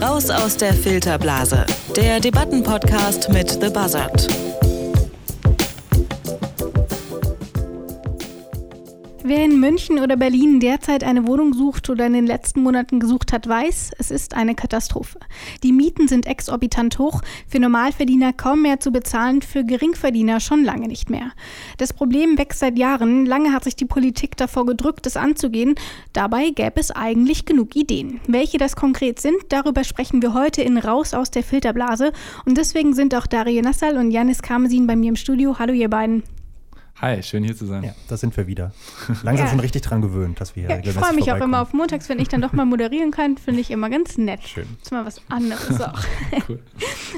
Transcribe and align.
Raus 0.00 0.30
aus 0.30 0.56
der 0.56 0.72
Filterblase, 0.72 1.66
der 1.96 2.20
Debattenpodcast 2.20 3.28
mit 3.30 3.50
The 3.50 3.68
Buzzard. 3.68 4.26
Wer 9.28 9.44
in 9.44 9.60
München 9.60 9.98
oder 9.98 10.16
Berlin 10.16 10.58
derzeit 10.58 11.04
eine 11.04 11.26
Wohnung 11.26 11.52
sucht 11.52 11.90
oder 11.90 12.06
in 12.06 12.14
den 12.14 12.26
letzten 12.26 12.62
Monaten 12.62 12.98
gesucht 12.98 13.30
hat, 13.30 13.46
weiß, 13.46 13.90
es 13.98 14.10
ist 14.10 14.32
eine 14.32 14.54
Katastrophe. 14.54 15.18
Die 15.62 15.72
Mieten 15.72 16.08
sind 16.08 16.24
exorbitant 16.24 16.98
hoch, 16.98 17.20
für 17.46 17.60
Normalverdiener 17.60 18.32
kaum 18.32 18.62
mehr 18.62 18.80
zu 18.80 18.90
bezahlen, 18.90 19.42
für 19.42 19.64
Geringverdiener 19.64 20.40
schon 20.40 20.64
lange 20.64 20.88
nicht 20.88 21.10
mehr. 21.10 21.32
Das 21.76 21.92
Problem 21.92 22.38
wächst 22.38 22.60
seit 22.60 22.78
Jahren, 22.78 23.26
lange 23.26 23.52
hat 23.52 23.64
sich 23.64 23.76
die 23.76 23.84
Politik 23.84 24.34
davor 24.38 24.64
gedrückt, 24.64 25.06
es 25.06 25.18
anzugehen, 25.18 25.74
dabei 26.14 26.48
gäbe 26.48 26.80
es 26.80 26.90
eigentlich 26.90 27.44
genug 27.44 27.76
Ideen. 27.76 28.20
Welche 28.28 28.56
das 28.56 28.76
konkret 28.76 29.20
sind, 29.20 29.36
darüber 29.50 29.84
sprechen 29.84 30.22
wir 30.22 30.32
heute 30.32 30.62
in 30.62 30.78
Raus 30.78 31.12
aus 31.12 31.30
der 31.30 31.42
Filterblase 31.42 32.12
und 32.46 32.56
deswegen 32.56 32.94
sind 32.94 33.14
auch 33.14 33.26
Dario 33.26 33.60
Nassal 33.60 33.98
und 33.98 34.10
Janis 34.10 34.40
Karmesin 34.40 34.86
bei 34.86 34.96
mir 34.96 35.10
im 35.10 35.16
Studio. 35.16 35.58
Hallo 35.58 35.74
ihr 35.74 35.90
beiden. 35.90 36.22
Hi, 37.00 37.22
schön 37.22 37.44
hier 37.44 37.56
zu 37.56 37.64
sein. 37.64 37.84
Ja, 37.84 37.94
da 38.08 38.16
sind 38.16 38.36
wir 38.36 38.48
wieder. 38.48 38.72
Langsam 39.22 39.46
ja. 39.46 39.50
schon 39.52 39.60
richtig 39.60 39.82
dran 39.82 40.02
gewöhnt, 40.02 40.40
dass 40.40 40.56
wir 40.56 40.66
hier 40.66 40.76
ja, 40.78 40.82
Ich 40.82 40.90
freue 40.90 41.14
mich 41.14 41.30
auch 41.30 41.36
immer 41.36 41.62
auf 41.62 41.72
montags, 41.72 42.08
wenn 42.08 42.18
ich 42.18 42.26
dann 42.26 42.40
doch 42.40 42.52
mal 42.52 42.64
moderieren 42.64 43.12
kann, 43.12 43.38
finde 43.38 43.60
ich 43.60 43.70
immer 43.70 43.88
ganz 43.88 44.18
nett. 44.18 44.40
Schön. 44.42 44.66
Das 44.78 44.86
ist 44.86 44.90
mal 44.90 45.06
was 45.06 45.22
anderes 45.28 45.80
auch. 45.80 46.00
cool. 46.48 46.58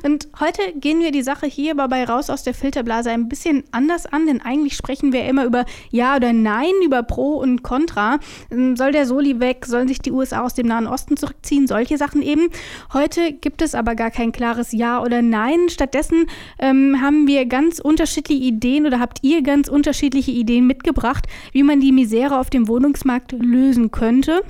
Und 0.02 0.28
heute 0.38 0.60
gehen 0.78 1.00
wir 1.00 1.12
die 1.12 1.22
Sache 1.22 1.46
hier 1.46 1.72
aber 1.72 1.88
bei 1.88 2.04
Raus 2.04 2.28
aus 2.28 2.42
der 2.42 2.52
Filterblase 2.52 3.10
ein 3.10 3.30
bisschen 3.30 3.64
anders 3.70 4.04
an, 4.04 4.26
denn 4.26 4.42
eigentlich 4.42 4.76
sprechen 4.76 5.14
wir 5.14 5.24
immer 5.24 5.46
über 5.46 5.64
Ja 5.90 6.16
oder 6.16 6.34
Nein, 6.34 6.72
über 6.84 7.02
Pro 7.02 7.36
und 7.36 7.62
Contra. 7.62 8.18
Ähm, 8.50 8.76
soll 8.76 8.92
der 8.92 9.06
Soli 9.06 9.40
weg? 9.40 9.64
Sollen 9.64 9.88
sich 9.88 10.00
die 10.00 10.12
USA 10.12 10.42
aus 10.42 10.52
dem 10.52 10.66
Nahen 10.66 10.88
Osten 10.88 11.16
zurückziehen? 11.16 11.66
Solche 11.66 11.96
Sachen 11.96 12.20
eben. 12.20 12.50
Heute 12.92 13.32
gibt 13.32 13.62
es 13.62 13.74
aber 13.74 13.94
gar 13.94 14.10
kein 14.10 14.32
klares 14.32 14.72
Ja 14.72 15.00
oder 15.00 15.22
Nein. 15.22 15.70
Stattdessen 15.70 16.26
ähm, 16.58 17.00
haben 17.00 17.26
wir 17.26 17.46
ganz 17.46 17.78
unterschiedliche 17.78 18.42
Ideen 18.42 18.84
oder 18.84 19.00
habt 19.00 19.20
ihr 19.22 19.42
ganz 19.42 19.69
unterschiedliche 19.70 20.30
Ideen 20.30 20.66
mitgebracht, 20.66 21.26
wie 21.52 21.62
man 21.62 21.80
die 21.80 21.92
Misere 21.92 22.38
auf 22.38 22.50
dem 22.50 22.68
Wohnungsmarkt 22.68 23.32
lösen 23.32 23.90
könnte. 23.90 24.42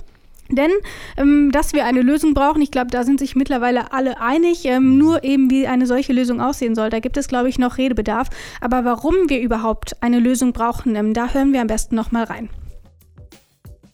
Denn, 0.50 0.70
ähm, 1.16 1.50
dass 1.52 1.72
wir 1.72 1.84
eine 1.84 2.02
Lösung 2.02 2.34
brauchen, 2.34 2.60
ich 2.60 2.70
glaube, 2.70 2.90
da 2.90 3.04
sind 3.04 3.20
sich 3.20 3.36
mittlerweile 3.36 3.92
alle 3.92 4.20
einig. 4.20 4.64
Ähm, 4.64 4.98
nur 4.98 5.22
eben, 5.22 5.50
wie 5.50 5.66
eine 5.66 5.86
solche 5.86 6.12
Lösung 6.12 6.40
aussehen 6.40 6.74
soll, 6.74 6.90
da 6.90 6.98
gibt 6.98 7.16
es, 7.16 7.28
glaube 7.28 7.48
ich, 7.48 7.58
noch 7.58 7.78
Redebedarf. 7.78 8.28
Aber 8.60 8.84
warum 8.84 9.14
wir 9.28 9.40
überhaupt 9.40 10.02
eine 10.02 10.18
Lösung 10.18 10.52
brauchen, 10.52 10.96
ähm, 10.96 11.14
da 11.14 11.32
hören 11.32 11.52
wir 11.52 11.60
am 11.60 11.68
besten 11.68 11.94
noch 11.94 12.10
mal 12.10 12.24
rein. 12.24 12.48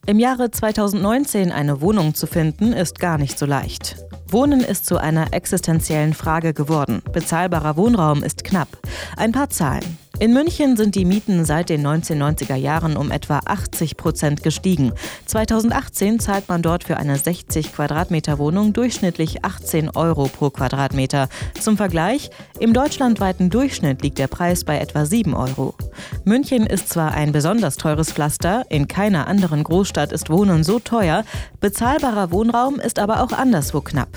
Im 0.06 0.20
Jahre 0.20 0.50
2019 0.50 1.50
eine 1.50 1.80
Wohnung 1.80 2.14
zu 2.14 2.26
finden, 2.26 2.72
ist 2.72 3.00
gar 3.00 3.18
nicht 3.18 3.38
so 3.38 3.44
leicht. 3.44 3.96
Wohnen 4.28 4.60
ist 4.60 4.86
zu 4.86 4.98
einer 4.98 5.32
existenziellen 5.32 6.14
Frage 6.14 6.54
geworden. 6.54 7.02
Bezahlbarer 7.12 7.76
Wohnraum 7.76 8.22
ist 8.22 8.44
knapp. 8.44 8.68
Ein 9.16 9.32
paar 9.32 9.50
Zahlen. 9.50 10.05
In 10.18 10.32
München 10.32 10.78
sind 10.78 10.94
die 10.94 11.04
Mieten 11.04 11.44
seit 11.44 11.68
den 11.68 11.86
1990er 11.86 12.54
Jahren 12.54 12.96
um 12.96 13.10
etwa 13.10 13.40
80 13.44 13.98
Prozent 13.98 14.42
gestiegen. 14.42 14.92
2018 15.26 16.20
zahlt 16.20 16.48
man 16.48 16.62
dort 16.62 16.84
für 16.84 16.96
eine 16.96 17.18
60 17.18 17.74
Quadratmeter 17.74 18.38
Wohnung 18.38 18.72
durchschnittlich 18.72 19.44
18 19.44 19.90
Euro 19.90 20.24
pro 20.28 20.48
Quadratmeter. 20.48 21.28
Zum 21.60 21.76
Vergleich, 21.76 22.30
im 22.58 22.72
deutschlandweiten 22.72 23.50
Durchschnitt 23.50 24.00
liegt 24.00 24.16
der 24.16 24.28
Preis 24.28 24.64
bei 24.64 24.78
etwa 24.78 25.04
7 25.04 25.34
Euro. 25.34 25.74
München 26.24 26.64
ist 26.64 26.88
zwar 26.88 27.12
ein 27.12 27.32
besonders 27.32 27.76
teures 27.76 28.10
Pflaster, 28.10 28.64
in 28.70 28.88
keiner 28.88 29.26
anderen 29.26 29.64
Großstadt 29.64 30.12
ist 30.12 30.30
Wohnen 30.30 30.64
so 30.64 30.78
teuer, 30.78 31.24
bezahlbarer 31.60 32.30
Wohnraum 32.30 32.80
ist 32.80 32.98
aber 32.98 33.22
auch 33.22 33.32
anderswo 33.32 33.82
knapp. 33.82 34.08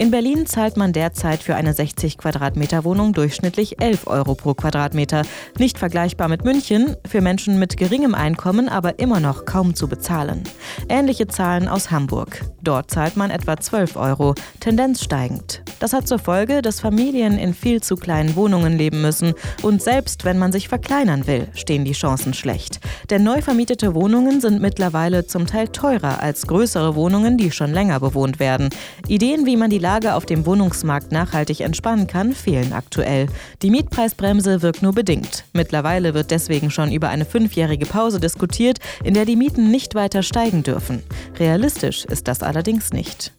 In 0.00 0.12
Berlin 0.12 0.46
zahlt 0.46 0.76
man 0.76 0.92
derzeit 0.92 1.42
für 1.42 1.56
eine 1.56 1.74
60 1.74 2.18
Quadratmeter 2.18 2.84
Wohnung 2.84 3.12
durchschnittlich 3.12 3.82
11 3.82 4.06
Euro 4.06 4.36
pro 4.36 4.54
Quadratmeter. 4.54 5.22
Nicht 5.58 5.76
vergleichbar 5.76 6.28
mit 6.28 6.44
München, 6.44 6.96
für 7.04 7.20
Menschen 7.20 7.58
mit 7.58 7.76
geringem 7.76 8.14
Einkommen 8.14 8.68
aber 8.68 9.00
immer 9.00 9.18
noch 9.18 9.44
kaum 9.44 9.74
zu 9.74 9.88
bezahlen. 9.88 10.44
Ähnliche 10.88 11.26
Zahlen 11.26 11.66
aus 11.66 11.90
Hamburg. 11.90 12.44
Dort 12.62 12.92
zahlt 12.92 13.16
man 13.16 13.32
etwa 13.32 13.56
12 13.56 13.96
Euro, 13.96 14.36
Tendenz 14.60 15.02
steigend. 15.02 15.64
Das 15.78 15.92
hat 15.92 16.08
zur 16.08 16.18
Folge, 16.18 16.60
dass 16.60 16.80
Familien 16.80 17.38
in 17.38 17.54
viel 17.54 17.82
zu 17.82 17.96
kleinen 17.96 18.34
Wohnungen 18.36 18.76
leben 18.76 19.00
müssen. 19.00 19.34
Und 19.62 19.82
selbst 19.82 20.24
wenn 20.24 20.38
man 20.38 20.52
sich 20.52 20.68
verkleinern 20.68 21.26
will, 21.26 21.48
stehen 21.54 21.84
die 21.84 21.92
Chancen 21.92 22.34
schlecht. 22.34 22.80
Denn 23.10 23.22
neu 23.22 23.42
vermietete 23.42 23.94
Wohnungen 23.94 24.40
sind 24.40 24.60
mittlerweile 24.60 25.26
zum 25.26 25.46
Teil 25.46 25.68
teurer 25.68 26.20
als 26.20 26.46
größere 26.46 26.94
Wohnungen, 26.94 27.38
die 27.38 27.50
schon 27.50 27.72
länger 27.72 28.00
bewohnt 28.00 28.40
werden. 28.40 28.70
Ideen, 29.06 29.46
wie 29.46 29.56
man 29.56 29.70
die 29.70 29.78
Lage 29.78 30.14
auf 30.14 30.26
dem 30.26 30.46
Wohnungsmarkt 30.46 31.12
nachhaltig 31.12 31.60
entspannen 31.60 32.06
kann, 32.06 32.32
fehlen 32.32 32.72
aktuell. 32.72 33.26
Die 33.62 33.70
Mietpreisbremse 33.70 34.62
wirkt 34.62 34.82
nur 34.82 34.92
bedingt. 34.92 35.44
Mittlerweile 35.52 36.14
wird 36.14 36.30
deswegen 36.30 36.70
schon 36.70 36.92
über 36.92 37.08
eine 37.08 37.24
fünfjährige 37.24 37.86
Pause 37.86 38.20
diskutiert, 38.20 38.78
in 39.04 39.14
der 39.14 39.24
die 39.24 39.36
Mieten 39.36 39.70
nicht 39.70 39.94
weiter 39.94 40.22
steigen 40.22 40.62
dürfen. 40.62 41.02
Realistisch 41.38 42.04
ist 42.04 42.28
das 42.28 42.42
allerdings 42.42 42.92
nicht. 42.92 43.32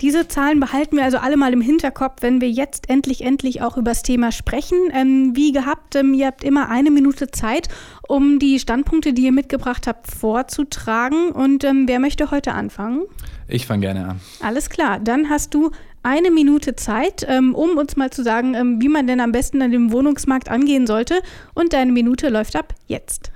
Diese 0.00 0.28
Zahlen 0.28 0.60
behalten 0.60 0.96
wir 0.96 1.04
also 1.04 1.18
alle 1.18 1.36
mal 1.36 1.52
im 1.52 1.60
Hinterkopf, 1.60 2.22
wenn 2.22 2.40
wir 2.40 2.50
jetzt 2.50 2.88
endlich, 2.88 3.22
endlich 3.22 3.60
auch 3.60 3.76
über 3.76 3.90
das 3.90 4.02
Thema 4.02 4.32
sprechen. 4.32 4.78
Ähm, 4.94 5.32
wie 5.34 5.52
gehabt, 5.52 5.94
ähm, 5.94 6.14
ihr 6.14 6.26
habt 6.26 6.42
immer 6.42 6.70
eine 6.70 6.90
Minute 6.90 7.30
Zeit, 7.30 7.68
um 8.08 8.38
die 8.38 8.58
Standpunkte, 8.58 9.12
die 9.12 9.24
ihr 9.24 9.32
mitgebracht 9.32 9.86
habt, 9.86 10.10
vorzutragen. 10.10 11.32
Und 11.32 11.64
ähm, 11.64 11.86
wer 11.86 12.00
möchte 12.00 12.30
heute 12.30 12.54
anfangen? 12.54 13.02
Ich 13.46 13.66
fange 13.66 13.82
gerne 13.82 14.08
an. 14.08 14.20
Alles 14.40 14.70
klar, 14.70 15.00
dann 15.00 15.28
hast 15.28 15.52
du 15.52 15.70
eine 16.02 16.30
Minute 16.30 16.76
Zeit, 16.76 17.26
ähm, 17.28 17.54
um 17.54 17.76
uns 17.76 17.96
mal 17.96 18.10
zu 18.10 18.22
sagen, 18.22 18.54
ähm, 18.54 18.80
wie 18.80 18.88
man 18.88 19.06
denn 19.06 19.20
am 19.20 19.32
besten 19.32 19.60
an 19.60 19.70
dem 19.70 19.92
Wohnungsmarkt 19.92 20.48
angehen 20.48 20.86
sollte. 20.86 21.20
Und 21.52 21.74
deine 21.74 21.92
Minute 21.92 22.30
läuft 22.30 22.56
ab 22.56 22.74
jetzt. 22.86 23.30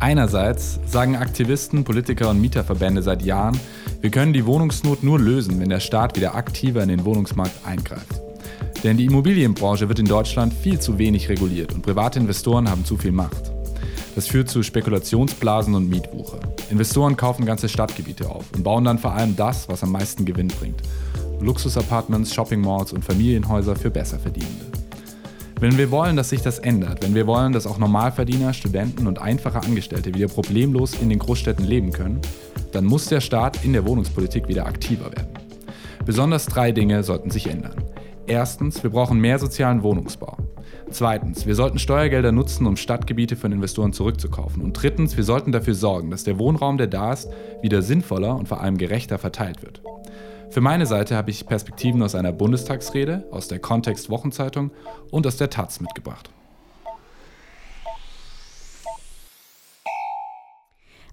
Einerseits 0.00 0.80
sagen 0.86 1.16
Aktivisten, 1.16 1.84
Politiker 1.84 2.30
und 2.30 2.40
Mieterverbände 2.40 3.02
seit 3.02 3.22
Jahren, 3.22 3.58
wir 4.00 4.10
können 4.10 4.32
die 4.32 4.46
Wohnungsnot 4.46 5.02
nur 5.02 5.20
lösen, 5.20 5.60
wenn 5.60 5.68
der 5.68 5.80
Staat 5.80 6.16
wieder 6.16 6.34
aktiver 6.34 6.82
in 6.82 6.88
den 6.88 7.04
Wohnungsmarkt 7.04 7.66
eingreift. 7.66 8.20
Denn 8.82 8.96
die 8.96 9.04
Immobilienbranche 9.04 9.88
wird 9.88 9.98
in 9.98 10.06
Deutschland 10.06 10.54
viel 10.54 10.78
zu 10.78 10.96
wenig 10.96 11.28
reguliert 11.28 11.74
und 11.74 11.82
private 11.82 12.18
Investoren 12.18 12.70
haben 12.70 12.86
zu 12.86 12.96
viel 12.96 13.12
Macht. 13.12 13.52
Das 14.14 14.26
führt 14.26 14.48
zu 14.48 14.62
Spekulationsblasen 14.62 15.74
und 15.74 15.90
Mietwucher. 15.90 16.40
Investoren 16.70 17.16
kaufen 17.16 17.44
ganze 17.44 17.68
Stadtgebiete 17.68 18.30
auf 18.30 18.46
und 18.54 18.64
bauen 18.64 18.84
dann 18.84 18.98
vor 18.98 19.12
allem 19.12 19.36
das, 19.36 19.68
was 19.68 19.82
am 19.82 19.92
meisten 19.92 20.24
Gewinn 20.24 20.48
bringt. 20.48 20.80
Luxusapartments, 21.40 22.34
Shoppingmalls 22.34 22.94
und 22.94 23.04
Familienhäuser 23.04 23.76
für 23.76 23.90
Besserverdienende. 23.90 24.69
Wenn 25.60 25.76
wir 25.76 25.90
wollen, 25.90 26.16
dass 26.16 26.30
sich 26.30 26.40
das 26.40 26.58
ändert, 26.58 27.02
wenn 27.02 27.14
wir 27.14 27.26
wollen, 27.26 27.52
dass 27.52 27.66
auch 27.66 27.76
Normalverdiener, 27.76 28.54
Studenten 28.54 29.06
und 29.06 29.20
einfache 29.20 29.62
Angestellte 29.62 30.14
wieder 30.14 30.28
problemlos 30.28 30.94
in 30.94 31.10
den 31.10 31.18
Großstädten 31.18 31.66
leben 31.66 31.92
können, 31.92 32.22
dann 32.72 32.86
muss 32.86 33.08
der 33.08 33.20
Staat 33.20 33.62
in 33.62 33.74
der 33.74 33.86
Wohnungspolitik 33.86 34.48
wieder 34.48 34.64
aktiver 34.64 35.12
werden. 35.12 35.28
Besonders 36.06 36.46
drei 36.46 36.72
Dinge 36.72 37.02
sollten 37.02 37.30
sich 37.30 37.46
ändern. 37.46 37.84
Erstens, 38.26 38.82
wir 38.82 38.88
brauchen 38.88 39.20
mehr 39.20 39.38
sozialen 39.38 39.82
Wohnungsbau. 39.82 40.38
Zweitens, 40.90 41.44
wir 41.44 41.54
sollten 41.54 41.78
Steuergelder 41.78 42.32
nutzen, 42.32 42.66
um 42.66 42.76
Stadtgebiete 42.76 43.36
von 43.36 43.52
Investoren 43.52 43.92
zurückzukaufen. 43.92 44.62
Und 44.62 44.72
drittens, 44.72 45.18
wir 45.18 45.24
sollten 45.24 45.52
dafür 45.52 45.74
sorgen, 45.74 46.10
dass 46.10 46.24
der 46.24 46.38
Wohnraum, 46.38 46.78
der 46.78 46.86
da 46.86 47.12
ist, 47.12 47.28
wieder 47.60 47.82
sinnvoller 47.82 48.34
und 48.34 48.48
vor 48.48 48.62
allem 48.62 48.78
gerechter 48.78 49.18
verteilt 49.18 49.62
wird. 49.62 49.82
Für 50.50 50.60
meine 50.60 50.84
Seite 50.84 51.14
habe 51.14 51.30
ich 51.30 51.46
Perspektiven 51.46 52.02
aus 52.02 52.16
einer 52.16 52.32
Bundestagsrede, 52.32 53.24
aus 53.30 53.46
der 53.46 53.60
Kontext 53.60 54.10
Wochenzeitung 54.10 54.72
und 55.12 55.24
aus 55.26 55.36
der 55.36 55.48
Taz 55.48 55.80
mitgebracht. 55.80 56.28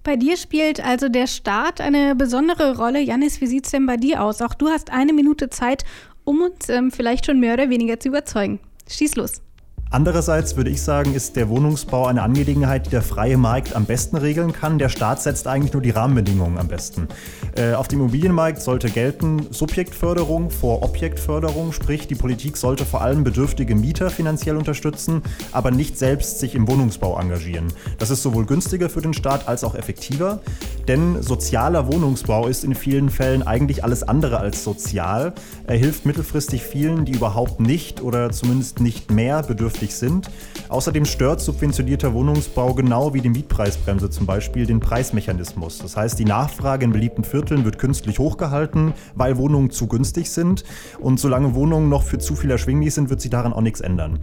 Bei 0.03 0.15
dir 0.15 0.37
spielt 0.37 0.83
also 0.83 1.07
der 1.09 1.27
Staat 1.27 1.81
eine 1.81 2.15
besondere 2.15 2.77
Rolle. 2.77 2.99
Janis, 2.99 3.39
wie 3.39 3.47
sieht 3.47 3.65
es 3.65 3.71
denn 3.71 3.85
bei 3.85 3.97
dir 3.97 4.23
aus? 4.23 4.41
Auch 4.41 4.55
du 4.55 4.69
hast 4.69 4.91
eine 4.91 5.13
Minute 5.13 5.49
Zeit, 5.49 5.83
um 6.23 6.41
uns 6.41 6.69
ähm, 6.69 6.91
vielleicht 6.91 7.25
schon 7.25 7.39
mehr 7.39 7.53
oder 7.53 7.69
weniger 7.69 7.99
zu 7.99 8.07
überzeugen. 8.07 8.59
Schieß 8.89 9.17
los. 9.17 9.41
Andererseits 9.89 10.57
würde 10.57 10.69
ich 10.69 10.81
sagen, 10.81 11.13
ist 11.13 11.37
der 11.37 11.47
Wohnungsbau 11.47 12.07
eine 12.07 12.21
Angelegenheit, 12.21 12.87
die 12.87 12.89
der 12.89 13.01
freie 13.01 13.37
Markt 13.37 13.75
am 13.75 13.85
besten 13.85 14.17
regeln 14.17 14.51
kann. 14.51 14.77
Der 14.79 14.89
Staat 14.89 15.21
setzt 15.21 15.47
eigentlich 15.47 15.71
nur 15.71 15.81
die 15.81 15.91
Rahmenbedingungen 15.91 16.57
am 16.57 16.67
besten. 16.67 17.07
Äh, 17.55 17.73
auf 17.73 17.87
dem 17.87 17.99
Immobilienmarkt 17.99 18.61
sollte 18.61 18.89
gelten 18.89 19.47
Subjektförderung 19.51 20.51
vor 20.51 20.83
Objektförderung, 20.83 21.71
sprich 21.71 22.07
die 22.07 22.15
Politik 22.15 22.57
sollte 22.57 22.85
vor 22.85 23.01
allem 23.01 23.23
bedürftige 23.23 23.75
Mieter 23.75 24.09
finanziell 24.09 24.57
unterstützen, 24.57 25.21
aber 25.53 25.71
nicht 25.71 25.97
selbst 25.97 26.39
sich 26.39 26.53
im 26.53 26.67
Wohnungsbau 26.67 27.17
engagieren. 27.17 27.67
Das 27.97 28.09
ist 28.09 28.23
sowohl 28.23 28.45
günstiger 28.45 28.89
für 28.89 29.01
den 29.01 29.13
Staat 29.13 29.47
als 29.47 29.63
auch 29.63 29.75
effektiver. 29.75 30.41
Denn 30.87 31.21
sozialer 31.21 31.91
Wohnungsbau 31.91 32.47
ist 32.47 32.63
in 32.63 32.73
vielen 32.73 33.09
Fällen 33.09 33.43
eigentlich 33.43 33.83
alles 33.83 34.03
andere 34.03 34.39
als 34.39 34.63
sozial. 34.63 35.33
Er 35.65 35.75
hilft 35.75 36.05
mittelfristig 36.05 36.63
vielen, 36.63 37.03
die 37.03 37.11
überhaupt 37.11 37.59
nicht 37.59 38.01
oder 38.01 38.29
zumindest 38.31 38.79
nicht 38.79 39.11
mehr 39.11 39.43
bedürftig 39.43 39.93
sind. 39.93 40.29
Außerdem 40.69 41.03
stört 41.03 41.41
subventionierter 41.41 42.13
Wohnungsbau 42.13 42.73
genau 42.73 43.13
wie 43.13 43.19
die 43.19 43.27
Mietpreisbremse 43.27 44.09
zum 44.09 44.25
Beispiel 44.25 44.65
den 44.65 44.79
Preismechanismus. 44.79 45.79
Das 45.79 45.97
heißt, 45.97 46.17
die 46.19 46.25
Nachfrage 46.25 46.85
in 46.85 46.93
beliebten 46.93 47.25
Vierteln 47.25 47.65
wird 47.65 47.79
künstlich 47.79 48.17
hochgehalten, 48.17 48.93
weil 49.13 49.35
Wohnungen 49.37 49.71
zu 49.71 49.87
günstig 49.87 50.31
sind. 50.31 50.63
Und 50.99 51.19
solange 51.19 51.53
Wohnungen 51.53 51.89
noch 51.89 52.03
für 52.03 52.17
zu 52.17 52.35
viel 52.35 52.51
erschwinglich 52.51 52.93
sind, 52.93 53.09
wird 53.09 53.19
sich 53.19 53.31
daran 53.31 53.51
auch 53.51 53.61
nichts 53.61 53.81
ändern. 53.81 54.19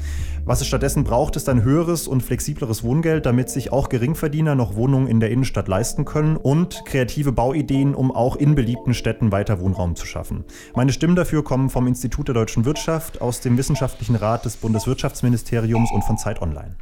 Was 0.47 0.63
es 0.63 0.67
stattdessen 0.67 1.05
braucht, 1.05 1.37
ist 1.37 1.51
ein 1.51 1.63
höheres 1.63 2.09
und 2.09 2.23
flexibleres 2.23 2.83
Wohngeld, 2.85 3.27
damit 3.27 3.51
sich 3.51 3.71
auch 3.71 3.91
Geringverdiener 3.91 4.55
noch 4.55 4.77
Wohnungen 4.77 5.09
in 5.09 5.21
der 5.21 5.31
Innenstadt 5.31 5.69
leisten 5.69 6.07
können 6.07 6.37
und 6.37 6.54
kreative 6.85 7.33
Bauideen, 7.33 7.95
um 7.95 8.11
auch 8.11 8.37
in 8.37 8.55
beliebten 8.55 8.95
Städten 8.95 9.33
weiter 9.33 9.61
Wohnraum 9.61 9.97
zu 9.97 10.06
schaffen. 10.06 10.45
Meine 10.75 10.93
Stimmen 10.93 11.17
dafür 11.17 11.43
kommen 11.45 11.71
vom 11.71 11.87
Institut 11.87 12.29
der 12.29 12.35
deutschen 12.35 12.65
Wirtschaft, 12.65 13.21
aus 13.21 13.41
dem 13.41 13.59
Wissenschaftlichen 13.59 14.17
Rat 14.17 14.45
des 14.45 14.56
Bundeswirtschaftsministeriums 14.56 15.91
und 15.93 16.05
von 16.05 16.19
Zeit 16.19 16.41
Online. 16.41 16.77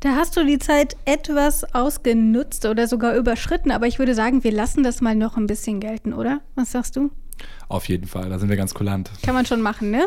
Da 0.00 0.16
hast 0.16 0.36
du 0.36 0.44
die 0.44 0.58
Zeit 0.58 0.96
etwas 1.06 1.64
ausgenutzt 1.74 2.66
oder 2.66 2.86
sogar 2.86 3.16
überschritten, 3.16 3.70
aber 3.70 3.86
ich 3.86 3.98
würde 3.98 4.14
sagen, 4.14 4.44
wir 4.44 4.52
lassen 4.52 4.82
das 4.82 5.00
mal 5.00 5.14
noch 5.14 5.36
ein 5.36 5.46
bisschen 5.46 5.80
gelten, 5.80 6.12
oder? 6.12 6.40
Was 6.54 6.72
sagst 6.72 6.96
du? 6.96 7.10
Auf 7.68 7.88
jeden 7.88 8.06
Fall, 8.06 8.28
da 8.28 8.38
sind 8.38 8.48
wir 8.48 8.56
ganz 8.56 8.74
kulant. 8.74 9.10
Kann 9.22 9.34
man 9.34 9.46
schon 9.46 9.62
machen, 9.62 9.90
ne? 9.90 10.06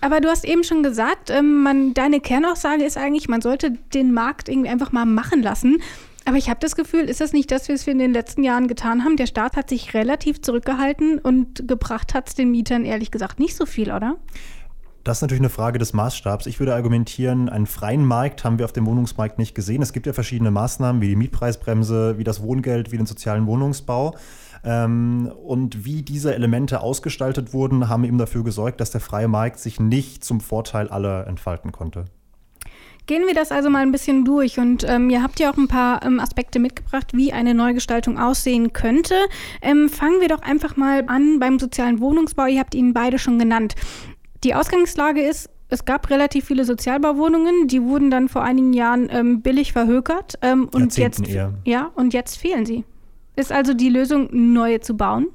Aber 0.00 0.20
du 0.20 0.28
hast 0.28 0.44
eben 0.44 0.64
schon 0.64 0.82
gesagt, 0.82 1.30
ähm, 1.30 1.62
man, 1.62 1.94
deine 1.94 2.20
Kernaussage 2.20 2.84
ist 2.84 2.96
eigentlich, 2.96 3.28
man 3.28 3.42
sollte 3.42 3.72
den 3.92 4.12
Markt 4.12 4.48
irgendwie 4.48 4.70
einfach 4.70 4.92
mal 4.92 5.04
machen 5.04 5.42
lassen. 5.42 5.82
Aber 6.26 6.36
ich 6.36 6.48
habe 6.48 6.60
das 6.60 6.74
Gefühl, 6.74 7.04
ist 7.10 7.20
das 7.20 7.32
nicht 7.32 7.50
das, 7.50 7.68
was 7.68 7.86
wir 7.86 7.92
in 7.92 7.98
den 7.98 8.12
letzten 8.12 8.42
Jahren 8.42 8.66
getan 8.66 9.04
haben? 9.04 9.16
Der 9.16 9.26
Staat 9.26 9.56
hat 9.56 9.68
sich 9.68 9.92
relativ 9.92 10.40
zurückgehalten 10.40 11.18
und 11.18 11.68
gebracht 11.68 12.14
hat 12.14 12.28
es 12.28 12.34
den 12.34 12.50
Mietern 12.50 12.84
ehrlich 12.84 13.10
gesagt 13.10 13.38
nicht 13.38 13.54
so 13.56 13.66
viel, 13.66 13.92
oder? 13.92 14.16
Das 15.04 15.18
ist 15.18 15.22
natürlich 15.22 15.42
eine 15.42 15.50
Frage 15.50 15.78
des 15.78 15.92
Maßstabs. 15.92 16.46
Ich 16.46 16.58
würde 16.60 16.74
argumentieren, 16.74 17.50
einen 17.50 17.66
freien 17.66 18.06
Markt 18.06 18.42
haben 18.42 18.58
wir 18.58 18.64
auf 18.64 18.72
dem 18.72 18.86
Wohnungsmarkt 18.86 19.38
nicht 19.38 19.54
gesehen. 19.54 19.82
Es 19.82 19.92
gibt 19.92 20.06
ja 20.06 20.14
verschiedene 20.14 20.50
Maßnahmen 20.50 21.02
wie 21.02 21.08
die 21.08 21.16
Mietpreisbremse, 21.16 22.16
wie 22.16 22.24
das 22.24 22.42
Wohngeld, 22.42 22.90
wie 22.90 22.96
den 22.96 23.04
sozialen 23.04 23.46
Wohnungsbau. 23.46 24.16
Ähm, 24.64 25.30
und 25.44 25.84
wie 25.84 26.02
diese 26.02 26.34
Elemente 26.34 26.80
ausgestaltet 26.80 27.52
wurden, 27.52 27.90
haben 27.90 28.04
eben 28.04 28.16
dafür 28.16 28.44
gesorgt, 28.44 28.80
dass 28.80 28.92
der 28.92 29.02
freie 29.02 29.28
Markt 29.28 29.58
sich 29.58 29.78
nicht 29.78 30.24
zum 30.24 30.40
Vorteil 30.40 30.88
aller 30.88 31.26
entfalten 31.26 31.70
konnte. 31.70 32.06
Gehen 33.06 33.26
wir 33.26 33.34
das 33.34 33.52
also 33.52 33.68
mal 33.68 33.82
ein 33.82 33.92
bisschen 33.92 34.24
durch 34.24 34.58
und 34.58 34.82
ähm, 34.88 35.10
ihr 35.10 35.22
habt 35.22 35.38
ja 35.38 35.52
auch 35.52 35.58
ein 35.58 35.68
paar 35.68 36.02
ähm, 36.04 36.20
Aspekte 36.20 36.58
mitgebracht, 36.58 37.08
wie 37.12 37.34
eine 37.34 37.52
Neugestaltung 37.52 38.18
aussehen 38.18 38.72
könnte. 38.72 39.14
Ähm, 39.60 39.90
fangen 39.90 40.22
wir 40.22 40.28
doch 40.28 40.40
einfach 40.40 40.76
mal 40.76 41.04
an 41.06 41.38
beim 41.38 41.58
sozialen 41.58 42.00
Wohnungsbau. 42.00 42.46
Ihr 42.46 42.60
habt 42.60 42.74
ihn 42.74 42.94
beide 42.94 43.18
schon 43.18 43.38
genannt. 43.38 43.74
Die 44.42 44.54
Ausgangslage 44.54 45.20
ist, 45.20 45.50
es 45.68 45.84
gab 45.84 46.08
relativ 46.08 46.46
viele 46.46 46.64
Sozialbauwohnungen, 46.64 47.68
die 47.68 47.82
wurden 47.82 48.10
dann 48.10 48.28
vor 48.28 48.42
einigen 48.42 48.72
Jahren 48.72 49.08
ähm, 49.10 49.42
billig 49.42 49.72
verhökert 49.72 50.38
ähm, 50.40 50.68
und 50.72 50.96
jetzt 50.96 51.28
eher. 51.28 51.52
ja 51.64 51.90
und 51.96 52.14
jetzt 52.14 52.38
fehlen 52.38 52.64
sie. 52.64 52.84
Ist 53.36 53.52
also 53.52 53.74
die 53.74 53.88
Lösung, 53.88 54.28
neue 54.30 54.80
zu 54.80 54.96
bauen? 54.96 55.26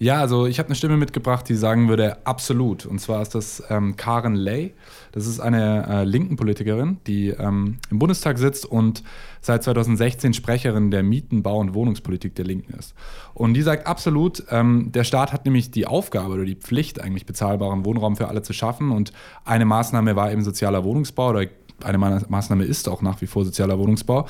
Ja, 0.00 0.20
also 0.20 0.46
ich 0.46 0.60
habe 0.60 0.68
eine 0.68 0.76
Stimme 0.76 0.96
mitgebracht, 0.96 1.48
die 1.48 1.56
sagen 1.56 1.88
würde, 1.88 2.24
absolut. 2.24 2.86
Und 2.86 3.00
zwar 3.00 3.20
ist 3.20 3.34
das 3.34 3.64
ähm, 3.68 3.96
Karen 3.96 4.36
Lay. 4.36 4.74
Das 5.10 5.26
ist 5.26 5.40
eine 5.40 5.86
äh, 5.88 6.04
linken 6.04 6.36
Politikerin, 6.36 6.98
die 7.08 7.30
ähm, 7.30 7.78
im 7.90 7.98
Bundestag 7.98 8.38
sitzt 8.38 8.64
und 8.64 9.02
seit 9.40 9.64
2016 9.64 10.34
Sprecherin 10.34 10.92
der 10.92 11.02
Mieten-, 11.02 11.42
Bau- 11.42 11.58
und 11.58 11.74
Wohnungspolitik 11.74 12.36
der 12.36 12.44
Linken 12.44 12.78
ist. 12.78 12.94
Und 13.34 13.54
die 13.54 13.62
sagt 13.62 13.88
absolut, 13.88 14.44
ähm, 14.50 14.92
der 14.92 15.02
Staat 15.02 15.32
hat 15.32 15.44
nämlich 15.44 15.72
die 15.72 15.86
Aufgabe 15.86 16.34
oder 16.34 16.44
die 16.44 16.54
Pflicht, 16.54 17.00
eigentlich 17.00 17.26
bezahlbaren 17.26 17.84
Wohnraum 17.84 18.16
für 18.16 18.28
alle 18.28 18.42
zu 18.42 18.52
schaffen. 18.52 18.92
Und 18.92 19.12
eine 19.44 19.64
Maßnahme 19.64 20.14
war 20.14 20.30
eben 20.30 20.44
sozialer 20.44 20.84
Wohnungsbau 20.84 21.30
oder 21.30 21.46
eine 21.84 21.98
Maßnahme 21.98 22.64
ist 22.64 22.88
auch 22.88 23.02
nach 23.02 23.20
wie 23.20 23.26
vor 23.26 23.44
sozialer 23.44 23.78
Wohnungsbau. 23.78 24.26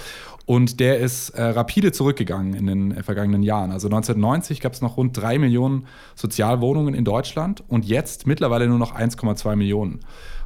Und 0.48 0.80
der 0.80 0.98
ist 0.98 1.28
äh, 1.30 1.42
rapide 1.42 1.92
zurückgegangen 1.92 2.54
in 2.54 2.66
den 2.66 2.92
äh, 2.92 3.02
vergangenen 3.02 3.42
Jahren. 3.42 3.70
Also 3.70 3.88
1990 3.88 4.62
gab 4.62 4.72
es 4.72 4.80
noch 4.80 4.96
rund 4.96 5.14
drei 5.14 5.38
Millionen 5.38 5.86
Sozialwohnungen 6.14 6.94
in 6.94 7.04
Deutschland 7.04 7.62
und 7.68 7.84
jetzt 7.84 8.26
mittlerweile 8.26 8.66
nur 8.66 8.78
noch 8.78 8.96
1,2 8.96 9.56
Millionen. 9.56 10.00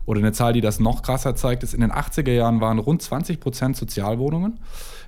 Oder 0.05 0.19
eine 0.19 0.33
Zahl, 0.33 0.55
die 0.55 0.61
das 0.61 0.81
noch 0.81 1.03
krasser 1.03 1.37
zeigt, 1.37 1.63
ist, 1.63 1.73
in 1.73 1.83
den 1.83 1.93
80er 1.93 2.33
Jahren 2.33 2.61
waren 2.61 2.81
rund 2.81 3.01
20 3.01 3.39
Prozent 3.39 3.77
Sozialwohnungen. 3.77 4.59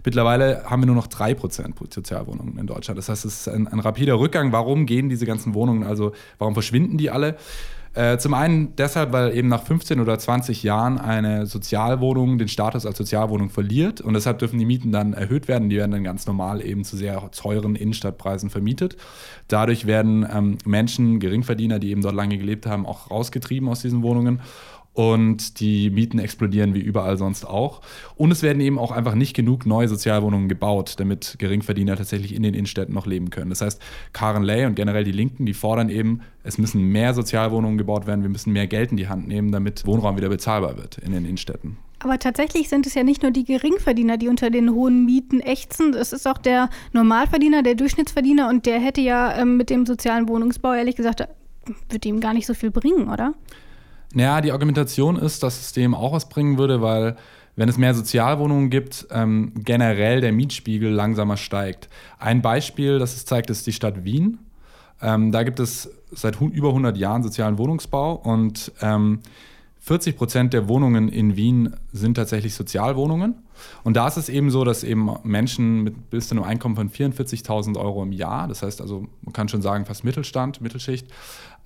Mittlerweile 0.04 0.62
haben 0.66 0.82
wir 0.82 0.86
nur 0.86 0.94
noch 0.94 1.08
3 1.08 1.34
Prozent 1.34 1.74
Sozialwohnungen 1.92 2.56
in 2.56 2.68
Deutschland. 2.68 2.96
Das 2.96 3.08
heißt, 3.08 3.24
es 3.24 3.40
ist 3.40 3.48
ein, 3.48 3.66
ein 3.66 3.80
rapider 3.80 4.20
Rückgang. 4.20 4.52
Warum 4.52 4.86
gehen 4.86 5.08
diese 5.08 5.26
ganzen 5.26 5.54
Wohnungen, 5.54 5.82
also 5.82 6.12
warum 6.38 6.54
verschwinden 6.54 6.98
die 6.98 7.10
alle? 7.10 7.36
Äh, 7.94 8.18
zum 8.18 8.34
einen 8.34 8.74
deshalb, 8.74 9.12
weil 9.12 9.36
eben 9.36 9.46
nach 9.46 9.62
15 9.62 10.00
oder 10.00 10.18
20 10.18 10.64
Jahren 10.64 10.98
eine 10.98 11.46
Sozialwohnung 11.46 12.38
den 12.38 12.48
Status 12.48 12.86
als 12.86 12.98
Sozialwohnung 12.98 13.50
verliert 13.50 14.00
und 14.00 14.14
deshalb 14.14 14.40
dürfen 14.40 14.58
die 14.58 14.66
Mieten 14.66 14.90
dann 14.90 15.12
erhöht 15.12 15.46
werden. 15.46 15.68
Die 15.68 15.76
werden 15.76 15.92
dann 15.92 16.02
ganz 16.02 16.26
normal 16.26 16.64
eben 16.64 16.82
zu 16.82 16.96
sehr 16.96 17.30
teuren 17.30 17.76
Innenstadtpreisen 17.76 18.50
vermietet. 18.50 18.96
Dadurch 19.46 19.86
werden 19.86 20.26
ähm, 20.28 20.58
Menschen, 20.64 21.20
Geringverdiener, 21.20 21.78
die 21.78 21.90
eben 21.90 22.02
dort 22.02 22.16
lange 22.16 22.36
gelebt 22.36 22.66
haben, 22.66 22.84
auch 22.84 23.12
rausgetrieben 23.12 23.68
aus 23.68 23.82
diesen 23.82 24.02
Wohnungen 24.02 24.40
und 24.94 25.60
die 25.60 25.90
Mieten 25.90 26.18
explodieren 26.18 26.72
wie 26.72 26.80
überall 26.80 27.18
sonst 27.18 27.44
auch. 27.44 27.82
Und 28.14 28.30
es 28.30 28.42
werden 28.42 28.60
eben 28.60 28.78
auch 28.78 28.92
einfach 28.92 29.14
nicht 29.14 29.34
genug 29.34 29.66
neue 29.66 29.88
Sozialwohnungen 29.88 30.48
gebaut, 30.48 30.94
damit 30.98 31.34
Geringverdiener 31.38 31.96
tatsächlich 31.96 32.34
in 32.34 32.44
den 32.44 32.54
Innenstädten 32.54 32.94
noch 32.94 33.06
leben 33.06 33.30
können. 33.30 33.50
Das 33.50 33.60
heißt, 33.60 33.82
Karen 34.12 34.44
Lay 34.44 34.64
und 34.64 34.76
generell 34.76 35.04
die 35.04 35.12
Linken, 35.12 35.46
die 35.46 35.54
fordern 35.54 35.88
eben, 35.88 36.20
es 36.44 36.58
müssen 36.58 36.80
mehr 36.80 37.12
Sozialwohnungen 37.12 37.76
gebaut 37.76 38.06
werden, 38.06 38.22
wir 38.22 38.30
müssen 38.30 38.52
mehr 38.52 38.68
Geld 38.68 38.92
in 38.92 38.96
die 38.96 39.08
Hand 39.08 39.26
nehmen, 39.26 39.50
damit 39.50 39.84
Wohnraum 39.84 40.16
wieder 40.16 40.28
bezahlbar 40.28 40.76
wird 40.76 40.98
in 40.98 41.12
den 41.12 41.24
Innenstädten. 41.24 41.76
Aber 41.98 42.18
tatsächlich 42.18 42.68
sind 42.68 42.86
es 42.86 42.94
ja 42.94 43.02
nicht 43.02 43.22
nur 43.22 43.32
die 43.32 43.44
Geringverdiener, 43.44 44.18
die 44.18 44.28
unter 44.28 44.50
den 44.50 44.74
hohen 44.74 45.06
Mieten 45.06 45.40
ächzen. 45.40 45.94
Es 45.94 46.12
ist 46.12 46.28
auch 46.28 46.38
der 46.38 46.68
Normalverdiener, 46.92 47.62
der 47.62 47.74
Durchschnittsverdiener 47.74 48.48
und 48.48 48.66
der 48.66 48.78
hätte 48.78 49.00
ja 49.00 49.36
ähm, 49.38 49.56
mit 49.56 49.70
dem 49.70 49.86
sozialen 49.86 50.28
Wohnungsbau 50.28 50.74
ehrlich 50.74 50.96
gesagt, 50.96 51.26
wird 51.88 52.04
ihm 52.04 52.20
gar 52.20 52.34
nicht 52.34 52.46
so 52.46 52.54
viel 52.54 52.70
bringen, 52.70 53.08
oder? 53.08 53.32
Naja, 54.14 54.40
die 54.40 54.52
Argumentation 54.52 55.16
ist, 55.16 55.42
dass 55.42 55.60
es 55.60 55.72
dem 55.72 55.94
auch 55.94 56.12
was 56.12 56.28
bringen 56.28 56.56
würde, 56.56 56.80
weil 56.80 57.16
wenn 57.56 57.68
es 57.68 57.78
mehr 57.78 57.94
Sozialwohnungen 57.94 58.70
gibt, 58.70 59.06
ähm, 59.10 59.52
generell 59.56 60.20
der 60.20 60.32
Mietspiegel 60.32 60.90
langsamer 60.90 61.36
steigt. 61.36 61.88
Ein 62.18 62.42
Beispiel, 62.42 62.98
das 62.98 63.14
es 63.14 63.24
zeigt, 63.24 63.50
ist 63.50 63.66
die 63.66 63.72
Stadt 63.72 64.04
Wien. 64.04 64.38
Ähm, 65.00 65.32
da 65.32 65.42
gibt 65.42 65.60
es 65.60 65.90
seit 66.12 66.40
über 66.40 66.68
100 66.68 66.96
Jahren 66.96 67.22
sozialen 67.22 67.58
Wohnungsbau 67.58 68.14
und 68.14 68.72
ähm, 68.80 69.20
40 69.80 70.16
Prozent 70.16 70.54
der 70.54 70.66
Wohnungen 70.66 71.10
in 71.10 71.36
Wien 71.36 71.74
sind 71.92 72.14
tatsächlich 72.14 72.54
Sozialwohnungen. 72.54 73.34
Und 73.82 73.96
da 73.98 74.08
ist 74.08 74.16
es 74.16 74.30
eben 74.30 74.50
so, 74.50 74.64
dass 74.64 74.82
eben 74.82 75.10
Menschen 75.24 75.82
mit 75.82 76.08
bis 76.08 76.28
zu 76.28 76.34
einem 76.34 76.44
Einkommen 76.44 76.74
von 76.74 76.88
44.000 76.88 77.78
Euro 77.78 78.02
im 78.02 78.12
Jahr, 78.12 78.48
das 78.48 78.62
heißt 78.62 78.80
also, 78.80 79.06
man 79.20 79.34
kann 79.34 79.48
schon 79.48 79.60
sagen, 79.60 79.84
fast 79.84 80.02
Mittelstand, 80.02 80.62
Mittelschicht, 80.62 81.06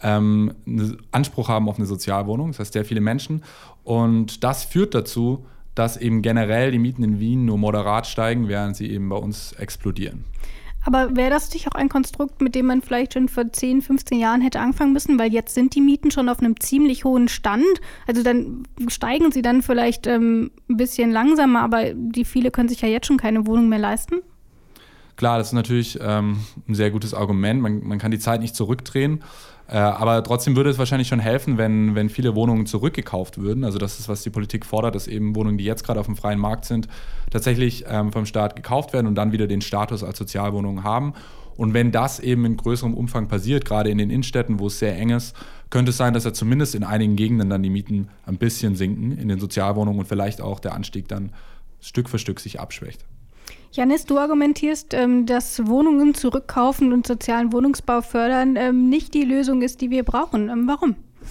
ähm, 0.03 0.55
einen 0.67 0.99
Anspruch 1.11 1.49
haben 1.49 1.69
auf 1.69 1.77
eine 1.77 1.87
Sozialwohnung. 1.87 2.49
Das 2.49 2.61
heißt, 2.61 2.73
sehr 2.73 2.85
viele 2.85 3.01
Menschen. 3.01 3.43
Und 3.85 4.45
das 4.45 4.65
führt 4.65 4.95
dazu, 4.95 5.47
dass 5.75 5.97
eben 5.97 6.23
generell 6.23 6.73
die 6.73 6.79
Mieten 6.79 7.05
in 7.05 7.21
Wien 7.21 7.45
nur 7.45 7.59
moderat 7.59 8.07
steigen, 8.07 8.49
während 8.49 8.77
sie 8.77 8.91
eben 8.91 9.09
bei 9.09 9.17
uns 9.17 9.53
explodieren. 9.53 10.25
Aber 10.85 11.17
wäre 11.17 11.31
das 11.31 11.53
nicht 11.53 11.69
auch 11.69 11.75
ein 11.75 11.89
Konstrukt, 11.89 12.41
mit 12.41 12.55
dem 12.55 12.67
man 12.67 12.83
vielleicht 12.83 13.13
schon 13.13 13.29
vor 13.29 13.53
10, 13.53 13.83
15 13.83 14.19
Jahren 14.19 14.41
hätte 14.41 14.61
anfangen 14.61 14.93
müssen? 14.93 15.19
Weil 15.19 15.33
jetzt 15.33 15.55
sind 15.55 15.75
die 15.75 15.81
Mieten 15.81 16.11
schon 16.11 16.29
auf 16.29 16.39
einem 16.39 16.59
ziemlich 16.61 17.05
hohen 17.05 17.29
Stand. 17.29 17.67
Also 18.07 18.23
dann 18.23 18.63
steigen 18.89 19.31
sie 19.31 19.43
dann 19.43 19.63
vielleicht 19.63 20.07
ähm, 20.07 20.51
ein 20.71 20.77
bisschen 20.77 21.11
langsamer, 21.11 21.61
aber 21.61 21.93
die 21.95 22.25
viele 22.25 22.51
können 22.51 22.69
sich 22.69 22.81
ja 22.81 22.89
jetzt 22.89 23.07
schon 23.07 23.19
keine 23.19 23.47
Wohnung 23.47 23.69
mehr 23.69 23.79
leisten. 23.79 24.17
Klar, 25.17 25.39
das 25.39 25.49
ist 25.49 25.53
natürlich 25.53 25.99
ähm, 26.01 26.39
ein 26.69 26.75
sehr 26.75 26.91
gutes 26.91 27.13
Argument. 27.13 27.61
Man, 27.61 27.87
man 27.87 27.99
kann 27.99 28.13
die 28.13 28.21
Zeit 28.21 28.41
nicht 28.41 28.55
zurückdrehen. 28.55 29.23
Äh, 29.69 29.77
aber 29.77 30.23
trotzdem 30.25 30.57
würde 30.57 30.71
es 30.71 30.79
wahrscheinlich 30.79 31.09
schon 31.09 31.21
helfen, 31.21 31.59
wenn, 31.59 31.95
wenn 31.95 32.09
viele 32.09 32.35
Wohnungen 32.35 32.65
zurückgekauft 32.65 33.39
würden. 33.39 33.65
Also 33.65 33.79
das 33.79 33.99
ist, 33.99 34.09
was 34.09 34.23
die 34.23 34.31
Politik 34.31 34.65
fordert, 34.65 34.95
dass 34.95 35.07
eben 35.07 35.37
Wohnungen, 35.37 35.59
die 35.59 35.65
jetzt 35.65 35.85
gerade 35.85 36.01
auf 36.01 36.07
dem 36.07 36.17
freien 36.17 36.39
Markt 36.39 36.65
sind, 36.65 36.89
tatsächlich 37.31 37.85
ähm, 37.87 38.11
vom 38.11 38.25
Staat 38.25 38.57
gekauft 38.57 38.95
werden 38.95 39.07
und 39.07 39.15
dann 39.15 39.31
wieder 39.31 39.47
den 39.47 39.61
Status 39.61 40.03
als 40.03 40.17
Sozialwohnungen 40.17 40.85
haben. 40.85 41.13
Und 41.57 41.75
wenn 41.75 41.93
das 41.93 42.21
eben 42.21 42.45
in 42.45 42.57
größerem 42.57 42.95
Umfang 42.95 43.29
passiert, 43.29 43.65
gerade 43.65 43.91
in 43.91 43.99
den 43.99 44.11
Innenstädten, 44.11 44.59
wo 44.59 44.69
es 44.69 44.79
sehr 44.79 44.97
eng 44.97 45.11
ist, 45.11 45.37
könnte 45.71 45.91
es 45.91 45.97
sein, 45.99 46.15
dass 46.15 46.25
ja 46.25 46.33
zumindest 46.33 46.75
in 46.75 46.85
einigen 46.85 47.17
Gegenden 47.17 47.51
dann 47.51 47.63
die 47.63 47.69
Mieten 47.69 48.09
ein 48.25 48.39
bisschen 48.39 48.75
sinken 48.75 49.13
in 49.19 49.29
den 49.29 49.39
Sozialwohnungen 49.39 49.99
und 50.01 50.07
vielleicht 50.07 50.41
auch 50.41 50.61
der 50.61 50.75
Anstieg 50.75 51.09
dann 51.09 51.33
Stück 51.81 52.09
für 52.09 52.19
Stück 52.19 52.41
sich 52.41 52.59
abschwächt. 52.59 53.05
Janis, 53.73 54.07
du 54.07 54.19
argumentierst, 54.19 54.95
ähm, 54.95 55.27
dass 55.27 55.67
Wohnungen 55.67 56.15
zurückkaufen 56.15 56.93
und 56.93 57.07
sozialen 57.07 57.53
Wohnungsbau 57.53 58.01
fördern 58.01 58.57
ähm, 58.57 58.89
nicht 58.89 59.15
die 59.15 59.25
Lösung 59.25 59.63
ist, 59.63 59.81
die 59.81 59.91
wir 59.91 60.05
brauchen. 60.05 60.49
Ähm, 60.49 60.69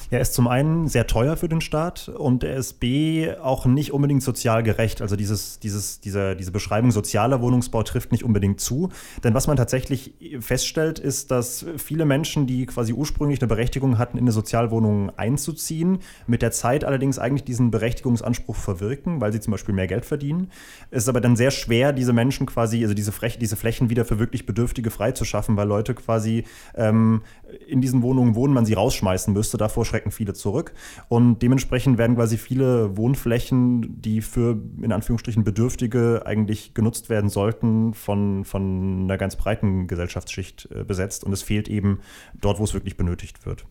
Er 0.10 0.22
ist 0.22 0.34
zum 0.34 0.48
einen 0.48 0.88
sehr 0.88 1.08
teuer 1.08 1.36
für 1.38 1.50
den 1.50 1.62
Staat 1.62 2.10
und 2.10 2.44
er 2.44 2.56
ist 2.56 2.80
B 2.80 3.32
auch 3.42 3.66
nicht 3.66 3.92
unbedingt 3.92 4.24
sozial 4.24 4.64
gerecht. 4.64 5.02
Also 5.02 5.16
dieses, 5.16 5.60
dieses, 5.60 6.00
diese, 6.00 6.36
diese 6.36 6.52
Beschreibung 6.52 6.92
sozialer 6.92 7.42
Wohnungsbau 7.42 7.84
trifft 7.84 8.12
nicht 8.12 8.24
unbedingt 8.24 8.60
zu. 8.60 8.90
Denn 9.24 9.34
was 9.34 9.48
man 9.48 9.58
tatsächlich 9.58 10.14
feststellt, 10.40 11.00
ist, 11.00 11.32
dass 11.32 11.66
viele 11.78 12.06
Menschen, 12.06 12.48
die 12.48 12.66
quasi 12.66 12.94
ursprünglich 12.94 13.42
eine 13.42 13.48
Berechtigung 13.48 13.98
hatten, 13.98 14.18
in 14.18 14.24
eine 14.24 14.32
Sozialwohnung 14.32 15.12
einzuziehen, 15.18 16.00
mit 16.26 16.42
der 16.42 16.52
Zeit 16.52 16.84
allerdings 16.84 17.20
eigentlich 17.20 17.44
diesen 17.44 17.72
Berechtigungsanspruch 17.72 18.56
verwirken, 18.56 19.22
weil 19.22 19.34
sie 19.34 19.40
zum 19.40 19.52
Beispiel 19.52 19.76
mehr 19.76 19.88
Geld 19.88 20.06
verdienen. 20.06 20.52
Es 20.92 21.04
ist 21.04 21.10
aber 21.10 21.22
dann 21.22 21.36
sehr 21.36 21.52
schwer, 21.52 21.94
diese 21.94 22.14
Menschen 22.14 22.46
quasi, 22.46 22.84
also 22.84 22.94
diese, 22.94 23.12
Fläche, 23.12 23.40
diese 23.40 23.56
Flächen 23.56 23.90
wieder 23.90 24.06
für 24.06 24.20
wirklich 24.20 24.46
Bedürftige 24.46 24.90
freizuschaffen, 24.90 25.58
weil 25.58 25.68
Leute 25.68 25.94
quasi 25.94 26.46
ähm, 26.76 27.22
in 27.68 27.82
diesen 27.82 28.02
Wohnungen 28.02 28.36
wohnen, 28.36 28.54
man 28.54 28.66
sie 28.66 28.74
rausschmeißen 28.74 29.34
müsste. 29.34 29.58
Davor 29.58 29.86
schrecken 29.88 30.12
viele 30.12 30.34
zurück. 30.34 30.74
Und 31.10 31.42
dementsprechend 31.42 31.98
werden 31.98 32.16
quasi 32.16 32.38
viele 32.38 32.96
Wohnflächen, 32.96 34.02
die 34.02 34.22
für 34.22 34.62
in 34.82 34.92
Anführungsstrichen 34.92 35.44
Bedürftige 35.44 36.24
eigentlich 36.26 36.74
genutzt 36.74 37.10
werden 37.10 37.30
sollten, 37.30 37.94
von, 37.94 38.46
von 38.46 39.04
einer 39.04 39.18
ganz 39.18 39.36
breiten 39.36 39.88
Gesellschaftsschicht 39.88 40.70
äh, 40.72 40.84
besetzt. 40.84 41.24
Und 41.24 41.34
es 41.34 41.42
fehlt 41.42 41.68
eben 41.68 42.00
dort, 42.40 42.60
wo 42.60 42.64
es 42.64 42.74
wirklich 42.74 42.98
benötigt 42.98 43.46
wird. 43.46 43.66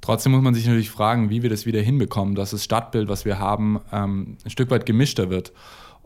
Trotzdem 0.00 0.32
muss 0.32 0.42
man 0.42 0.54
sich 0.54 0.66
natürlich 0.66 0.90
fragen, 0.90 1.28
wie 1.30 1.42
wir 1.42 1.50
das 1.50 1.66
wieder 1.66 1.80
hinbekommen, 1.80 2.34
dass 2.34 2.50
das 2.50 2.64
Stadtbild, 2.64 3.08
was 3.08 3.24
wir 3.24 3.38
haben, 3.38 3.80
ähm, 3.92 4.36
ein 4.44 4.50
Stück 4.50 4.70
weit 4.70 4.86
gemischter 4.86 5.28
wird. 5.30 5.52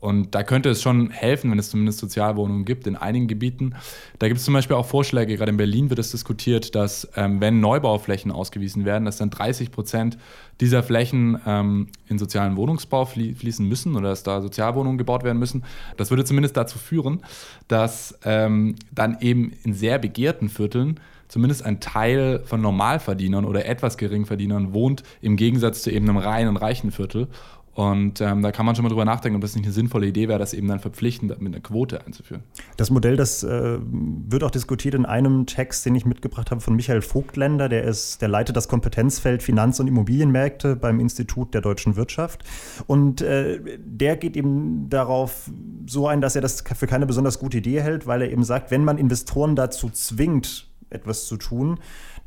Und 0.02 0.34
da 0.34 0.42
könnte 0.42 0.68
es 0.68 0.82
schon 0.82 1.10
helfen, 1.10 1.52
wenn 1.52 1.60
es 1.60 1.70
zumindest 1.70 2.00
Sozialwohnungen 2.00 2.64
gibt 2.64 2.88
in 2.88 2.96
einigen 2.96 3.28
Gebieten. 3.28 3.76
Da 4.18 4.26
gibt 4.26 4.40
es 4.40 4.44
zum 4.44 4.52
Beispiel 4.52 4.74
auch 4.74 4.84
Vorschläge, 4.84 5.36
gerade 5.36 5.50
in 5.50 5.56
Berlin 5.56 5.90
wird 5.90 6.00
es 6.00 6.10
diskutiert, 6.10 6.74
dass 6.74 7.08
ähm, 7.14 7.40
wenn 7.40 7.60
Neubauflächen 7.60 8.32
ausgewiesen 8.32 8.84
werden, 8.84 9.04
dass 9.04 9.18
dann 9.18 9.30
30 9.30 9.70
Prozent 9.70 10.18
dieser 10.60 10.82
Flächen 10.82 11.40
ähm, 11.46 11.86
in 12.08 12.18
sozialen 12.18 12.56
Wohnungsbau 12.56 13.04
flie 13.04 13.36
fließen 13.36 13.66
müssen 13.68 13.94
oder 13.94 14.08
dass 14.08 14.24
da 14.24 14.40
Sozialwohnungen 14.40 14.98
gebaut 14.98 15.22
werden 15.22 15.38
müssen. 15.38 15.62
Das 15.96 16.10
würde 16.10 16.24
zumindest 16.24 16.56
dazu 16.56 16.80
führen, 16.80 17.20
dass 17.68 18.18
ähm, 18.24 18.74
dann 18.90 19.18
eben 19.20 19.52
in 19.62 19.72
sehr 19.72 20.00
begehrten 20.00 20.48
Vierteln 20.48 20.98
zumindest 21.28 21.64
ein 21.64 21.78
Teil 21.78 22.42
von 22.44 22.60
Normalverdienern 22.60 23.44
oder 23.44 23.66
etwas 23.66 23.96
Geringverdienern 23.96 24.74
wohnt, 24.74 25.04
im 25.20 25.36
Gegensatz 25.36 25.82
zu 25.82 25.92
eben 25.92 26.08
einem 26.08 26.18
reinen 26.18 26.56
reichen 26.56 26.90
Viertel. 26.90 27.28
Und 27.74 28.20
ähm, 28.20 28.42
da 28.42 28.52
kann 28.52 28.66
man 28.66 28.74
schon 28.74 28.82
mal 28.82 28.90
drüber 28.90 29.06
nachdenken, 29.06 29.36
ob 29.36 29.42
das 29.42 29.54
nicht 29.54 29.64
eine 29.64 29.72
sinnvolle 29.72 30.06
Idee 30.06 30.28
wäre, 30.28 30.38
das 30.38 30.52
eben 30.52 30.68
dann 30.68 30.78
verpflichtend 30.78 31.40
mit 31.40 31.54
einer 31.54 31.62
Quote 31.62 32.04
einzuführen. 32.04 32.42
Das 32.76 32.90
Modell, 32.90 33.16
das 33.16 33.42
äh, 33.42 33.78
wird 33.80 34.44
auch 34.44 34.50
diskutiert 34.50 34.94
in 34.94 35.06
einem 35.06 35.46
Text, 35.46 35.86
den 35.86 35.94
ich 35.94 36.04
mitgebracht 36.04 36.50
habe 36.50 36.60
von 36.60 36.76
Michael 36.76 37.00
Vogtländer, 37.00 37.70
der 37.70 37.84
ist, 37.84 38.20
der 38.20 38.28
leitet 38.28 38.56
das 38.56 38.68
Kompetenzfeld 38.68 39.42
Finanz- 39.42 39.80
und 39.80 39.86
Immobilienmärkte 39.86 40.76
beim 40.76 41.00
Institut 41.00 41.54
der 41.54 41.62
deutschen 41.62 41.96
Wirtschaft. 41.96 42.44
Und 42.86 43.22
äh, 43.22 43.58
der 43.78 44.16
geht 44.16 44.36
eben 44.36 44.90
darauf 44.90 45.50
so 45.86 46.06
ein, 46.06 46.20
dass 46.20 46.36
er 46.36 46.42
das 46.42 46.62
für 46.76 46.86
keine 46.86 47.06
besonders 47.06 47.38
gute 47.38 47.58
Idee 47.58 47.80
hält, 47.80 48.06
weil 48.06 48.20
er 48.20 48.30
eben 48.30 48.44
sagt, 48.44 48.70
wenn 48.70 48.84
man 48.84 48.98
Investoren 48.98 49.56
dazu 49.56 49.88
zwingt, 49.88 50.68
etwas 50.90 51.26
zu 51.26 51.38
tun, 51.38 51.78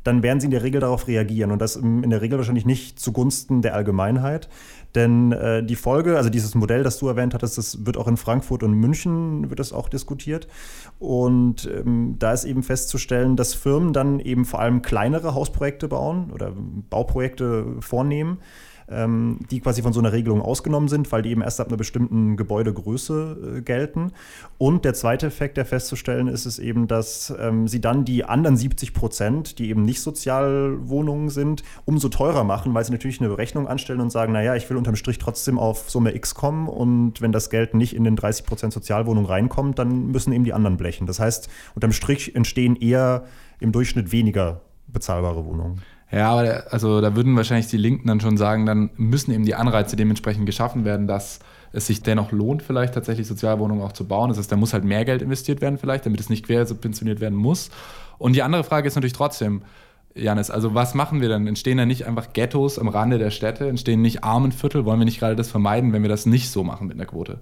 dann 0.06 0.22
werden 0.22 0.40
sie 0.40 0.46
in 0.46 0.50
der 0.52 0.62
Regel 0.62 0.80
darauf 0.80 1.08
reagieren 1.08 1.50
und 1.50 1.60
das 1.60 1.76
in 1.76 2.08
der 2.08 2.22
Regel 2.22 2.38
wahrscheinlich 2.38 2.66
nicht 2.66 3.00
zugunsten 3.00 3.62
der 3.62 3.74
Allgemeinheit. 3.74 4.48
Denn 4.94 5.32
äh, 5.32 5.62
die 5.62 5.76
Folge, 5.76 6.16
also 6.16 6.30
dieses 6.30 6.54
Modell, 6.54 6.82
das 6.82 6.98
du 6.98 7.08
erwähnt 7.08 7.34
hattest, 7.34 7.58
das 7.58 7.84
wird 7.84 7.96
auch 7.96 8.08
in 8.08 8.16
Frankfurt 8.16 8.62
und 8.62 8.72
München 8.72 9.50
wird 9.50 9.58
das 9.58 9.72
auch 9.72 9.88
diskutiert. 9.88 10.48
Und 10.98 11.68
ähm, 11.70 12.16
da 12.18 12.32
ist 12.32 12.44
eben 12.44 12.62
festzustellen, 12.62 13.36
dass 13.36 13.54
Firmen 13.54 13.92
dann 13.92 14.20
eben 14.20 14.44
vor 14.44 14.60
allem 14.60 14.82
kleinere 14.82 15.34
Hausprojekte 15.34 15.88
bauen 15.88 16.30
oder 16.32 16.52
Bauprojekte 16.90 17.76
vornehmen 17.80 18.38
ähm, 18.88 19.38
die 19.50 19.60
quasi 19.60 19.82
von 19.82 19.92
so 19.92 20.00
einer 20.00 20.12
Regelung 20.12 20.40
ausgenommen 20.40 20.88
sind, 20.88 21.10
weil 21.12 21.22
die 21.22 21.30
eben 21.30 21.42
erst 21.42 21.60
ab 21.60 21.68
einer 21.68 21.76
bestimmten 21.76 22.36
Gebäudegröße 22.36 23.56
äh, 23.58 23.60
gelten. 23.62 24.12
Und 24.58 24.84
der 24.84 24.94
zweite 24.94 25.26
Effekt, 25.26 25.56
der 25.56 25.66
festzustellen 25.66 26.28
ist, 26.28 26.46
ist 26.46 26.58
eben, 26.58 26.86
dass 26.86 27.34
ähm, 27.38 27.68
sie 27.68 27.80
dann 27.80 28.04
die 28.04 28.24
anderen 28.24 28.56
70 28.56 28.94
Prozent, 28.94 29.58
die 29.58 29.70
eben 29.70 29.82
nicht 29.82 30.00
Sozialwohnungen 30.00 31.30
sind, 31.30 31.62
umso 31.84 32.08
teurer 32.08 32.44
machen, 32.44 32.74
weil 32.74 32.84
sie 32.84 32.92
natürlich 32.92 33.20
eine 33.20 33.28
Berechnung 33.28 33.66
anstellen 33.66 34.00
und 34.00 34.10
sagen, 34.10 34.32
naja, 34.32 34.54
ich 34.54 34.68
will 34.70 34.76
unterm 34.76 34.96
Strich 34.96 35.18
trotzdem 35.18 35.58
auf 35.58 35.90
Summe 35.90 36.14
X 36.14 36.34
kommen 36.34 36.68
und 36.68 37.20
wenn 37.20 37.32
das 37.32 37.50
Geld 37.50 37.74
nicht 37.74 37.94
in 37.94 38.04
den 38.04 38.16
30 38.16 38.46
Prozent 38.46 38.72
Sozialwohnung 38.72 39.26
reinkommt, 39.26 39.78
dann 39.78 40.10
müssen 40.10 40.32
eben 40.32 40.44
die 40.44 40.52
anderen 40.52 40.76
blechen. 40.76 41.06
Das 41.06 41.20
heißt, 41.20 41.48
unterm 41.74 41.92
Strich 41.92 42.34
entstehen 42.34 42.76
eher 42.76 43.24
im 43.60 43.72
Durchschnitt 43.72 44.12
weniger 44.12 44.60
bezahlbare 44.86 45.44
Wohnungen. 45.44 45.82
Ja, 46.12 46.30
aber 46.30 46.64
also 46.70 47.00
da 47.00 47.16
würden 47.16 47.36
wahrscheinlich 47.36 47.66
die 47.66 47.76
Linken 47.76 48.06
dann 48.06 48.20
schon 48.20 48.36
sagen, 48.36 48.64
dann 48.64 48.90
müssen 48.96 49.32
eben 49.32 49.44
die 49.44 49.56
Anreize 49.56 49.96
dementsprechend 49.96 50.46
geschaffen 50.46 50.84
werden, 50.84 51.06
dass 51.06 51.40
es 51.72 51.86
sich 51.86 52.02
dennoch 52.02 52.30
lohnt, 52.30 52.62
vielleicht 52.62 52.94
tatsächlich 52.94 53.26
Sozialwohnungen 53.26 53.82
auch 53.84 53.92
zu 53.92 54.06
bauen. 54.06 54.28
Das 54.28 54.38
heißt, 54.38 54.50
da 54.50 54.56
muss 54.56 54.72
halt 54.72 54.84
mehr 54.84 55.04
Geld 55.04 55.20
investiert 55.20 55.60
werden, 55.60 55.78
vielleicht, 55.78 56.06
damit 56.06 56.20
es 56.20 56.30
nicht 56.30 56.46
quer 56.46 56.64
subventioniert 56.64 57.20
werden 57.20 57.36
muss. 57.36 57.70
Und 58.18 58.34
die 58.36 58.42
andere 58.42 58.62
Frage 58.62 58.86
ist 58.86 58.94
natürlich 58.94 59.14
trotzdem, 59.14 59.62
Janis, 60.14 60.50
also 60.50 60.74
was 60.74 60.94
machen 60.94 61.20
wir 61.20 61.28
dann? 61.28 61.46
Entstehen 61.46 61.76
da 61.76 61.84
nicht 61.84 62.06
einfach 62.06 62.32
Ghettos 62.32 62.78
am 62.78 62.88
Rande 62.88 63.18
der 63.18 63.30
Städte? 63.30 63.68
Entstehen 63.68 64.00
nicht 64.00 64.24
Armenviertel? 64.24 64.84
Wollen 64.84 65.00
wir 65.00 65.04
nicht 65.04 65.18
gerade 65.18 65.36
das 65.36 65.50
vermeiden, 65.50 65.92
wenn 65.92 66.02
wir 66.02 66.08
das 66.08 66.24
nicht 66.24 66.50
so 66.50 66.64
machen 66.64 66.86
mit 66.86 66.96
einer 66.96 67.04
Quote? 67.04 67.40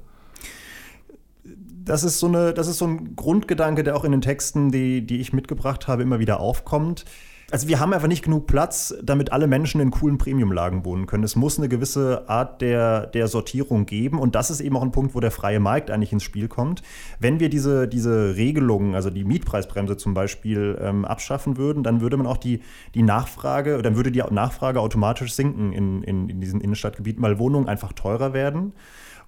Das 1.84 2.02
ist 2.02 2.18
so, 2.18 2.26
eine, 2.26 2.54
das 2.54 2.66
ist 2.66 2.78
so 2.78 2.86
ein 2.86 3.14
Grundgedanke, 3.14 3.84
der 3.84 3.94
auch 3.94 4.04
in 4.04 4.10
den 4.10 4.22
Texten, 4.22 4.72
die, 4.72 5.06
die 5.06 5.20
ich 5.20 5.34
mitgebracht 5.34 5.86
habe, 5.86 6.02
immer 6.02 6.18
wieder 6.18 6.40
aufkommt 6.40 7.04
also 7.50 7.68
wir 7.68 7.78
haben 7.78 7.92
einfach 7.92 8.08
nicht 8.08 8.24
genug 8.24 8.46
Platz, 8.46 8.94
damit 9.02 9.32
alle 9.32 9.46
Menschen 9.46 9.80
in 9.80 9.90
coolen 9.90 10.18
Premiumlagen 10.18 10.84
wohnen 10.84 11.06
können. 11.06 11.24
Es 11.24 11.36
muss 11.36 11.58
eine 11.58 11.68
gewisse 11.68 12.28
Art 12.28 12.60
der, 12.60 13.06
der 13.06 13.28
Sortierung 13.28 13.86
geben 13.86 14.18
und 14.18 14.34
das 14.34 14.50
ist 14.50 14.60
eben 14.60 14.76
auch 14.76 14.82
ein 14.82 14.92
Punkt, 14.92 15.14
wo 15.14 15.20
der 15.20 15.30
freie 15.30 15.60
Markt 15.60 15.90
eigentlich 15.90 16.12
ins 16.12 16.22
Spiel 16.22 16.48
kommt. 16.48 16.82
Wenn 17.20 17.40
wir 17.40 17.48
diese, 17.48 17.86
diese 17.86 18.36
Regelungen, 18.36 18.94
also 18.94 19.10
die 19.10 19.24
Mietpreisbremse 19.24 19.96
zum 19.96 20.14
Beispiel, 20.14 20.78
ähm, 20.80 21.04
abschaffen 21.04 21.56
würden, 21.56 21.82
dann 21.82 22.00
würde 22.00 22.16
man 22.16 22.26
auch 22.26 22.38
die, 22.38 22.60
die 22.94 23.02
Nachfrage, 23.02 23.82
dann 23.82 23.96
würde 23.96 24.10
die 24.10 24.22
Nachfrage 24.30 24.80
automatisch 24.80 25.34
sinken 25.34 25.72
in, 25.72 26.02
in, 26.02 26.28
in 26.28 26.40
diesen 26.40 26.60
Innenstadtgebieten, 26.60 27.22
weil 27.22 27.38
Wohnungen 27.38 27.68
einfach 27.68 27.92
teurer 27.92 28.32
werden. 28.32 28.72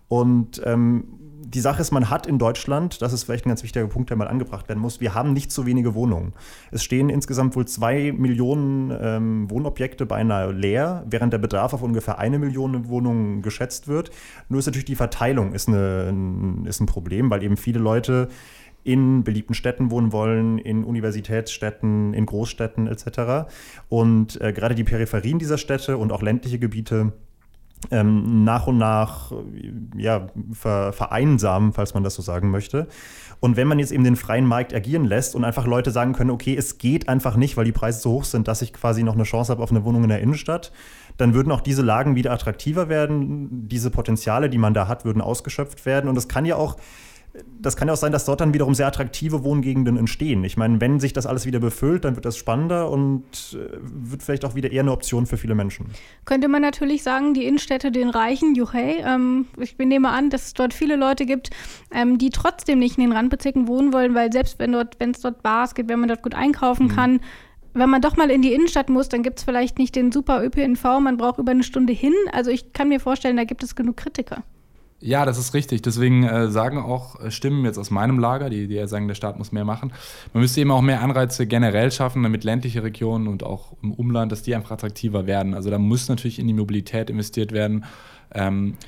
Und 0.08 0.62
ähm, 0.64 1.04
die 1.48 1.60
Sache 1.60 1.80
ist, 1.80 1.92
man 1.92 2.10
hat 2.10 2.26
in 2.26 2.38
Deutschland, 2.38 3.00
das 3.02 3.12
ist 3.12 3.24
vielleicht 3.24 3.46
ein 3.46 3.50
ganz 3.50 3.62
wichtiger 3.62 3.86
Punkt, 3.86 4.10
der 4.10 4.16
mal 4.16 4.26
angebracht 4.26 4.68
werden 4.68 4.80
muss, 4.80 5.00
wir 5.00 5.14
haben 5.14 5.32
nicht 5.32 5.52
so 5.52 5.64
wenige 5.64 5.94
Wohnungen. 5.94 6.32
Es 6.72 6.82
stehen 6.82 7.08
insgesamt 7.08 7.54
wohl 7.54 7.66
zwei 7.66 8.12
Millionen 8.12 8.92
ähm, 9.00 9.50
Wohnobjekte 9.50 10.06
beinahe 10.06 10.50
leer, 10.52 11.04
während 11.08 11.32
der 11.32 11.38
Bedarf 11.38 11.72
auf 11.72 11.82
ungefähr 11.82 12.18
eine 12.18 12.38
Million 12.38 12.88
Wohnungen 12.88 13.42
geschätzt 13.42 13.86
wird. 13.86 14.10
Nur 14.48 14.58
ist 14.58 14.66
natürlich 14.66 14.86
die 14.86 14.96
Verteilung 14.96 15.52
ist, 15.52 15.68
eine, 15.68 16.08
ein, 16.10 16.66
ist 16.66 16.80
ein 16.80 16.86
Problem, 16.86 17.30
weil 17.30 17.42
eben 17.42 17.56
viele 17.56 17.78
Leute 17.78 18.28
in 18.82 19.24
beliebten 19.24 19.54
Städten 19.54 19.90
wohnen 19.90 20.12
wollen, 20.12 20.58
in 20.58 20.84
Universitätsstädten, 20.84 22.14
in 22.14 22.26
Großstädten 22.26 22.86
etc. 22.86 23.48
Und 23.88 24.40
äh, 24.40 24.52
gerade 24.52 24.74
die 24.74 24.84
Peripherien 24.84 25.38
dieser 25.38 25.58
Städte 25.58 25.96
und 25.96 26.12
auch 26.12 26.22
ländliche 26.22 26.58
Gebiete 26.58 27.12
ähm, 27.90 28.44
nach 28.44 28.66
und 28.66 28.78
nach 28.78 29.32
ja, 29.96 30.28
ver, 30.52 30.92
vereinsamen, 30.92 31.72
falls 31.72 31.94
man 31.94 32.02
das 32.02 32.14
so 32.14 32.22
sagen 32.22 32.50
möchte. 32.50 32.88
Und 33.40 33.56
wenn 33.56 33.68
man 33.68 33.78
jetzt 33.78 33.92
eben 33.92 34.04
den 34.04 34.16
freien 34.16 34.46
Markt 34.46 34.74
agieren 34.74 35.04
lässt 35.04 35.34
und 35.34 35.44
einfach 35.44 35.66
Leute 35.66 35.90
sagen 35.90 36.14
können, 36.14 36.30
okay, 36.30 36.56
es 36.56 36.78
geht 36.78 37.08
einfach 37.08 37.36
nicht, 37.36 37.56
weil 37.56 37.64
die 37.64 37.72
Preise 37.72 38.00
so 38.00 38.12
hoch 38.12 38.24
sind, 38.24 38.48
dass 38.48 38.62
ich 38.62 38.72
quasi 38.72 39.02
noch 39.02 39.14
eine 39.14 39.24
Chance 39.24 39.52
habe 39.52 39.62
auf 39.62 39.70
eine 39.70 39.84
Wohnung 39.84 40.04
in 40.04 40.08
der 40.08 40.20
Innenstadt, 40.20 40.72
dann 41.16 41.34
würden 41.34 41.52
auch 41.52 41.60
diese 41.60 41.82
Lagen 41.82 42.14
wieder 42.14 42.32
attraktiver 42.32 42.88
werden. 42.88 43.68
Diese 43.68 43.90
Potenziale, 43.90 44.48
die 44.50 44.58
man 44.58 44.74
da 44.74 44.88
hat, 44.88 45.04
würden 45.04 45.22
ausgeschöpft 45.22 45.86
werden. 45.86 46.08
Und 46.08 46.16
es 46.16 46.28
kann 46.28 46.44
ja 46.44 46.56
auch 46.56 46.76
das 47.60 47.76
kann 47.76 47.88
ja 47.88 47.94
auch 47.94 47.98
sein, 47.98 48.12
dass 48.12 48.24
dort 48.24 48.40
dann 48.40 48.54
wiederum 48.54 48.74
sehr 48.74 48.86
attraktive 48.86 49.44
Wohngegenden 49.44 49.96
entstehen. 49.96 50.44
Ich 50.44 50.56
meine, 50.56 50.80
wenn 50.80 51.00
sich 51.00 51.12
das 51.12 51.26
alles 51.26 51.46
wieder 51.46 51.58
befüllt, 51.58 52.04
dann 52.04 52.14
wird 52.14 52.24
das 52.24 52.36
spannender 52.36 52.90
und 52.90 53.24
äh, 53.54 53.78
wird 53.80 54.22
vielleicht 54.22 54.44
auch 54.44 54.54
wieder 54.54 54.70
eher 54.70 54.82
eine 54.82 54.92
Option 54.92 55.26
für 55.26 55.36
viele 55.36 55.54
Menschen. 55.54 55.86
Könnte 56.24 56.48
man 56.48 56.62
natürlich 56.62 57.02
sagen, 57.02 57.34
die 57.34 57.44
Innenstädte 57.44 57.90
den 57.90 58.10
Reichen, 58.10 58.54
juhey. 58.54 59.02
Ähm, 59.04 59.46
ich 59.58 59.76
nehme 59.78 60.10
an, 60.10 60.30
dass 60.30 60.46
es 60.46 60.54
dort 60.54 60.74
viele 60.74 60.96
Leute 60.96 61.26
gibt, 61.26 61.50
ähm, 61.92 62.18
die 62.18 62.30
trotzdem 62.30 62.78
nicht 62.78 62.98
in 62.98 63.04
den 63.04 63.12
Randbezirken 63.12 63.68
wohnen 63.68 63.92
wollen, 63.92 64.14
weil 64.14 64.32
selbst 64.32 64.58
wenn 64.58 64.72
dort, 64.72 64.98
wenn 65.00 65.10
es 65.10 65.20
dort 65.20 65.42
Bars 65.42 65.74
gibt, 65.74 65.88
wenn 65.88 66.00
man 66.00 66.08
dort 66.08 66.22
gut 66.22 66.34
einkaufen 66.34 66.86
mhm. 66.86 66.94
kann, 66.94 67.20
wenn 67.74 67.90
man 67.90 68.00
doch 68.00 68.16
mal 68.16 68.30
in 68.30 68.42
die 68.42 68.54
Innenstadt 68.54 68.88
muss, 68.88 69.08
dann 69.08 69.22
gibt 69.22 69.38
es 69.38 69.44
vielleicht 69.44 69.78
nicht 69.78 69.94
den 69.96 70.10
super 70.10 70.42
ÖPNV, 70.42 70.82
man 71.00 71.18
braucht 71.18 71.38
über 71.38 71.50
eine 71.50 71.62
Stunde 71.62 71.92
hin. 71.92 72.14
Also 72.32 72.50
ich 72.50 72.72
kann 72.72 72.88
mir 72.88 73.00
vorstellen, 73.00 73.36
da 73.36 73.44
gibt 73.44 73.62
es 73.62 73.74
genug 73.74 73.98
Kritiker. 73.98 74.44
Ja, 75.00 75.26
das 75.26 75.36
ist 75.36 75.52
richtig. 75.52 75.82
Deswegen 75.82 76.24
äh, 76.24 76.50
sagen 76.50 76.78
auch 76.78 77.20
äh, 77.20 77.30
Stimmen 77.30 77.64
jetzt 77.66 77.78
aus 77.78 77.90
meinem 77.90 78.18
Lager, 78.18 78.48
die, 78.48 78.66
die 78.66 78.86
sagen, 78.88 79.08
der 79.08 79.14
Staat 79.14 79.36
muss 79.36 79.52
mehr 79.52 79.64
machen. 79.64 79.92
Man 80.32 80.40
müsste 80.40 80.60
eben 80.60 80.70
auch 80.70 80.80
mehr 80.80 81.02
Anreize 81.02 81.46
generell 81.46 81.92
schaffen, 81.92 82.22
damit 82.22 82.44
ländliche 82.44 82.82
Regionen 82.82 83.28
und 83.28 83.42
auch 83.42 83.74
im 83.82 83.92
Umland, 83.92 84.32
dass 84.32 84.42
die 84.42 84.54
einfach 84.54 84.70
attraktiver 84.70 85.26
werden. 85.26 85.52
Also 85.52 85.70
da 85.70 85.78
muss 85.78 86.08
natürlich 86.08 86.38
in 86.38 86.46
die 86.46 86.54
Mobilität 86.54 87.10
investiert 87.10 87.52
werden. 87.52 87.84
Ähm, 88.32 88.78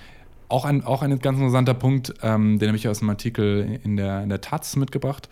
auch 0.49 0.65
ein, 0.65 0.83
auch 0.83 1.03
ein 1.03 1.19
ganz 1.19 1.37
interessanter 1.37 1.75
Punkt, 1.75 2.15
ähm, 2.23 2.59
den 2.59 2.69
habe 2.69 2.79
ich 2.79 2.89
aus 2.89 3.01
einem 3.01 3.11
Artikel 3.11 3.79
in 3.85 3.99
der, 3.99 4.23
in 4.23 4.31
der 4.31 4.41
Taz 4.41 4.77
mitgebracht. 4.77 5.29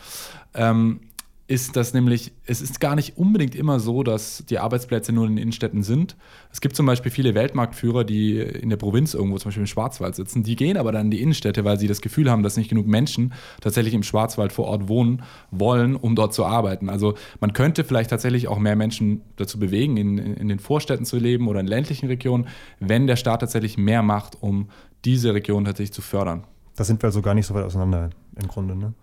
Ähm, 0.52 1.00
ist 1.48 1.76
das 1.76 1.94
nämlich, 1.94 2.32
es 2.44 2.60
ist 2.60 2.80
gar 2.80 2.96
nicht 2.96 3.18
unbedingt 3.18 3.54
immer 3.54 3.78
so, 3.78 4.02
dass 4.02 4.44
die 4.46 4.58
Arbeitsplätze 4.58 5.12
nur 5.12 5.26
in 5.26 5.36
den 5.36 5.42
Innenstädten 5.42 5.84
sind. 5.84 6.16
Es 6.52 6.60
gibt 6.60 6.74
zum 6.74 6.86
Beispiel 6.86 7.12
viele 7.12 7.34
Weltmarktführer, 7.34 8.02
die 8.02 8.38
in 8.38 8.68
der 8.68 8.76
Provinz 8.76 9.14
irgendwo, 9.14 9.38
zum 9.38 9.50
Beispiel 9.50 9.62
im 9.62 9.68
Schwarzwald 9.68 10.16
sitzen, 10.16 10.42
die 10.42 10.56
gehen 10.56 10.76
aber 10.76 10.90
dann 10.90 11.06
in 11.06 11.10
die 11.12 11.22
Innenstädte, 11.22 11.64
weil 11.64 11.78
sie 11.78 11.86
das 11.86 12.00
Gefühl 12.00 12.28
haben, 12.30 12.42
dass 12.42 12.56
nicht 12.56 12.68
genug 12.68 12.88
Menschen 12.88 13.32
tatsächlich 13.60 13.94
im 13.94 14.02
Schwarzwald 14.02 14.52
vor 14.52 14.66
Ort 14.66 14.88
wohnen 14.88 15.22
wollen, 15.52 15.94
um 15.94 16.16
dort 16.16 16.34
zu 16.34 16.44
arbeiten. 16.44 16.88
Also 16.88 17.14
man 17.38 17.52
könnte 17.52 17.84
vielleicht 17.84 18.10
tatsächlich 18.10 18.48
auch 18.48 18.58
mehr 18.58 18.74
Menschen 18.74 19.20
dazu 19.36 19.60
bewegen, 19.60 19.96
in, 19.96 20.18
in 20.18 20.48
den 20.48 20.58
Vorstädten 20.58 21.04
zu 21.04 21.16
leben 21.16 21.46
oder 21.46 21.60
in 21.60 21.68
ländlichen 21.68 22.08
Regionen, 22.08 22.48
wenn 22.80 23.06
der 23.06 23.16
Staat 23.16 23.40
tatsächlich 23.40 23.78
mehr 23.78 24.02
macht, 24.02 24.42
um 24.42 24.68
diese 25.04 25.32
Region 25.32 25.64
tatsächlich 25.64 25.92
zu 25.92 26.02
fördern. 26.02 26.42
Da 26.74 26.82
sind 26.82 27.00
wir 27.02 27.06
also 27.06 27.22
gar 27.22 27.34
nicht 27.34 27.46
so 27.46 27.54
weit 27.54 27.64
auseinander 27.64 28.10
im 28.34 28.48
Grunde, 28.48 28.74
ne? 28.74 28.94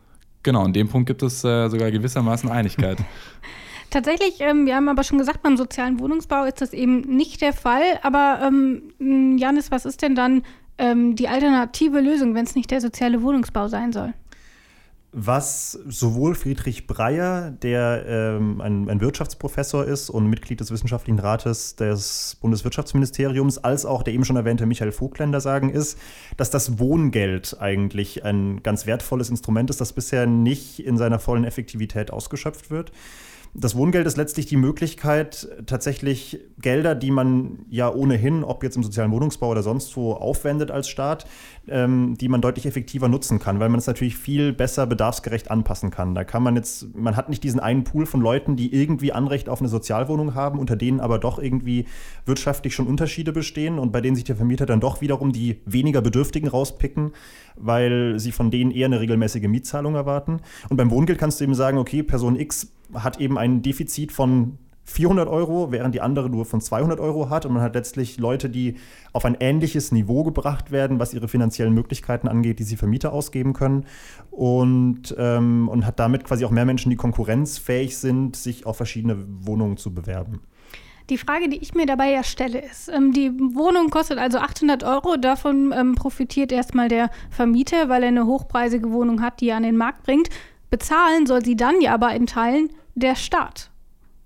Genau, 0.44 0.66
in 0.66 0.74
dem 0.74 0.90
Punkt 0.90 1.08
gibt 1.08 1.24
es 1.24 1.44
äh, 1.44 1.70
sogar 1.70 1.90
gewissermaßen 1.90 2.50
Einigkeit. 2.50 2.98
Tatsächlich, 3.90 4.40
ähm, 4.40 4.66
wir 4.66 4.76
haben 4.76 4.90
aber 4.90 5.04
schon 5.04 5.18
gesagt, 5.18 5.42
beim 5.44 5.56
sozialen 5.56 6.00
Wohnungsbau 6.00 6.46
ist 6.46 6.62
das 6.62 6.74
eben 6.74 7.02
nicht 7.02 7.42
der 7.42 7.54
Fall. 7.54 8.00
Aber 8.02 8.40
ähm, 8.44 9.38
Janis, 9.38 9.72
was 9.72 9.86
ist 9.86 10.02
denn 10.02 10.16
dann 10.16 10.44
ähm, 10.78 11.16
die 11.16 11.28
alternative 11.28 12.00
Lösung, 12.00 12.34
wenn 12.34 12.46
es 12.46 12.56
nicht 12.56 12.72
der 12.72 12.82
soziale 12.82 13.22
Wohnungsbau 13.22 13.68
sein 13.68 13.94
soll? 13.94 14.14
Was 15.14 15.80
sowohl 15.88 16.34
Friedrich 16.34 16.88
Breyer, 16.88 17.52
der 17.52 18.04
ähm, 18.08 18.60
ein, 18.62 18.90
ein, 18.90 19.00
Wirtschaftsprofessor 19.00 19.86
ist 19.86 20.10
und 20.10 20.28
Mitglied 20.28 20.60
des 20.60 20.72
Wissenschaftlichen 20.72 21.20
Rates 21.20 21.76
des 21.76 22.38
Bundeswirtschaftsministeriums, 22.42 23.60
als 23.60 23.86
auch 23.86 24.02
der 24.02 24.14
eben 24.14 24.26
schon 24.26 24.36
erwähnte 24.36 24.66
Michael 24.66 24.92
Vogtländer 24.92 25.40
sagen, 25.40 25.70
ist, 25.70 26.00
dass 26.36 26.50
das 26.50 26.80
Wohngeld 26.80 27.58
eigentlich 27.60 28.26
ein 28.26 28.64
ganz 28.64 28.88
wertvolles 28.88 29.30
Instrument 29.30 29.70
ist, 29.70 29.80
das 29.80 29.94
bisher 29.94 30.26
nicht 30.26 30.80
in 30.80 30.98
seiner 30.98 31.20
vollen 31.20 31.44
Effektivität 31.44 32.12
ausgeschöpft 32.12 32.72
wird. 32.72 32.92
Das 33.56 33.76
Wohngeld 33.76 34.08
ist 34.08 34.18
letztlich 34.18 34.48
die 34.48 34.58
Möglichkeit, 34.58 35.48
tatsächlich 35.68 36.40
Gelder, 36.60 36.96
die 36.96 37.12
man 37.12 37.60
ja 37.70 37.94
ohnehin, 37.94 38.44
ob 38.44 38.64
jetzt 38.64 38.78
im 38.78 38.84
sozialen 38.84 39.12
Wohnungsbau 39.12 39.50
oder 39.50 39.62
sonst 39.62 39.96
wo, 39.96 40.14
aufwendet 40.14 40.72
als 40.72 40.90
Staat, 40.90 41.28
ähm, 41.68 42.16
die 42.20 42.30
man 42.30 42.42
deutlich 42.42 42.66
effektiver 42.66 43.10
nutzen 43.10 43.38
kann, 43.38 43.60
weil 43.60 43.70
man 43.70 43.78
es 43.78 43.86
natürlich 43.86 44.18
viel 44.18 44.54
besser 44.54 44.88
bedarfsgerecht 44.88 45.52
anpassen 45.52 45.92
kann. 45.92 46.16
Da 46.16 46.24
kann 46.24 46.42
man 46.42 46.56
jetzt, 46.56 46.96
man 46.96 47.16
hat 47.16 47.30
nicht 47.30 47.44
diesen 47.44 47.60
einen 47.60 47.84
Pool 47.84 48.08
von 48.08 48.22
Leuten, 48.22 48.56
die 48.56 48.74
irgendwie 48.74 49.14
Anrecht 49.14 49.48
auf 49.50 49.60
eine 49.60 49.70
Sozialwohnung 49.70 50.34
haben, 50.34 50.58
unter 50.58 50.76
denen 50.76 51.00
aber 51.00 51.20
doch 51.20 51.38
irgendwie 51.38 51.86
wirtschaftlich 52.26 52.74
schon 52.74 52.88
Unterschiede 52.88 53.34
bestehen 53.34 53.78
und 53.78 53.92
bei 53.92 54.02
denen 54.02 54.16
sich 54.16 54.26
der 54.26 54.36
Vermieter 54.36 54.66
dann 54.66 54.80
doch 54.80 55.00
wiederum 55.00 55.32
die 55.32 55.62
weniger 55.68 56.02
Bedürftigen 56.02 56.50
rauspicken, 56.50 57.12
weil 57.56 58.16
sie 58.18 58.32
von 58.32 58.50
denen 58.50 58.72
eher 58.72 58.88
eine 58.88 59.00
regelmäßige 59.00 59.48
Mietzahlung 59.48 59.94
erwarten. 59.94 60.40
Und 60.70 60.78
beim 60.78 60.90
Wohngeld 60.90 61.20
kannst 61.20 61.40
du 61.40 61.44
eben 61.44 61.54
sagen, 61.54 61.78
okay, 61.78 62.02
Person 62.02 62.36
X 62.36 62.72
hat 62.96 63.20
eben 63.20 63.38
ein 63.38 63.62
Defizit 63.62 64.12
von 64.12 64.58
400 64.86 65.30
Euro, 65.30 65.72
während 65.72 65.96
die 65.96 66.02
andere 66.02 66.30
nur 66.30 66.46
von 66.46 66.60
200 66.60 67.00
Euro 67.00 67.30
hat. 67.30 67.46
Und 67.46 67.54
man 67.54 67.62
hat 67.62 67.76
letztlich 67.76 68.18
Leute, 68.18 68.50
die 68.50 68.76
auf 69.14 69.26
ein 69.26 69.38
ähnliches 69.40 69.92
Niveau 69.92 70.24
gebracht 70.24 70.72
werden, 70.72 71.00
was 71.00 71.14
ihre 71.14 71.28
finanziellen 71.28 71.74
Möglichkeiten 71.74 72.28
angeht, 72.28 72.60
die 72.60 72.64
sie 72.64 72.76
für 72.76 72.88
Mieter 72.88 73.14
ausgeben 73.14 73.54
können. 73.54 73.86
Und, 74.30 75.16
ähm, 75.18 75.70
und 75.70 75.86
hat 75.86 76.00
damit 76.00 76.26
quasi 76.26 76.44
auch 76.44 76.52
mehr 76.52 76.66
Menschen, 76.66 76.90
die 76.90 76.96
konkurrenzfähig 76.96 77.98
sind, 77.98 78.36
sich 78.36 78.66
auf 78.66 78.78
verschiedene 78.78 79.18
Wohnungen 79.46 79.78
zu 79.78 79.94
bewerben. 79.94 80.42
Die 81.10 81.18
Frage, 81.18 81.50
die 81.50 81.58
ich 81.58 81.74
mir 81.74 81.86
dabei 81.86 82.12
ja 82.12 82.24
stelle, 82.24 82.60
ist, 82.60 82.90
ähm, 82.90 83.12
die 83.12 83.32
Wohnung 83.32 83.90
kostet 83.90 84.18
also 84.18 84.38
800 84.38 84.84
Euro. 84.84 85.18
Davon 85.18 85.74
ähm, 85.76 85.96
profitiert 85.96 86.52
erstmal 86.52 86.88
der 86.88 87.10
Vermieter, 87.30 87.90
weil 87.90 88.04
er 88.04 88.10
eine 88.10 88.26
hochpreisige 88.26 88.92
Wohnung 88.92 89.22
hat, 89.22 89.42
die 89.42 89.50
er 89.50 89.58
an 89.58 89.64
den 89.64 89.78
Markt 89.78 90.04
bringt. 90.04 90.30
Bezahlen 90.70 91.26
soll 91.26 91.44
sie 91.44 91.56
dann 91.56 91.82
ja 91.82 91.94
aber 91.94 92.14
in 92.14 92.26
Teilen 92.26 92.70
der 92.96 93.16
Staat. 93.16 93.72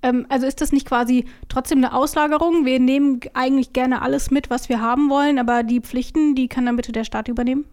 Ähm, 0.01 0.25
also 0.29 0.45
ist 0.45 0.61
das 0.61 0.71
nicht 0.71 0.87
quasi 0.87 1.25
trotzdem 1.49 1.79
eine 1.79 1.93
Auslagerung? 1.93 2.65
Wir 2.65 2.79
nehmen 2.79 3.19
eigentlich 3.33 3.73
gerne 3.73 4.01
alles 4.01 4.31
mit, 4.31 4.49
was 4.49 4.69
wir 4.69 4.81
haben 4.81 5.09
wollen, 5.09 5.39
aber 5.39 5.63
die 5.63 5.81
Pflichten, 5.81 6.35
die 6.35 6.47
kann 6.47 6.65
dann 6.65 6.75
bitte 6.75 6.91
der 6.91 7.03
Staat 7.03 7.27
übernehmen? 7.27 7.65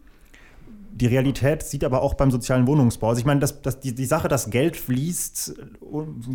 Die 0.96 1.06
Realität 1.06 1.64
sieht 1.64 1.82
aber 1.82 2.02
auch 2.02 2.14
beim 2.14 2.30
sozialen 2.30 2.68
Wohnungsbau. 2.68 3.08
Also 3.08 3.18
ich 3.18 3.24
meine, 3.24 3.40
das, 3.40 3.62
das, 3.62 3.80
die, 3.80 3.96
die 3.96 4.04
Sache, 4.04 4.28
dass 4.28 4.50
Geld 4.50 4.76
fließt, 4.76 5.60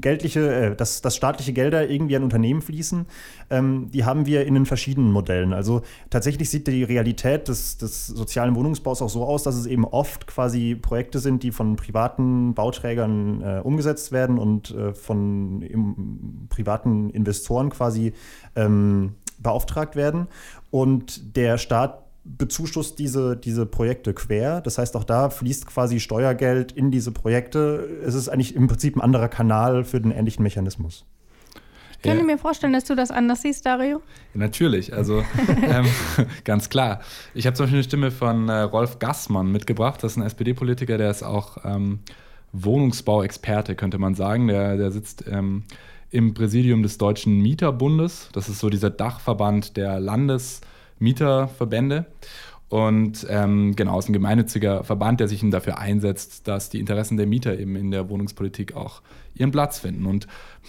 geldliche, 0.01 0.53
äh, 0.53 0.75
dass, 0.75 1.01
dass 1.01 1.15
staatliche 1.15 1.53
Gelder 1.53 1.89
irgendwie 1.89 2.17
an 2.17 2.23
Unternehmen 2.23 2.61
fließen, 2.61 3.05
ähm, 3.51 3.89
die 3.93 4.03
haben 4.03 4.25
wir 4.25 4.45
in 4.45 4.55
den 4.55 4.65
verschiedenen 4.65 5.13
Modellen. 5.13 5.53
Also 5.53 5.81
tatsächlich 6.09 6.49
sieht 6.49 6.67
die 6.67 6.83
Realität 6.83 7.47
des, 7.47 7.77
des 7.77 8.07
sozialen 8.07 8.53
Wohnungsbaus 8.53 9.01
auch 9.01 9.07
so 9.09 9.23
aus, 9.23 9.43
dass 9.43 9.55
es 9.55 9.65
eben 9.65 9.85
oft 9.85 10.27
quasi 10.27 10.75
Projekte 10.75 11.19
sind, 11.19 11.41
die 11.43 11.51
von 11.51 11.77
privaten 11.77 12.53
Bauträgern 12.53 13.41
äh, 13.41 13.61
umgesetzt 13.63 14.11
werden 14.11 14.37
und 14.37 14.71
äh, 14.71 14.93
von 14.93 15.61
im, 15.61 16.47
privaten 16.49 17.11
Investoren 17.11 17.69
quasi 17.69 18.11
ähm, 18.57 19.13
beauftragt 19.41 19.95
werden. 19.95 20.27
Und 20.69 21.37
der 21.37 21.57
Staat 21.57 22.08
bezuschusst 22.23 22.99
diese, 22.99 23.37
diese 23.37 23.65
Projekte 23.65 24.13
quer. 24.13 24.61
Das 24.61 24.77
heißt, 24.77 24.95
auch 24.95 25.03
da 25.03 25.29
fließt 25.29 25.65
quasi 25.67 25.99
Steuergeld 25.99 26.71
in 26.71 26.91
diese 26.91 27.11
Projekte. 27.11 28.01
Es 28.05 28.13
ist 28.13 28.29
eigentlich 28.29 28.55
im 28.55 28.67
Prinzip 28.67 28.95
ein 28.95 29.01
anderer 29.01 29.29
Kanal 29.29 29.83
für 29.83 30.01
den 30.01 30.11
ähnlichen 30.11 30.43
Mechanismus. 30.43 31.05
Ich 31.91 32.03
könnte 32.03 32.19
ja. 32.19 32.25
mir 32.25 32.37
vorstellen, 32.37 32.71
dass 32.71 32.85
du 32.85 32.95
das 32.95 33.11
anders 33.11 33.41
siehst, 33.41 33.65
Dario. 33.65 34.01
Ja, 34.33 34.39
natürlich, 34.39 34.93
also 34.93 35.19
ähm, 35.63 35.85
ganz 36.45 36.69
klar. 36.69 37.01
Ich 37.33 37.45
habe 37.45 37.55
zum 37.55 37.65
Beispiel 37.65 37.79
eine 37.79 37.83
Stimme 37.83 38.11
von 38.11 38.47
äh, 38.47 38.61
Rolf 38.61 38.99
Gassmann 38.99 39.51
mitgebracht. 39.51 40.01
Das 40.03 40.13
ist 40.13 40.17
ein 40.17 40.23
SPD-Politiker, 40.23 40.97
der 40.97 41.11
ist 41.11 41.23
auch 41.23 41.57
ähm, 41.65 41.99
Wohnungsbauexperte, 42.53 43.75
könnte 43.75 43.97
man 43.97 44.15
sagen. 44.15 44.47
Der, 44.47 44.77
der 44.77 44.91
sitzt 44.91 45.25
ähm, 45.27 45.63
im 46.09 46.33
Präsidium 46.33 46.83
des 46.83 46.97
Deutschen 46.97 47.41
Mieterbundes. 47.41 48.29
Das 48.31 48.47
ist 48.47 48.59
so 48.59 48.69
dieser 48.69 48.89
Dachverband 48.89 49.75
der 49.75 49.99
Landes- 49.99 50.61
Mieterverbände. 50.99 52.05
Und 52.69 53.25
ähm, 53.29 53.75
genau, 53.75 53.97
ist 53.97 54.09
ein 54.09 54.13
gemeinnütziger 54.13 54.83
Verband, 54.83 55.19
der 55.19 55.27
sich 55.27 55.43
dafür 55.49 55.79
einsetzt, 55.79 56.47
dass 56.47 56.69
die 56.69 56.79
Interessen 56.79 57.17
der 57.17 57.25
Mieter 57.25 57.57
eben 57.57 57.75
in 57.75 57.89
der 57.89 58.09
Wohnungspolitik 58.09 58.75
auch 58.75 59.01
ihren 59.33 59.49
Platz 59.49 59.79
finden. 59.79 60.05
Und 60.05 60.27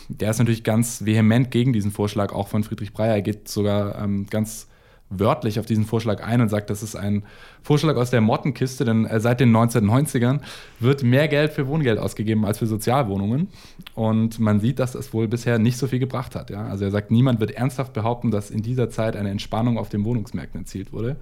der 0.08 0.30
ist 0.30 0.38
natürlich 0.38 0.64
ganz 0.64 1.04
vehement 1.04 1.50
gegen 1.50 1.74
diesen 1.74 1.90
Vorschlag, 1.90 2.32
auch 2.32 2.48
von 2.48 2.64
Friedrich 2.64 2.94
Breyer. 2.94 3.16
Er 3.16 3.22
geht 3.22 3.48
sogar 3.48 4.02
ähm, 4.02 4.26
ganz 4.30 4.69
wörtlich 5.10 5.58
auf 5.58 5.66
diesen 5.66 5.84
Vorschlag 5.84 6.24
ein 6.24 6.40
und 6.40 6.48
sagt, 6.48 6.70
das 6.70 6.82
ist 6.82 6.94
ein 6.94 7.24
Vorschlag 7.62 7.96
aus 7.96 8.10
der 8.10 8.20
Mottenkiste, 8.20 8.84
denn 8.84 9.04
äh, 9.04 9.20
seit 9.20 9.40
den 9.40 9.54
1990ern 9.54 10.40
wird 10.78 11.02
mehr 11.02 11.28
Geld 11.28 11.52
für 11.52 11.66
Wohngeld 11.66 11.98
ausgegeben 11.98 12.46
als 12.46 12.58
für 12.58 12.66
Sozialwohnungen. 12.66 13.48
Und 13.94 14.38
man 14.38 14.60
sieht, 14.60 14.78
dass 14.78 14.92
das 14.92 15.12
wohl 15.12 15.28
bisher 15.28 15.58
nicht 15.58 15.76
so 15.76 15.88
viel 15.88 15.98
gebracht 15.98 16.36
hat. 16.36 16.50
Ja? 16.50 16.66
Also 16.66 16.84
er 16.84 16.92
sagt, 16.92 17.10
niemand 17.10 17.40
wird 17.40 17.50
ernsthaft 17.50 17.92
behaupten, 17.92 18.30
dass 18.30 18.50
in 18.50 18.62
dieser 18.62 18.88
Zeit 18.88 19.16
eine 19.16 19.30
Entspannung 19.30 19.78
auf 19.78 19.88
den 19.88 20.04
Wohnungsmärkten 20.04 20.60
erzielt 20.60 20.92
wurde. 20.92 21.16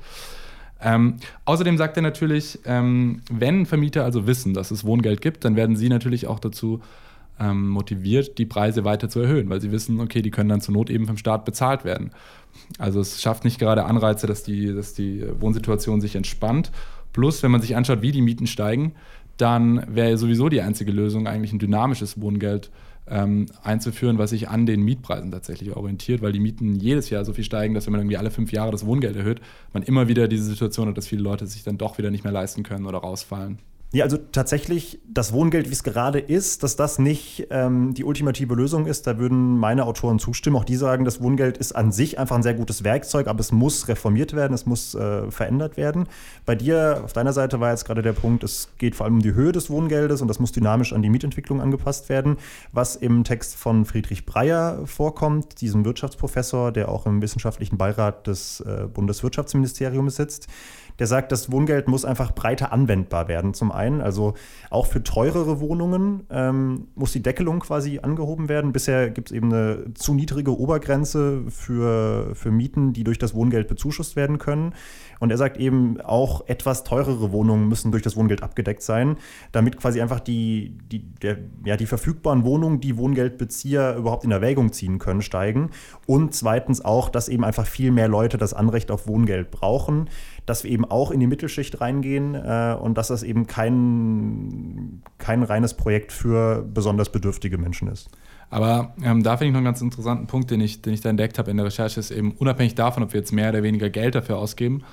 Ähm, 0.81 1.17
außerdem 1.45 1.77
sagt 1.77 1.97
er 1.97 2.03
natürlich, 2.03 2.61
ähm, 2.65 3.23
wenn 3.31 3.67
Vermieter 3.67 4.05
also 4.05 4.27
wissen, 4.27 4.55
dass 4.55 4.71
es 4.71 4.85
Wohngeld 4.85 5.21
gibt, 5.21 5.45
dann 5.45 5.57
werden 5.57 5.77
sie 5.77 5.89
natürlich 5.89 6.27
auch 6.27 6.39
dazu 6.39 6.81
ähm, 7.41 7.69
motiviert, 7.69 8.39
die 8.39 8.47
Preise 8.47 8.85
weiter 8.85 9.09
zu 9.09 9.21
erhöhen, 9.21 9.49
weil 9.49 9.61
sie 9.61 9.73
wissen, 9.73 10.01
okay, 10.01 10.23
die 10.23 10.31
können 10.31 10.49
dann 10.49 10.61
zur 10.61 10.75
Not 10.75 10.91
eben 10.91 11.07
vom 11.07 11.17
Staat 11.17 11.45
bezahlt 11.45 11.85
werden. 11.85 12.11
Also 12.79 13.01
es 13.01 13.21
schafft 13.21 13.45
nicht 13.45 13.59
gerade 13.59 13.85
Anreize, 13.85 14.27
dass 14.27 14.43
die, 14.43 14.75
dass 14.75 14.95
die 14.95 15.25
Wohnsituation 15.41 16.01
sich 16.01 16.17
entspannt. 16.17 16.73
Plus, 17.13 17.43
wenn 17.43 17.51
man 17.51 17.61
sich 17.61 17.77
anschaut, 17.77 18.03
wie 18.03 18.13
die 18.13 18.23
Mieten 18.23 18.47
steigen, 18.47 18.93
dann 19.37 19.85
wäre 19.95 20.19
sowieso 20.19 20.49
die 20.49 20.61
einzige 20.61 20.93
Lösung 20.93 21.27
eigentlich 21.27 21.53
ein 21.53 21.59
dynamisches 21.59 22.21
Wohngeld 22.21 22.71
ähm, 23.11 23.47
einzuführen, 23.63 24.19
was 24.19 24.31
sich 24.31 24.49
an 24.49 24.67
den 24.67 24.83
Mietpreisen 24.83 25.31
tatsächlich 25.31 25.75
orientiert, 25.75 26.21
weil 26.21 26.33
die 26.33 26.41
Mieten 26.41 26.75
jedes 26.75 27.09
Jahr 27.11 27.25
so 27.25 27.33
viel 27.33 27.45
steigen, 27.45 27.75
dass 27.75 27.87
wenn 27.87 27.93
man 27.93 28.01
irgendwie 28.01 28.17
alle 28.17 28.31
fünf 28.31 28.53
Jahre 28.53 28.71
das 28.71 28.85
Wohngeld 28.85 29.17
erhöht, 29.17 29.41
man 29.73 29.83
immer 29.83 30.09
wieder 30.09 30.29
diese 30.29 30.45
Situation 30.45 30.89
hat, 30.89 30.99
dass 30.99 31.07
viele 31.07 31.23
Leute 31.23 31.47
sich 31.47 31.63
dann 31.63 31.79
doch 31.79 31.99
wieder 31.99 32.11
nicht 32.11 32.25
mehr 32.25 32.33
leisten 32.33 32.65
können 32.65 32.87
oder 32.87 32.99
rausfallen. 32.99 33.59
Ja, 33.91 34.05
also 34.05 34.19
tatsächlich 34.19 35.01
das 35.09 35.33
Wohngeld, 35.33 35.71
wie 35.71 35.73
es 35.73 35.83
gerade 35.83 36.19
ist, 36.19 36.63
dass 36.63 36.77
das 36.77 36.99
nicht 36.99 37.47
ähm, 37.49 37.95
die 37.95 38.05
ultimative 38.05 38.55
Lösung 38.55 38.85
ist, 38.85 39.07
da 39.07 39.19
würden 39.19 39.57
meine 39.57 39.87
Autoren 39.87 40.19
zustimmen. 40.19 40.57
Auch 40.57 40.65
die 40.65 40.77
sagen, 40.77 41.07
das 41.07 41.23
Wohngeld 41.23 41.57
ist 41.57 41.73
an 41.73 41.91
sich 41.91 42.19
einfach 42.19 42.37
ein 42.37 42.43
sehr 42.43 42.53
gutes 42.53 42.85
Werkzeug, 42.85 43.29
aber 43.29 43.41
es 43.41 43.51
muss 43.51 43.89
reformiert 43.89 44.35
werden, 44.35 44.53
es 44.53 44.67
muss 44.67 44.95
äh, 44.95 45.31
verändert 45.31 45.79
werden. 45.79 46.07
Bei 46.45 46.55
dir, 46.55 47.01
auf 47.03 47.15
deiner 47.15 47.33
Seite 47.33 47.61
war 47.61 47.71
jetzt 47.71 47.87
gerade 47.87 48.03
der 48.03 48.13
Punkt, 48.13 48.45
es 48.45 48.69
geht 48.77 48.95
vor 48.95 49.07
allem 49.07 49.15
um 49.15 49.23
die 49.23 49.33
Höhe 49.33 49.53
des 49.53 49.71
Wohngeldes 49.71 50.21
und 50.21 50.29
das 50.29 50.39
muss 50.39 50.53
dynamisch 50.53 50.93
an 50.93 51.01
die 51.01 51.09
Mietentwicklung 51.09 51.63
angepasst 51.63 52.11
werden, 52.11 52.37
was 52.73 52.95
im 52.95 53.25
Text 53.25 53.57
von 53.57 53.87
Friedrich 53.87 54.27
Breyer 54.27 54.83
vorkommt, 54.85 55.63
diesem 55.63 55.87
Wirtschaftsprofessor, 55.87 56.73
der 56.73 56.91
auch 56.91 57.07
im 57.07 57.23
wissenschaftlichen 57.23 57.79
Beirat 57.79 58.27
des 58.27 58.61
äh, 58.61 58.87
Bundeswirtschaftsministeriums 58.87 60.17
sitzt 60.17 60.47
der 60.99 61.07
sagt, 61.07 61.33
das 61.33 61.53
Wohngeld 61.53 61.89
muss 61.89 62.05
einfach 62.05 62.33
breiter 62.33 62.73
anwendbar 62.73 63.29
werden. 63.29 63.55
Zum 63.55 63.71
einen, 63.71 64.01
also 64.01 64.35
auch 64.71 64.87
für 64.87 65.03
teurere 65.03 65.61
Wohnungen 65.61 66.25
ähm, 66.31 66.89
muss 66.95 67.13
die 67.13 67.23
Deckelung 67.23 67.61
quasi 67.61 68.01
angehoben 68.03 68.49
werden. 68.49 68.73
Bisher 68.73 69.11
gibt 69.11 69.31
es 69.31 69.37
eben 69.37 69.53
eine 69.53 69.95
zu 69.95 70.15
niedrige 70.15 70.59
Obergrenze 70.59 71.43
für, 71.49 72.35
für 72.35 72.51
Mieten, 72.51 72.93
die 72.93 73.05
durch 73.05 73.19
das 73.19 73.35
Wohngeld 73.35 73.69
bezuschusst 73.69 74.17
werden 74.17 74.39
können. 74.39 74.75
Und 75.21 75.31
er 75.31 75.37
sagt 75.37 75.57
eben, 75.57 76.01
auch 76.01 76.47
etwas 76.49 76.85
teurere 76.85 77.33
Wohnungen 77.33 77.69
müssen 77.69 77.91
durch 77.91 78.03
das 78.03 78.17
Wohngeld 78.17 78.43
abgedeckt 78.43 78.83
sein, 78.83 79.17
damit 79.53 79.77
quasi 79.77 80.01
einfach 80.01 80.21
die, 80.21 80.79
die, 80.91 81.01
der, 81.01 81.39
ja, 81.65 81.77
die 81.77 81.87
verfügbaren 81.87 82.45
Wohnungen, 82.45 82.81
die 82.81 82.97
Wohngeldbezieher 82.97 83.97
überhaupt 83.97 84.25
in 84.25 84.31
Erwägung 84.31 84.73
ziehen 84.73 84.99
können, 84.99 85.23
steigen. 85.23 85.71
Und 86.07 86.35
zweitens 86.35 86.85
auch, 86.85 87.09
dass 87.09 87.29
eben 87.29 87.45
einfach 87.45 87.67
viel 87.67 87.91
mehr 87.91 88.09
Leute 88.09 88.39
das 88.39 88.55
Anrecht 88.55 88.91
auf 88.91 89.07
Wohngeld 89.07 89.51
brauchen, 89.51 90.09
dass 90.49 90.65
wir 90.65 90.71
eben 90.71 90.85
auch 90.85 91.11
in 91.11 91.21
die 91.21 91.27
Mittelschicht 91.27 91.81
reingehen 91.81 92.35
äh, 92.35 92.77
und 92.81 92.97
dass 92.97 93.09
das 93.09 93.23
eben 93.23 93.47
kein, 93.47 95.03
kein 95.19 95.43
reines 95.43 95.75
Projekt 95.75 96.13
für 96.13 96.63
besonders 96.63 97.11
bedürftige 97.11 97.59
Menschen 97.59 97.89
ist. 97.89 98.09
Aber 98.51 98.95
ähm, 99.03 99.23
da 99.23 99.37
finde 99.37 99.49
ich 99.49 99.53
noch 99.53 99.59
einen 99.59 99.67
ganz 99.67 99.83
interessanten 99.83 100.27
Punkt, 100.27 100.51
den 100.51 100.61
ich, 100.61 100.81
den 100.81 100.95
ich 100.95 101.03
da 101.03 101.11
entdeckt 101.11 101.39
habe 101.39 101.51
in 101.51 101.59
der 101.59 101.67
Recherche, 101.67 102.01
ist 102.01 102.11
eben 102.11 102.33
unabhängig 102.33 102.75
davon, 102.75 103.03
ob 103.03 103.13
wir 103.13 103.21
jetzt 103.21 103.33
mehr 103.33 103.51
oder 103.51 103.63
weniger 103.63 103.91
Geld 103.91 104.15
dafür 104.15 104.39
ausgeben, 104.39 104.85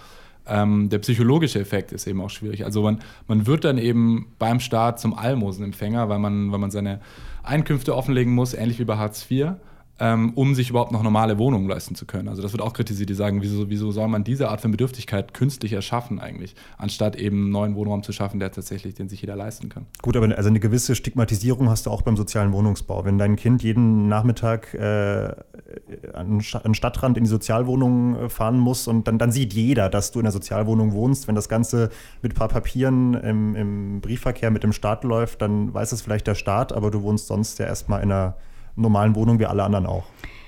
ähm, 0.47 0.89
der 0.89 0.99
psychologische 0.99 1.59
Effekt 1.59 1.91
ist 1.91 2.05
eben 2.05 2.21
auch 2.21 2.29
schwierig. 2.29 2.65
Also 2.65 2.81
man, 2.83 2.99
man 3.27 3.47
wird 3.47 3.63
dann 3.63 3.77
eben 3.77 4.27
beim 4.37 4.59
Staat 4.59 4.99
zum 4.99 5.17
Almosenempfänger, 5.17 6.09
weil 6.09 6.19
man, 6.19 6.51
weil 6.51 6.59
man 6.59 6.71
seine 6.71 6.99
Einkünfte 7.43 7.95
offenlegen 7.95 8.33
muss, 8.33 8.53
ähnlich 8.53 8.79
wie 8.79 8.85
bei 8.85 8.97
Hartz 8.97 9.25
IV 9.29 9.53
ähm, 9.99 10.33
um 10.35 10.55
sich 10.55 10.69
überhaupt 10.69 10.91
noch 10.91 11.03
normale 11.03 11.37
Wohnungen 11.37 11.67
leisten 11.67 11.95
zu 11.95 12.05
können. 12.05 12.27
Also 12.27 12.41
das 12.41 12.51
wird 12.51 12.61
auch 12.61 12.73
kritisiert, 12.73 13.09
die 13.09 13.13
sagen, 13.13 13.41
wieso, 13.41 13.69
wieso 13.69 13.91
soll 13.91 14.07
man 14.07 14.23
diese 14.23 14.49
Art 14.49 14.61
von 14.61 14.71
Bedürftigkeit 14.71 15.33
künstlich 15.33 15.73
erschaffen 15.73 16.19
eigentlich, 16.19 16.55
anstatt 16.77 17.15
eben 17.15 17.49
neuen 17.49 17.75
Wohnraum 17.75 18.03
zu 18.03 18.11
schaffen, 18.11 18.39
der 18.39 18.51
tatsächlich, 18.51 18.95
den 18.95 19.07
sich 19.07 19.21
jeder 19.21 19.35
leisten 19.35 19.69
kann. 19.69 19.85
Gut, 20.01 20.17
aber 20.17 20.35
also 20.35 20.49
eine 20.49 20.59
gewisse 20.59 20.95
Stigmatisierung 20.95 21.69
hast 21.69 21.85
du 21.85 21.91
auch 21.91 22.01
beim 22.01 22.17
sozialen 22.17 22.51
Wohnungsbau. 22.51 23.05
Wenn 23.05 23.17
dein 23.17 23.37
Kind 23.37 23.63
jeden 23.63 24.09
Nachmittag 24.09 24.73
äh, 24.73 25.33
an 26.13 26.41
den 26.63 26.73
Stadtrand 26.75 27.17
in 27.17 27.23
die 27.23 27.29
Sozialwohnung 27.29 28.15
äh, 28.15 28.29
fahren 28.29 28.59
muss 28.59 28.87
und 28.87 29.07
dann, 29.07 29.17
dann 29.17 29.31
sieht 29.31 29.53
jeder, 29.53 29.89
dass 29.89 30.11
du 30.11 30.19
in 30.19 30.25
der 30.25 30.33
Sozialwohnung 30.33 30.91
wohnst. 30.91 31.27
Wenn 31.27 31.35
das 31.35 31.47
Ganze 31.47 31.89
mit 32.21 32.33
ein 32.33 32.35
paar 32.35 32.49
Papieren 32.49 33.13
im, 33.13 33.55
im 33.55 34.01
Briefverkehr 34.01 34.51
mit 34.51 34.63
dem 34.63 34.73
Staat 34.73 35.03
läuft, 35.05 35.41
dann 35.41 35.73
weiß 35.73 35.93
es 35.93 36.01
vielleicht 36.01 36.27
der 36.27 36.35
Staat, 36.35 36.73
aber 36.73 36.91
du 36.91 37.01
wohnst 37.01 37.27
sonst 37.27 37.59
ja 37.59 37.65
erstmal 37.65 38.03
in 38.03 38.11
einer 38.11 38.35
normalen 38.75 39.15
Wohnung 39.15 39.39
wie 39.39 39.45
alle 39.45 39.63
anderen 39.63 39.85
auch. 39.85 40.05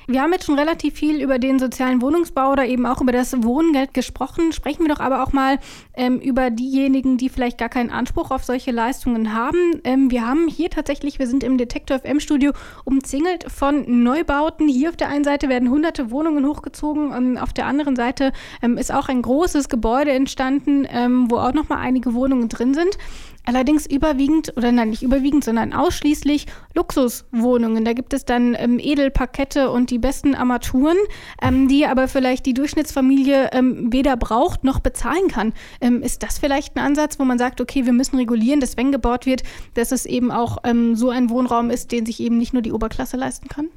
Wir 0.09 0.21
haben 0.21 0.31
jetzt 0.31 0.45
schon 0.45 0.57
relativ 0.57 0.93
viel 0.93 1.21
über 1.21 1.37
den 1.37 1.59
sozialen 1.59 2.01
Wohnungsbau 2.01 2.53
oder 2.53 2.65
eben 2.65 2.85
auch 2.85 3.01
über 3.01 3.11
das 3.11 3.43
Wohngeld 3.43 3.93
gesprochen. 3.93 4.53
Sprechen 4.53 4.85
wir 4.85 4.95
doch 4.95 5.01
aber 5.01 5.21
auch 5.21 5.33
mal 5.33 5.59
ähm, 5.95 6.21
über 6.21 6.49
diejenigen, 6.49 7.17
die 7.17 7.27
vielleicht 7.27 7.57
gar 7.57 7.67
keinen 7.67 7.89
Anspruch 7.89 8.31
auf 8.31 8.45
solche 8.45 8.71
Leistungen 8.71 9.33
haben. 9.33 9.81
Ähm, 9.83 10.09
wir 10.09 10.25
haben 10.25 10.47
hier 10.47 10.69
tatsächlich, 10.69 11.19
wir 11.19 11.27
sind 11.27 11.43
im 11.43 11.57
Detektor 11.57 11.99
FM 11.99 12.21
Studio 12.21 12.53
umzingelt 12.85 13.51
von 13.51 13.83
Neubauten. 14.03 14.69
Hier 14.69 14.87
auf 14.87 14.95
der 14.95 15.09
einen 15.09 15.25
Seite 15.25 15.49
werden 15.49 15.69
hunderte 15.69 16.09
Wohnungen 16.09 16.45
hochgezogen, 16.47 17.11
und 17.11 17.37
auf 17.37 17.51
der 17.51 17.65
anderen 17.65 17.97
Seite 17.97 18.31
ähm, 18.61 18.77
ist 18.77 18.93
auch 18.93 19.09
ein 19.09 19.21
großes 19.21 19.67
Gebäude 19.67 20.11
entstanden, 20.11 20.87
ähm, 20.89 21.29
wo 21.29 21.35
auch 21.35 21.53
noch 21.53 21.67
mal 21.67 21.79
einige 21.79 22.13
Wohnungen 22.13 22.47
drin 22.47 22.73
sind. 22.73 22.97
Allerdings 23.47 23.85
überwiegend, 23.85 24.51
oder 24.57 24.73
nein, 24.73 24.89
nicht 24.89 25.03
überwiegend, 25.03 25.41
sondern 25.41 25.71
ausschließlich 25.71 26.47
Luxuswohnungen. 26.75 27.85
Da 27.85 27.93
gibt 27.93 28.13
es 28.13 28.25
dann 28.25 28.57
ähm, 28.59 28.77
Edelparkette 28.77 29.71
und 29.71 29.89
die 29.89 29.99
besten 29.99 30.35
Armaturen, 30.35 30.97
ähm, 31.41 31.69
die 31.69 31.85
aber 31.85 32.09
vielleicht 32.09 32.45
die 32.45 32.53
Durchschnittsfamilie 32.53 33.51
ähm, 33.53 33.87
weder 33.93 34.17
braucht 34.17 34.65
noch 34.65 34.81
bezahlen 34.81 35.29
kann. 35.29 35.53
Ähm, 35.79 36.01
ist 36.01 36.23
das 36.23 36.39
vielleicht 36.39 36.75
ein 36.75 36.85
Ansatz, 36.85 37.19
wo 37.19 37.23
man 37.23 37.37
sagt, 37.37 37.61
okay, 37.61 37.85
wir 37.85 37.93
müssen 37.93 38.17
regulieren, 38.17 38.59
dass 38.59 38.75
wenn 38.75 38.91
gebaut 38.91 39.25
wird, 39.25 39.43
dass 39.75 39.93
es 39.93 40.05
eben 40.05 40.29
auch 40.29 40.57
ähm, 40.65 40.97
so 40.97 41.09
ein 41.09 41.29
Wohnraum 41.29 41.69
ist, 41.69 41.93
den 41.93 42.05
sich 42.05 42.19
eben 42.19 42.37
nicht 42.37 42.51
nur 42.51 42.61
die 42.61 42.73
Oberklasse 42.73 43.15
leisten 43.15 43.47
kann? 43.47 43.69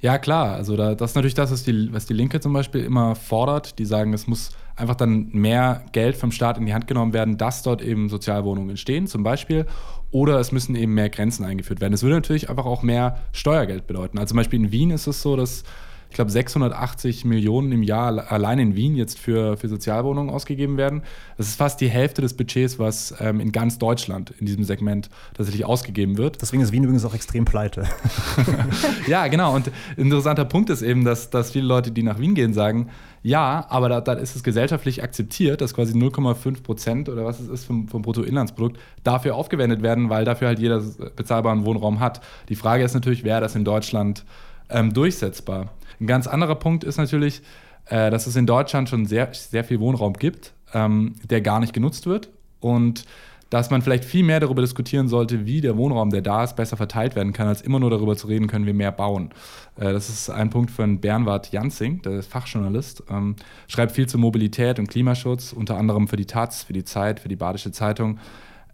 Ja, 0.00 0.16
klar. 0.16 0.54
Also 0.54 0.76
da, 0.76 0.94
das 0.94 1.10
ist 1.10 1.14
natürlich 1.14 1.34
das, 1.34 1.52
was 1.52 1.62
die, 1.62 1.92
was 1.92 2.06
die 2.06 2.14
Linke 2.14 2.40
zum 2.40 2.54
Beispiel 2.54 2.82
immer 2.82 3.14
fordert. 3.14 3.78
Die 3.78 3.84
sagen, 3.84 4.14
es 4.14 4.26
muss 4.26 4.52
einfach 4.80 4.96
dann 4.96 5.28
mehr 5.32 5.82
Geld 5.92 6.16
vom 6.16 6.32
Staat 6.32 6.58
in 6.58 6.66
die 6.66 6.74
Hand 6.74 6.86
genommen 6.86 7.12
werden, 7.12 7.38
dass 7.38 7.62
dort 7.62 7.82
eben 7.82 8.08
Sozialwohnungen 8.08 8.70
entstehen, 8.70 9.06
zum 9.06 9.22
Beispiel. 9.22 9.66
Oder 10.10 10.40
es 10.40 10.50
müssen 10.50 10.74
eben 10.74 10.94
mehr 10.94 11.08
Grenzen 11.08 11.44
eingeführt 11.44 11.80
werden. 11.80 11.94
Es 11.94 12.02
würde 12.02 12.16
natürlich 12.16 12.50
einfach 12.50 12.66
auch 12.66 12.82
mehr 12.82 13.18
Steuergeld 13.32 13.86
bedeuten. 13.86 14.18
Also 14.18 14.30
zum 14.30 14.38
Beispiel 14.38 14.60
in 14.60 14.72
Wien 14.72 14.90
ist 14.90 15.06
es 15.06 15.22
so, 15.22 15.36
dass 15.36 15.62
ich 16.10 16.16
glaube, 16.16 16.30
680 16.30 17.24
Millionen 17.24 17.70
im 17.70 17.84
Jahr 17.84 18.30
allein 18.32 18.58
in 18.58 18.74
Wien 18.74 18.96
jetzt 18.96 19.16
für, 19.16 19.56
für 19.56 19.68
Sozialwohnungen 19.68 20.28
ausgegeben 20.28 20.76
werden. 20.76 21.02
Das 21.36 21.46
ist 21.46 21.56
fast 21.56 21.80
die 21.80 21.88
Hälfte 21.88 22.20
des 22.20 22.34
Budgets, 22.34 22.80
was 22.80 23.14
ähm, 23.20 23.38
in 23.38 23.52
ganz 23.52 23.78
Deutschland 23.78 24.32
in 24.40 24.46
diesem 24.46 24.64
Segment 24.64 25.08
tatsächlich 25.34 25.64
ausgegeben 25.64 26.18
wird. 26.18 26.42
Deswegen 26.42 26.62
ist 26.62 26.72
Wien 26.72 26.82
übrigens 26.82 27.04
auch 27.04 27.14
extrem 27.14 27.44
pleite. 27.44 27.84
ja, 29.06 29.28
genau. 29.28 29.54
Und 29.54 29.68
ein 29.68 30.02
interessanter 30.02 30.44
Punkt 30.44 30.68
ist 30.70 30.82
eben, 30.82 31.04
dass, 31.04 31.30
dass 31.30 31.52
viele 31.52 31.66
Leute, 31.66 31.92
die 31.92 32.02
nach 32.02 32.18
Wien 32.18 32.34
gehen, 32.34 32.54
sagen, 32.54 32.90
ja, 33.22 33.66
aber 33.68 33.88
da, 33.88 34.00
da 34.00 34.14
ist 34.14 34.34
es 34.34 34.42
gesellschaftlich 34.42 35.04
akzeptiert, 35.04 35.60
dass 35.60 35.74
quasi 35.74 35.92
0,5 35.92 36.62
Prozent 36.64 37.08
oder 37.08 37.24
was 37.24 37.38
es 37.38 37.48
ist 37.48 37.64
vom, 37.66 37.86
vom 37.86 38.02
Bruttoinlandsprodukt 38.02 38.80
dafür 39.04 39.36
aufgewendet 39.36 39.82
werden, 39.82 40.10
weil 40.10 40.24
dafür 40.24 40.48
halt 40.48 40.58
jeder 40.58 40.82
bezahlbaren 41.14 41.64
Wohnraum 41.64 42.00
hat. 42.00 42.20
Die 42.48 42.56
Frage 42.56 42.82
ist 42.82 42.94
natürlich, 42.94 43.22
wäre 43.22 43.40
das 43.40 43.54
in 43.54 43.64
Deutschland 43.64 44.24
ähm, 44.70 44.92
durchsetzbar? 44.92 45.70
Ein 46.00 46.06
ganz 46.06 46.26
anderer 46.26 46.54
Punkt 46.54 46.84
ist 46.84 46.96
natürlich, 46.96 47.42
äh, 47.86 48.10
dass 48.10 48.26
es 48.26 48.36
in 48.36 48.46
Deutschland 48.46 48.88
schon 48.88 49.06
sehr, 49.06 49.28
sehr 49.32 49.64
viel 49.64 49.80
Wohnraum 49.80 50.14
gibt, 50.14 50.54
ähm, 50.72 51.14
der 51.28 51.40
gar 51.40 51.60
nicht 51.60 51.72
genutzt 51.72 52.06
wird 52.06 52.30
und 52.60 53.04
dass 53.50 53.68
man 53.68 53.82
vielleicht 53.82 54.04
viel 54.04 54.22
mehr 54.22 54.38
darüber 54.38 54.62
diskutieren 54.62 55.08
sollte, 55.08 55.44
wie 55.44 55.60
der 55.60 55.76
Wohnraum, 55.76 56.10
der 56.10 56.22
da 56.22 56.44
ist, 56.44 56.54
besser 56.54 56.76
verteilt 56.76 57.16
werden 57.16 57.32
kann, 57.32 57.48
als 57.48 57.62
immer 57.62 57.80
nur 57.80 57.90
darüber 57.90 58.16
zu 58.16 58.28
reden, 58.28 58.46
können 58.46 58.64
wir 58.64 58.74
mehr 58.74 58.92
bauen. 58.92 59.30
Äh, 59.76 59.92
das 59.92 60.08
ist 60.08 60.30
ein 60.30 60.50
Punkt 60.50 60.70
von 60.70 61.00
Bernward 61.00 61.52
Janzing, 61.52 62.00
der 62.02 62.12
ist 62.12 62.30
Fachjournalist, 62.30 63.02
ähm, 63.10 63.36
schreibt 63.66 63.92
viel 63.92 64.08
zu 64.08 64.18
Mobilität 64.18 64.78
und 64.78 64.88
Klimaschutz, 64.88 65.52
unter 65.52 65.76
anderem 65.76 66.06
für 66.06 66.16
die 66.16 66.26
Taz, 66.26 66.62
für 66.62 66.72
die 66.72 66.84
Zeit, 66.84 67.20
für 67.20 67.28
die 67.28 67.36
Badische 67.36 67.72
Zeitung. 67.72 68.18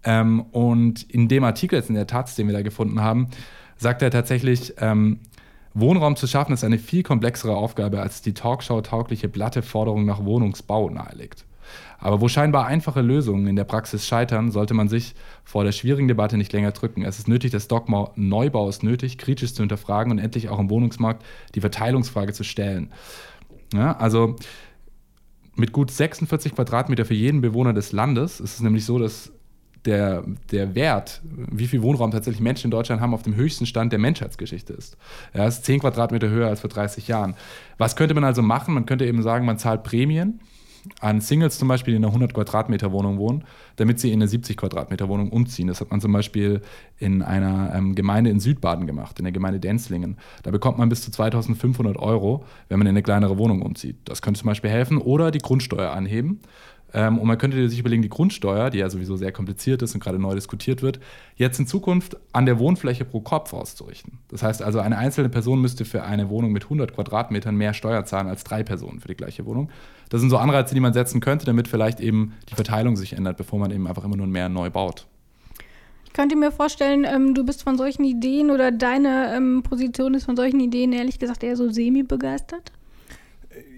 Ähm, 0.04 0.42
und 0.52 1.02
in 1.04 1.26
dem 1.26 1.42
Artikel 1.42 1.76
jetzt 1.76 1.88
in 1.88 1.94
der 1.94 2.06
Taz, 2.06 2.36
den 2.36 2.46
wir 2.46 2.54
da 2.54 2.62
gefunden 2.62 3.00
haben, 3.00 3.28
sagt 3.78 4.02
er 4.02 4.10
tatsächlich, 4.10 4.74
ähm, 4.78 5.20
Wohnraum 5.78 6.16
zu 6.16 6.26
schaffen 6.26 6.52
ist 6.52 6.64
eine 6.64 6.78
viel 6.78 7.02
komplexere 7.02 7.54
Aufgabe, 7.54 8.00
als 8.00 8.22
die 8.22 8.32
Talkshow-taugliche 8.32 9.28
blatte 9.28 9.60
Forderung 9.60 10.06
nach 10.06 10.24
Wohnungsbau 10.24 10.88
nahelegt. 10.88 11.44
Aber 11.98 12.22
wo 12.22 12.28
scheinbar 12.28 12.66
einfache 12.66 13.02
Lösungen 13.02 13.46
in 13.46 13.56
der 13.56 13.64
Praxis 13.64 14.06
scheitern, 14.06 14.50
sollte 14.50 14.72
man 14.72 14.88
sich 14.88 15.14
vor 15.44 15.64
der 15.64 15.72
schwierigen 15.72 16.08
Debatte 16.08 16.38
nicht 16.38 16.52
länger 16.54 16.72
drücken. 16.72 17.02
Es 17.02 17.18
ist 17.18 17.28
nötig, 17.28 17.50
das 17.50 17.68
Dogma 17.68 18.10
Neubau 18.16 18.70
ist 18.70 18.82
nötig, 18.82 19.18
kritisch 19.18 19.52
zu 19.52 19.62
hinterfragen 19.62 20.12
und 20.12 20.18
endlich 20.18 20.48
auch 20.48 20.58
im 20.58 20.70
Wohnungsmarkt 20.70 21.22
die 21.54 21.60
Verteilungsfrage 21.60 22.32
zu 22.32 22.44
stellen. 22.44 22.90
Ja, 23.74 23.96
also 23.96 24.36
mit 25.56 25.72
gut 25.72 25.90
46 25.90 26.54
Quadratmeter 26.54 27.04
für 27.04 27.14
jeden 27.14 27.42
Bewohner 27.42 27.74
des 27.74 27.92
Landes 27.92 28.40
ist 28.40 28.54
es 28.54 28.60
nämlich 28.60 28.86
so, 28.86 28.98
dass 28.98 29.32
der, 29.87 30.25
der 30.51 30.75
Wert, 30.75 31.22
wie 31.25 31.66
viel 31.66 31.83
Wohnraum 31.83 32.11
tatsächlich 32.11 32.40
Menschen 32.40 32.66
in 32.66 32.70
Deutschland 32.70 33.01
haben, 33.01 33.14
auf 33.14 33.22
dem 33.22 33.35
höchsten 33.35 33.66
Stand 33.66 33.92
der 33.92 33.99
Menschheitsgeschichte 33.99 34.72
ist. 34.72 34.96
Er 35.33 35.46
ist 35.46 35.64
10 35.64 35.81
Quadratmeter 35.81 36.29
höher 36.29 36.49
als 36.49 36.61
vor 36.61 36.70
30 36.70 37.09
Jahren. 37.09 37.35
Was 37.79 37.96
könnte 37.96 38.14
man 38.14 38.25
also 38.25 38.42
machen? 38.42 38.75
Man 38.75 38.87
könnte 38.87 39.07
eben 39.07 39.22
sagen, 39.22 39.46
man 39.46 39.59
zahlt 39.59 39.83
Prämien 39.83 40.40
an 41.01 41.20
Singles 41.20 41.59
zum 41.59 41.68
Beispiel, 41.68 41.92
die 41.92 41.96
in 41.96 42.05
einer 42.05 42.12
100 42.12 42.35
Quadratmeter 42.35 42.92
Wohnung 42.92 43.18
wohnen, 43.18 43.44
damit 43.77 44.01
sie 44.01 44.12
in 44.12 44.20
eine 44.20 44.29
70 44.29 44.57
Quadratmeter 44.57 45.09
Wohnung 45.09 45.31
umziehen. 45.31 45.66
Das 45.66 45.81
hat 45.81 45.90
man 45.90 46.01
zum 46.01 46.12
Beispiel 46.12 46.62
in 46.99 47.22
einer 47.22 47.75
ähm, 47.75 47.94
Gemeinde 47.94 48.31
in 48.31 48.40
Südbaden 48.40 48.87
gemacht, 48.87 49.18
in 49.18 49.25
der 49.25 49.33
Gemeinde 49.33 49.61
Denzlingen. 49.61 50.16
Da 50.42 50.51
bekommt 50.51 50.79
man 50.79 50.88
bis 50.88 51.03
zu 51.03 51.11
2500 51.11 51.96
Euro, 51.96 52.44
wenn 52.68 52.79
man 52.79 52.87
in 52.87 52.92
eine 52.92 53.03
kleinere 53.03 53.38
Wohnung 53.38 53.62
umzieht. 53.62 53.96
Das 54.05 54.22
könnte 54.22 54.40
zum 54.40 54.49
Beispiel 54.49 54.70
helfen. 54.70 54.99
Oder 54.99 55.31
die 55.31 55.38
Grundsteuer 55.38 55.90
anheben. 55.90 56.40
Ähm, 56.96 57.18
und 57.18 57.26
man 57.28 57.37
könnte 57.37 57.68
sich 57.68 57.78
überlegen, 57.78 58.00
die 58.00 58.09
Grundsteuer, 58.09 58.70
die 58.70 58.78
ja 58.78 58.88
sowieso 58.88 59.16
sehr 59.16 59.30
kompliziert 59.30 59.82
ist 59.82 59.94
und 59.94 60.02
gerade 60.02 60.18
neu 60.18 60.35
diskutiert 60.35 60.80
wird, 60.80 60.98
jetzt 61.37 61.59
in 61.61 61.66
Zukunft 61.66 62.16
an 62.32 62.46
der 62.46 62.59
Wohnfläche 62.59 63.04
pro 63.04 63.20
Kopf 63.20 63.52
auszurichten. 63.52 64.18
Das 64.28 64.42
heißt 64.42 64.62
also, 64.62 64.80
eine 64.80 64.96
einzelne 64.96 65.28
Person 65.28 65.61
müsste 65.61 65.85
für 65.85 66.04
eine 66.04 66.30
Wohnung 66.30 66.52
mit 66.52 66.64
100 66.64 66.94
Quadratmetern 66.94 67.54
mehr 67.54 67.74
Steuer 67.74 68.06
zahlen 68.06 68.28
als 68.28 68.44
drei 68.44 68.62
Personen 68.62 69.00
für 69.00 69.09
die 69.09 69.14
gleiche 69.14 69.44
Wohnung. 69.44 69.68
Das 70.09 70.22
sind 70.22 70.30
so 70.30 70.38
Anreize, 70.38 70.74
die 70.74 70.80
man 70.80 70.94
setzen 70.94 71.20
könnte, 71.20 71.44
damit 71.44 71.68
vielleicht 71.68 72.00
eben 72.00 72.32
die 72.48 72.54
Verteilung 72.54 72.96
sich 72.96 73.12
ändert, 73.12 73.37
bevor 73.37 73.59
man 73.59 73.70
eben 73.70 73.87
einfach 73.87 74.04
immer 74.04 74.16
nur 74.16 74.26
mehr 74.26 74.48
neu 74.48 74.70
baut. 74.70 75.06
Ich 76.06 76.14
könnte 76.14 76.35
mir 76.35 76.50
vorstellen, 76.50 77.04
ähm, 77.06 77.35
du 77.35 77.44
bist 77.44 77.62
von 77.62 77.76
solchen 77.76 78.04
Ideen 78.04 78.50
oder 78.50 78.72
deine 78.72 79.35
ähm, 79.37 79.62
Position 79.62 80.14
ist 80.14 80.24
von 80.24 80.37
solchen 80.37 80.61
Ideen 80.61 80.94
ehrlich 80.94 81.18
gesagt 81.18 81.44
eher 81.44 81.56
so 81.56 81.68
semi-begeistert? 81.68 82.72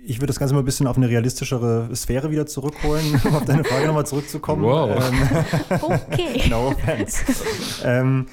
Ich 0.09 0.17
würde 0.19 0.29
das 0.29 0.39
Ganze 0.39 0.55
mal 0.55 0.61
ein 0.61 0.65
bisschen 0.65 0.87
auf 0.87 0.97
eine 0.97 1.09
realistischere 1.09 1.95
Sphäre 1.95 2.31
wieder 2.31 2.47
zurückholen, 2.47 3.21
um 3.25 3.35
auf 3.35 3.45
deine 3.45 3.63
Frage 3.63 3.87
nochmal 3.87 4.07
zurückzukommen. 4.07 4.63
Wow. 4.63 4.91
Ähm, 5.71 5.79
okay. 5.83 6.43
no 6.51 6.69
offense. 6.69 7.23
ähm, 7.85 8.27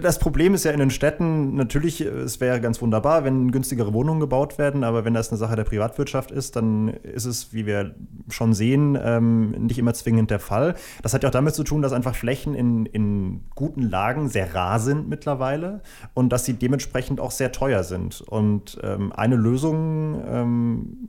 das 0.00 0.18
Problem 0.18 0.54
ist 0.54 0.64
ja 0.64 0.72
in 0.72 0.78
den 0.78 0.90
Städten, 0.90 1.54
natürlich, 1.54 2.00
es 2.00 2.40
wäre 2.40 2.60
ganz 2.60 2.80
wunderbar, 2.82 3.24
wenn 3.24 3.52
günstigere 3.52 3.92
Wohnungen 3.92 4.20
gebaut 4.20 4.58
werden, 4.58 4.84
aber 4.84 5.04
wenn 5.04 5.14
das 5.14 5.30
eine 5.30 5.38
Sache 5.38 5.56
der 5.56 5.64
Privatwirtschaft 5.64 6.30
ist, 6.30 6.56
dann 6.56 6.88
ist 6.88 7.24
es, 7.24 7.52
wie 7.52 7.66
wir 7.66 7.94
schon 8.28 8.54
sehen, 8.54 8.98
ähm, 9.02 9.50
nicht 9.52 9.78
immer 9.78 9.94
zwingend 9.94 10.30
der 10.30 10.40
Fall. 10.40 10.74
Das 11.02 11.14
hat 11.14 11.22
ja 11.22 11.28
auch 11.28 11.32
damit 11.32 11.54
zu 11.54 11.64
tun, 11.64 11.82
dass 11.82 11.92
einfach 11.92 12.14
Flächen 12.14 12.54
in, 12.54 12.86
in 12.86 13.40
guten 13.54 13.82
Lagen 13.82 14.28
sehr 14.28 14.54
rar 14.54 14.80
sind 14.80 15.08
mittlerweile 15.08 15.82
und 16.14 16.32
dass 16.32 16.44
sie 16.44 16.54
dementsprechend 16.54 17.20
auch 17.20 17.30
sehr 17.30 17.52
teuer 17.52 17.84
sind. 17.84 18.20
Und 18.22 18.78
ähm, 18.82 19.12
eine 19.12 19.36
Lösung, 19.36 20.22
ähm, 20.26 21.08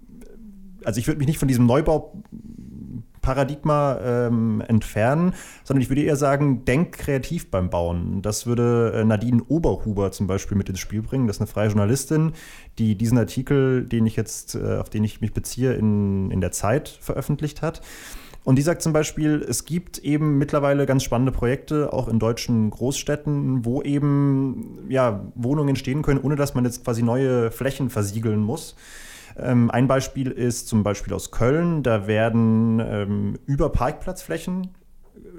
also 0.84 1.00
ich 1.00 1.08
würde 1.08 1.18
mich 1.18 1.28
nicht 1.28 1.40
von 1.40 1.48
diesem 1.48 1.66
Neubau 1.66 2.22
Paradigma 3.26 3.98
ähm, 4.04 4.62
entfernen, 4.68 5.34
sondern 5.64 5.82
ich 5.82 5.90
würde 5.90 6.04
eher 6.04 6.16
sagen, 6.16 6.64
denk 6.64 6.96
kreativ 6.96 7.50
beim 7.50 7.72
Bauen. 7.72 8.22
Das 8.22 8.46
würde 8.46 8.94
äh, 8.94 9.04
Nadine 9.04 9.42
Oberhuber 9.48 10.12
zum 10.12 10.28
Beispiel 10.28 10.56
mit 10.56 10.70
ins 10.70 10.80
Spiel 10.80 11.02
bringen. 11.02 11.26
Das 11.26 11.38
ist 11.38 11.42
eine 11.42 11.48
freie 11.48 11.70
Journalistin, 11.70 12.34
die 12.78 12.96
diesen 12.96 13.18
Artikel, 13.18 13.84
den 13.84 14.06
ich 14.06 14.16
jetzt, 14.16 14.54
äh, 14.54 14.78
auf 14.78 14.92
den 14.92 15.04
ich 15.04 15.22
mich 15.22 15.34
beziehe, 15.34 15.74
in, 15.74 16.30
in 16.30 16.40
der 16.40 16.52
Zeit 16.52 16.88
veröffentlicht 17.02 17.64
hat. 17.64 17.82
Und 18.44 18.58
die 18.58 18.62
sagt 18.62 18.84
zum 18.84 18.94
Beispiel, 18.94 19.44
es 19.50 19.66
gibt 19.66 19.98
eben 19.98 20.38
mittlerweile 20.38 20.86
ganz 20.86 21.04
spannende 21.04 21.32
Projekte, 21.32 21.92
auch 21.94 22.08
in 22.08 22.20
deutschen 22.20 22.70
Großstädten, 22.70 23.66
wo 23.66 23.82
eben 23.82 24.86
ja, 24.88 25.26
Wohnungen 25.34 25.70
entstehen 25.70 26.04
können, 26.04 26.20
ohne 26.22 26.36
dass 26.36 26.54
man 26.54 26.64
jetzt 26.64 26.84
quasi 26.84 27.02
neue 27.02 27.50
Flächen 27.50 27.90
versiegeln 27.90 28.40
muss. 28.40 28.76
Ähm, 29.38 29.70
ein 29.72 29.88
Beispiel 29.88 30.32
ist 30.32 30.68
zum 30.68 30.84
Beispiel 30.84 31.14
aus 31.14 31.32
Köln. 31.32 31.84
Da 31.84 32.08
werden 32.08 32.80
ähm, 32.80 33.40
über 33.46 33.70
Parkplatzflächen 33.70 34.70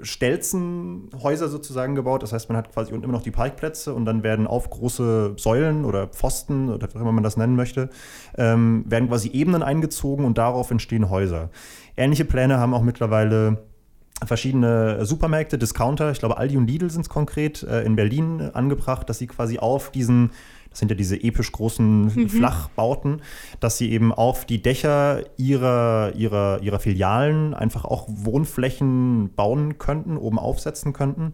Stelzenhäuser 0.01 1.47
sozusagen 1.47 1.95
gebaut. 1.95 2.23
Das 2.23 2.33
heißt, 2.33 2.49
man 2.49 2.57
hat 2.57 2.71
quasi 2.71 2.93
unten 2.93 3.05
immer 3.05 3.13
noch 3.13 3.23
die 3.23 3.31
Parkplätze 3.31 3.93
und 3.93 4.05
dann 4.05 4.23
werden 4.23 4.47
auf 4.47 4.69
große 4.69 5.33
Säulen 5.37 5.85
oder 5.85 6.07
Pfosten 6.07 6.69
oder 6.69 6.87
wie 6.93 6.97
immer 6.97 7.11
man 7.11 7.23
das 7.23 7.37
nennen 7.37 7.55
möchte, 7.55 7.89
ähm, 8.37 8.83
werden 8.87 9.09
quasi 9.09 9.29
Ebenen 9.29 9.63
eingezogen 9.63 10.25
und 10.25 10.37
darauf 10.37 10.71
entstehen 10.71 11.09
Häuser. 11.09 11.49
Ähnliche 11.95 12.25
Pläne 12.25 12.59
haben 12.59 12.73
auch 12.73 12.83
mittlerweile 12.83 13.63
verschiedene 14.25 15.05
Supermärkte, 15.05 15.59
Discounter, 15.59 16.11
ich 16.11 16.19
glaube 16.19 16.37
Aldi 16.37 16.57
und 16.57 16.67
Lidl 16.67 16.89
sind 16.89 17.01
es 17.01 17.09
konkret, 17.09 17.61
äh, 17.63 17.83
in 17.83 17.95
Berlin 17.95 18.41
angebracht, 18.53 19.09
dass 19.09 19.19
sie 19.19 19.27
quasi 19.27 19.59
auf 19.59 19.91
diesen 19.91 20.31
das 20.69 20.79
sind 20.79 20.89
ja 20.89 20.95
diese 20.95 21.21
episch 21.21 21.51
großen 21.51 22.05
mhm. 22.05 22.29
Flachbauten, 22.29 23.21
dass 23.59 23.77
sie 23.77 23.91
eben 23.91 24.13
auf 24.13 24.45
die 24.45 24.61
Dächer 24.61 25.23
ihrer, 25.37 26.13
ihrer, 26.15 26.61
ihrer 26.61 26.79
Filialen 26.79 27.53
einfach 27.53 27.85
auch 27.85 28.05
Wohnflächen 28.07 29.33
bauen 29.35 29.77
könnten, 29.77 30.17
oben 30.17 30.39
aufsetzen 30.39 30.93
könnten 30.93 31.33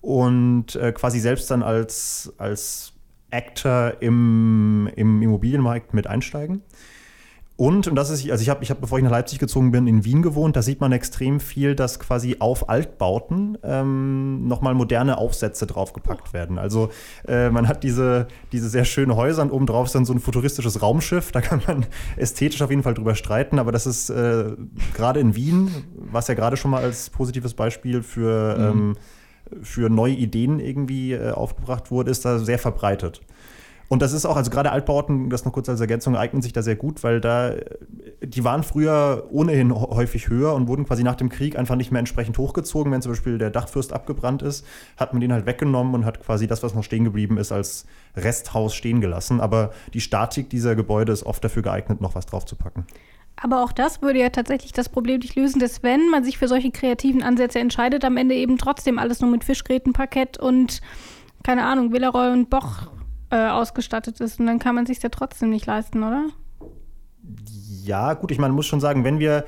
und 0.00 0.76
äh, 0.76 0.92
quasi 0.92 1.20
selbst 1.20 1.50
dann 1.50 1.62
als, 1.62 2.32
als 2.38 2.92
Actor 3.30 3.94
im, 4.00 4.88
im 4.96 5.22
Immobilienmarkt 5.22 5.94
mit 5.94 6.06
einsteigen. 6.06 6.62
Und, 7.60 7.88
und 7.88 7.94
das 7.94 8.08
ist, 8.08 8.30
also 8.30 8.40
ich 8.40 8.48
habe, 8.48 8.64
ich 8.64 8.70
hab, 8.70 8.80
bevor 8.80 8.96
ich 8.96 9.04
nach 9.04 9.10
Leipzig 9.10 9.38
gezogen 9.38 9.70
bin, 9.70 9.86
in 9.86 10.02
Wien 10.02 10.22
gewohnt, 10.22 10.56
da 10.56 10.62
sieht 10.62 10.80
man 10.80 10.92
extrem 10.92 11.40
viel, 11.40 11.74
dass 11.74 12.00
quasi 12.00 12.36
auf 12.38 12.70
Altbauten 12.70 13.58
ähm, 13.62 14.48
nochmal 14.48 14.72
moderne 14.72 15.18
Aufsätze 15.18 15.66
draufgepackt 15.66 16.32
werden. 16.32 16.58
Also 16.58 16.88
äh, 17.28 17.50
man 17.50 17.68
hat 17.68 17.82
diese, 17.84 18.28
diese 18.52 18.70
sehr 18.70 18.86
schönen 18.86 19.14
Häuser 19.14 19.42
und 19.42 19.50
obendrauf 19.50 19.88
ist 19.88 19.94
dann 19.94 20.06
so 20.06 20.14
ein 20.14 20.20
futuristisches 20.20 20.80
Raumschiff, 20.80 21.32
da 21.32 21.42
kann 21.42 21.60
man 21.66 21.84
ästhetisch 22.16 22.62
auf 22.62 22.70
jeden 22.70 22.82
Fall 22.82 22.94
drüber 22.94 23.14
streiten, 23.14 23.58
aber 23.58 23.72
das 23.72 23.86
ist 23.86 24.08
äh, 24.08 24.52
gerade 24.94 25.20
in 25.20 25.36
Wien, 25.36 25.70
was 25.96 26.28
ja 26.28 26.34
gerade 26.34 26.56
schon 26.56 26.70
mal 26.70 26.82
als 26.82 27.10
positives 27.10 27.52
Beispiel 27.52 28.02
für, 28.02 28.56
mhm. 28.56 28.64
ähm, 28.64 28.96
für 29.60 29.90
neue 29.90 30.14
Ideen 30.14 30.60
irgendwie 30.60 31.12
äh, 31.12 31.32
aufgebracht 31.32 31.90
wurde, 31.90 32.10
ist 32.10 32.24
da 32.24 32.38
sehr 32.38 32.58
verbreitet. 32.58 33.20
Und 33.90 34.02
das 34.02 34.12
ist 34.12 34.24
auch, 34.24 34.36
also 34.36 34.52
gerade 34.52 34.70
Altbauten, 34.70 35.30
das 35.30 35.44
noch 35.44 35.52
kurz 35.52 35.68
als 35.68 35.80
Ergänzung, 35.80 36.16
eignen 36.16 36.42
sich 36.42 36.52
da 36.52 36.62
sehr 36.62 36.76
gut, 36.76 37.02
weil 37.02 37.20
da, 37.20 37.54
die 38.22 38.44
waren 38.44 38.62
früher 38.62 39.26
ohnehin 39.32 39.74
häufig 39.74 40.28
höher 40.28 40.54
und 40.54 40.68
wurden 40.68 40.86
quasi 40.86 41.02
nach 41.02 41.16
dem 41.16 41.28
Krieg 41.28 41.58
einfach 41.58 41.74
nicht 41.74 41.90
mehr 41.90 41.98
entsprechend 41.98 42.38
hochgezogen. 42.38 42.92
Wenn 42.92 43.02
zum 43.02 43.10
Beispiel 43.10 43.36
der 43.36 43.50
Dachfürst 43.50 43.92
abgebrannt 43.92 44.42
ist, 44.42 44.64
hat 44.96 45.12
man 45.12 45.20
den 45.20 45.32
halt 45.32 45.44
weggenommen 45.44 45.92
und 45.92 46.04
hat 46.04 46.24
quasi 46.24 46.46
das, 46.46 46.62
was 46.62 46.72
noch 46.72 46.84
stehen 46.84 47.02
geblieben 47.02 47.36
ist, 47.36 47.50
als 47.50 47.84
Resthaus 48.14 48.76
stehen 48.76 49.00
gelassen. 49.00 49.40
Aber 49.40 49.72
die 49.92 50.00
Statik 50.00 50.50
dieser 50.50 50.76
Gebäude 50.76 51.10
ist 51.10 51.26
oft 51.26 51.42
dafür 51.42 51.62
geeignet, 51.62 52.00
noch 52.00 52.14
was 52.14 52.26
draufzupacken. 52.26 52.84
Aber 53.42 53.64
auch 53.64 53.72
das 53.72 54.02
würde 54.02 54.20
ja 54.20 54.28
tatsächlich 54.28 54.72
das 54.72 54.88
Problem 54.88 55.18
nicht 55.18 55.34
lösen, 55.34 55.58
dass 55.58 55.82
wenn 55.82 56.10
man 56.10 56.22
sich 56.22 56.38
für 56.38 56.46
solche 56.46 56.70
kreativen 56.70 57.24
Ansätze 57.24 57.58
entscheidet, 57.58 58.04
am 58.04 58.16
Ende 58.16 58.36
eben 58.36 58.56
trotzdem 58.56 59.00
alles 59.00 59.20
nur 59.20 59.32
mit 59.32 59.42
Fischgrätenparkett 59.42 60.38
und 60.38 60.80
keine 61.42 61.64
Ahnung, 61.64 61.92
Villeroy 61.92 62.30
und 62.30 62.50
Boch 62.50 62.88
äh, 63.30 63.48
ausgestattet 63.48 64.20
ist 64.20 64.40
und 64.40 64.46
dann 64.46 64.58
kann 64.58 64.74
man 64.74 64.86
sich 64.86 65.02
ja 65.02 65.08
trotzdem 65.08 65.50
nicht 65.50 65.66
leisten, 65.66 66.02
oder? 66.02 66.26
Ja, 67.84 68.14
gut, 68.14 68.30
ich 68.30 68.38
meine, 68.38 68.52
muss 68.52 68.66
schon 68.66 68.80
sagen, 68.80 69.04
wenn 69.04 69.18
wir 69.18 69.44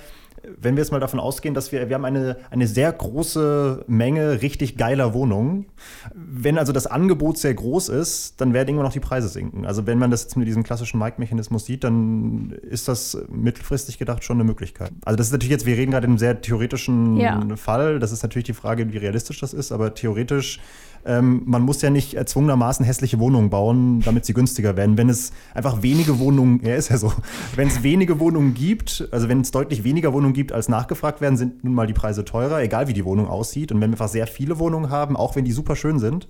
wenn 0.58 0.76
wir 0.76 0.82
jetzt 0.82 0.90
mal 0.90 1.00
davon 1.00 1.20
ausgehen, 1.20 1.54
dass 1.54 1.72
wir, 1.72 1.88
wir 1.88 1.94
haben 1.94 2.04
eine, 2.04 2.36
eine 2.50 2.66
sehr 2.66 2.92
große 2.92 3.84
Menge 3.86 4.42
richtig 4.42 4.76
geiler 4.76 5.14
Wohnungen. 5.14 5.66
Wenn 6.14 6.58
also 6.58 6.72
das 6.72 6.86
Angebot 6.86 7.38
sehr 7.38 7.54
groß 7.54 7.88
ist, 7.88 8.40
dann 8.40 8.52
werden 8.52 8.68
irgendwann 8.68 8.86
noch 8.86 8.92
die 8.92 9.00
Preise 9.00 9.28
sinken. 9.28 9.66
Also 9.66 9.86
wenn 9.86 9.98
man 9.98 10.10
das 10.10 10.24
jetzt 10.24 10.36
mit 10.36 10.48
diesem 10.48 10.62
klassischen 10.62 10.98
Mic-Mechanismus 10.98 11.66
sieht, 11.66 11.84
dann 11.84 12.50
ist 12.62 12.88
das 12.88 13.16
mittelfristig 13.28 13.98
gedacht 13.98 14.24
schon 14.24 14.36
eine 14.36 14.44
Möglichkeit. 14.44 14.92
Also 15.04 15.16
das 15.16 15.28
ist 15.28 15.32
natürlich 15.32 15.52
jetzt, 15.52 15.66
wir 15.66 15.76
reden 15.76 15.92
gerade 15.92 16.06
in 16.06 16.12
einem 16.12 16.18
sehr 16.18 16.40
theoretischen 16.40 17.16
ja. 17.18 17.40
Fall. 17.56 17.98
Das 17.98 18.12
ist 18.12 18.22
natürlich 18.22 18.46
die 18.46 18.54
Frage, 18.54 18.92
wie 18.92 18.98
realistisch 18.98 19.40
das 19.40 19.54
ist, 19.54 19.70
aber 19.70 19.94
theoretisch 19.94 20.60
ähm, 21.04 21.42
man 21.46 21.62
muss 21.62 21.82
ja 21.82 21.90
nicht 21.90 22.14
erzwungenermaßen 22.14 22.84
hässliche 22.84 23.18
Wohnungen 23.18 23.50
bauen, 23.50 24.00
damit 24.00 24.24
sie 24.24 24.34
günstiger 24.34 24.76
werden. 24.76 24.96
Wenn 24.96 25.08
es 25.08 25.32
einfach 25.54 25.82
wenige 25.82 26.18
Wohnungen, 26.18 26.60
ja 26.64 26.74
ist 26.74 26.90
ja 26.90 26.98
so, 26.98 27.12
wenn 27.56 27.68
es 27.68 27.82
wenige 27.82 28.20
Wohnungen 28.20 28.54
gibt, 28.54 29.08
also 29.10 29.28
wenn 29.28 29.40
es 29.40 29.50
deutlich 29.50 29.84
weniger 29.84 30.12
Wohnungen 30.12 30.34
gibt, 30.34 30.52
als 30.52 30.68
nachgefragt 30.68 31.20
werden, 31.20 31.36
sind 31.36 31.64
nun 31.64 31.74
mal 31.74 31.86
die 31.86 31.92
Preise 31.92 32.24
teurer, 32.24 32.62
egal 32.62 32.88
wie 32.88 32.92
die 32.92 33.04
Wohnung 33.04 33.28
aussieht. 33.28 33.72
Und 33.72 33.80
wenn 33.80 33.90
wir 33.90 33.94
einfach 33.94 34.08
sehr 34.08 34.26
viele 34.26 34.58
Wohnungen 34.58 34.90
haben, 34.90 35.16
auch 35.16 35.36
wenn 35.36 35.44
die 35.44 35.52
super 35.52 35.76
schön 35.76 35.98
sind, 35.98 36.28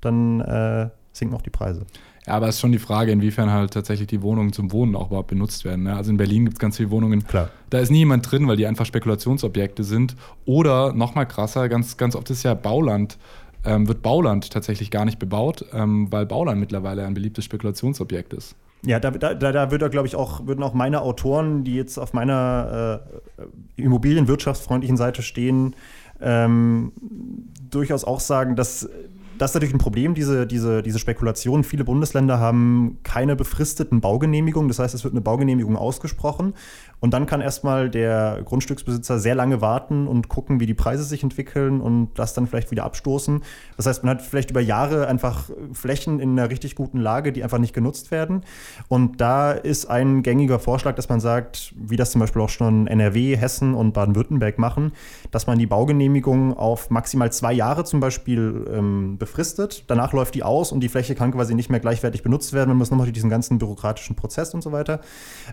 dann 0.00 0.40
äh, 0.40 0.90
sinken 1.12 1.34
auch 1.34 1.42
die 1.42 1.50
Preise. 1.50 1.86
Ja, 2.26 2.34
aber 2.34 2.48
es 2.48 2.54
ist 2.54 2.60
schon 2.60 2.70
die 2.70 2.78
Frage, 2.78 3.10
inwiefern 3.10 3.50
halt 3.50 3.72
tatsächlich 3.72 4.06
die 4.06 4.22
Wohnungen 4.22 4.52
zum 4.52 4.70
Wohnen 4.70 4.94
auch 4.94 5.08
überhaupt 5.08 5.28
benutzt 5.28 5.64
werden. 5.64 5.84
Ne? 5.84 5.96
Also 5.96 6.10
in 6.12 6.16
Berlin 6.16 6.44
gibt 6.44 6.56
es 6.56 6.60
ganz 6.60 6.76
viele 6.76 6.90
Wohnungen. 6.90 7.26
Klar. 7.26 7.50
Da 7.70 7.78
ist 7.80 7.90
nie 7.90 7.98
jemand 7.98 8.30
drin, 8.30 8.46
weil 8.46 8.56
die 8.56 8.66
einfach 8.66 8.86
Spekulationsobjekte 8.86 9.82
sind. 9.82 10.14
Oder 10.44 10.92
noch 10.92 11.16
mal 11.16 11.24
krasser, 11.24 11.68
ganz, 11.68 11.96
ganz 11.96 12.14
oft 12.14 12.30
ist 12.30 12.44
ja 12.44 12.54
Bauland 12.54 13.18
ähm, 13.64 13.88
wird 13.88 14.02
Bauland 14.02 14.50
tatsächlich 14.50 14.90
gar 14.90 15.04
nicht 15.04 15.18
bebaut, 15.18 15.64
ähm, 15.72 16.10
weil 16.10 16.26
Bauland 16.26 16.60
mittlerweile 16.60 17.06
ein 17.06 17.14
beliebtes 17.14 17.44
Spekulationsobjekt 17.44 18.32
ist. 18.32 18.56
Ja, 18.84 18.98
da, 18.98 19.12
da, 19.12 19.34
da 19.34 19.70
würde, 19.70 19.88
glaube 19.90 20.08
ich, 20.08 20.16
auch, 20.16 20.46
würden 20.46 20.62
auch 20.64 20.74
meine 20.74 21.02
Autoren, 21.02 21.62
die 21.62 21.76
jetzt 21.76 21.98
auf 21.98 22.12
meiner 22.14 23.00
äh, 23.38 23.82
immobilienwirtschaftsfreundlichen 23.82 24.96
Seite 24.96 25.22
stehen, 25.22 25.76
ähm, 26.20 26.92
durchaus 27.70 28.04
auch 28.04 28.18
sagen, 28.18 28.56
dass 28.56 28.88
das 29.38 29.54
natürlich 29.54 29.74
ein 29.74 29.78
Problem, 29.78 30.14
diese, 30.14 30.46
diese, 30.46 30.82
diese 30.82 30.98
Spekulation. 30.98 31.64
Viele 31.64 31.84
Bundesländer 31.84 32.38
haben 32.38 32.98
keine 33.02 33.34
befristeten 33.34 34.00
Baugenehmigungen. 34.00 34.68
Das 34.68 34.78
heißt, 34.78 34.94
es 34.94 35.04
wird 35.04 35.14
eine 35.14 35.20
Baugenehmigung 35.20 35.76
ausgesprochen. 35.76 36.54
Und 37.02 37.12
dann 37.12 37.26
kann 37.26 37.40
erstmal 37.40 37.90
der 37.90 38.42
Grundstücksbesitzer 38.44 39.18
sehr 39.18 39.34
lange 39.34 39.60
warten 39.60 40.06
und 40.06 40.28
gucken, 40.28 40.60
wie 40.60 40.66
die 40.66 40.74
Preise 40.74 41.02
sich 41.02 41.24
entwickeln 41.24 41.80
und 41.80 42.10
das 42.14 42.32
dann 42.32 42.46
vielleicht 42.46 42.70
wieder 42.70 42.84
abstoßen. 42.84 43.42
Das 43.76 43.86
heißt, 43.86 44.04
man 44.04 44.14
hat 44.14 44.22
vielleicht 44.22 44.52
über 44.52 44.60
Jahre 44.60 45.08
einfach 45.08 45.50
Flächen 45.72 46.20
in 46.20 46.38
einer 46.38 46.48
richtig 46.48 46.76
guten 46.76 46.98
Lage, 46.98 47.32
die 47.32 47.42
einfach 47.42 47.58
nicht 47.58 47.74
genutzt 47.74 48.12
werden. 48.12 48.42
Und 48.86 49.20
da 49.20 49.50
ist 49.50 49.86
ein 49.86 50.22
gängiger 50.22 50.60
Vorschlag, 50.60 50.94
dass 50.94 51.08
man 51.08 51.18
sagt, 51.18 51.74
wie 51.76 51.96
das 51.96 52.12
zum 52.12 52.20
Beispiel 52.20 52.40
auch 52.40 52.48
schon 52.48 52.86
NRW, 52.86 53.36
Hessen 53.36 53.74
und 53.74 53.94
Baden-Württemberg 53.94 54.60
machen, 54.60 54.92
dass 55.32 55.48
man 55.48 55.58
die 55.58 55.66
Baugenehmigung 55.66 56.56
auf 56.56 56.88
maximal 56.90 57.32
zwei 57.32 57.52
Jahre 57.52 57.82
zum 57.82 57.98
Beispiel 57.98 58.64
ähm, 58.72 59.18
befristet. 59.18 59.84
Danach 59.88 60.12
läuft 60.12 60.36
die 60.36 60.44
aus 60.44 60.70
und 60.70 60.78
die 60.78 60.88
Fläche 60.88 61.16
kann 61.16 61.32
quasi 61.32 61.56
nicht 61.56 61.68
mehr 61.68 61.80
gleichwertig 61.80 62.22
benutzt 62.22 62.52
werden. 62.52 62.68
Man 62.68 62.78
muss 62.78 62.92
nochmal 62.92 63.06
durch 63.06 63.14
diesen 63.14 63.28
ganzen 63.30 63.58
bürokratischen 63.58 64.14
Prozess 64.14 64.54
und 64.54 64.62
so 64.62 64.70
weiter. 64.70 65.00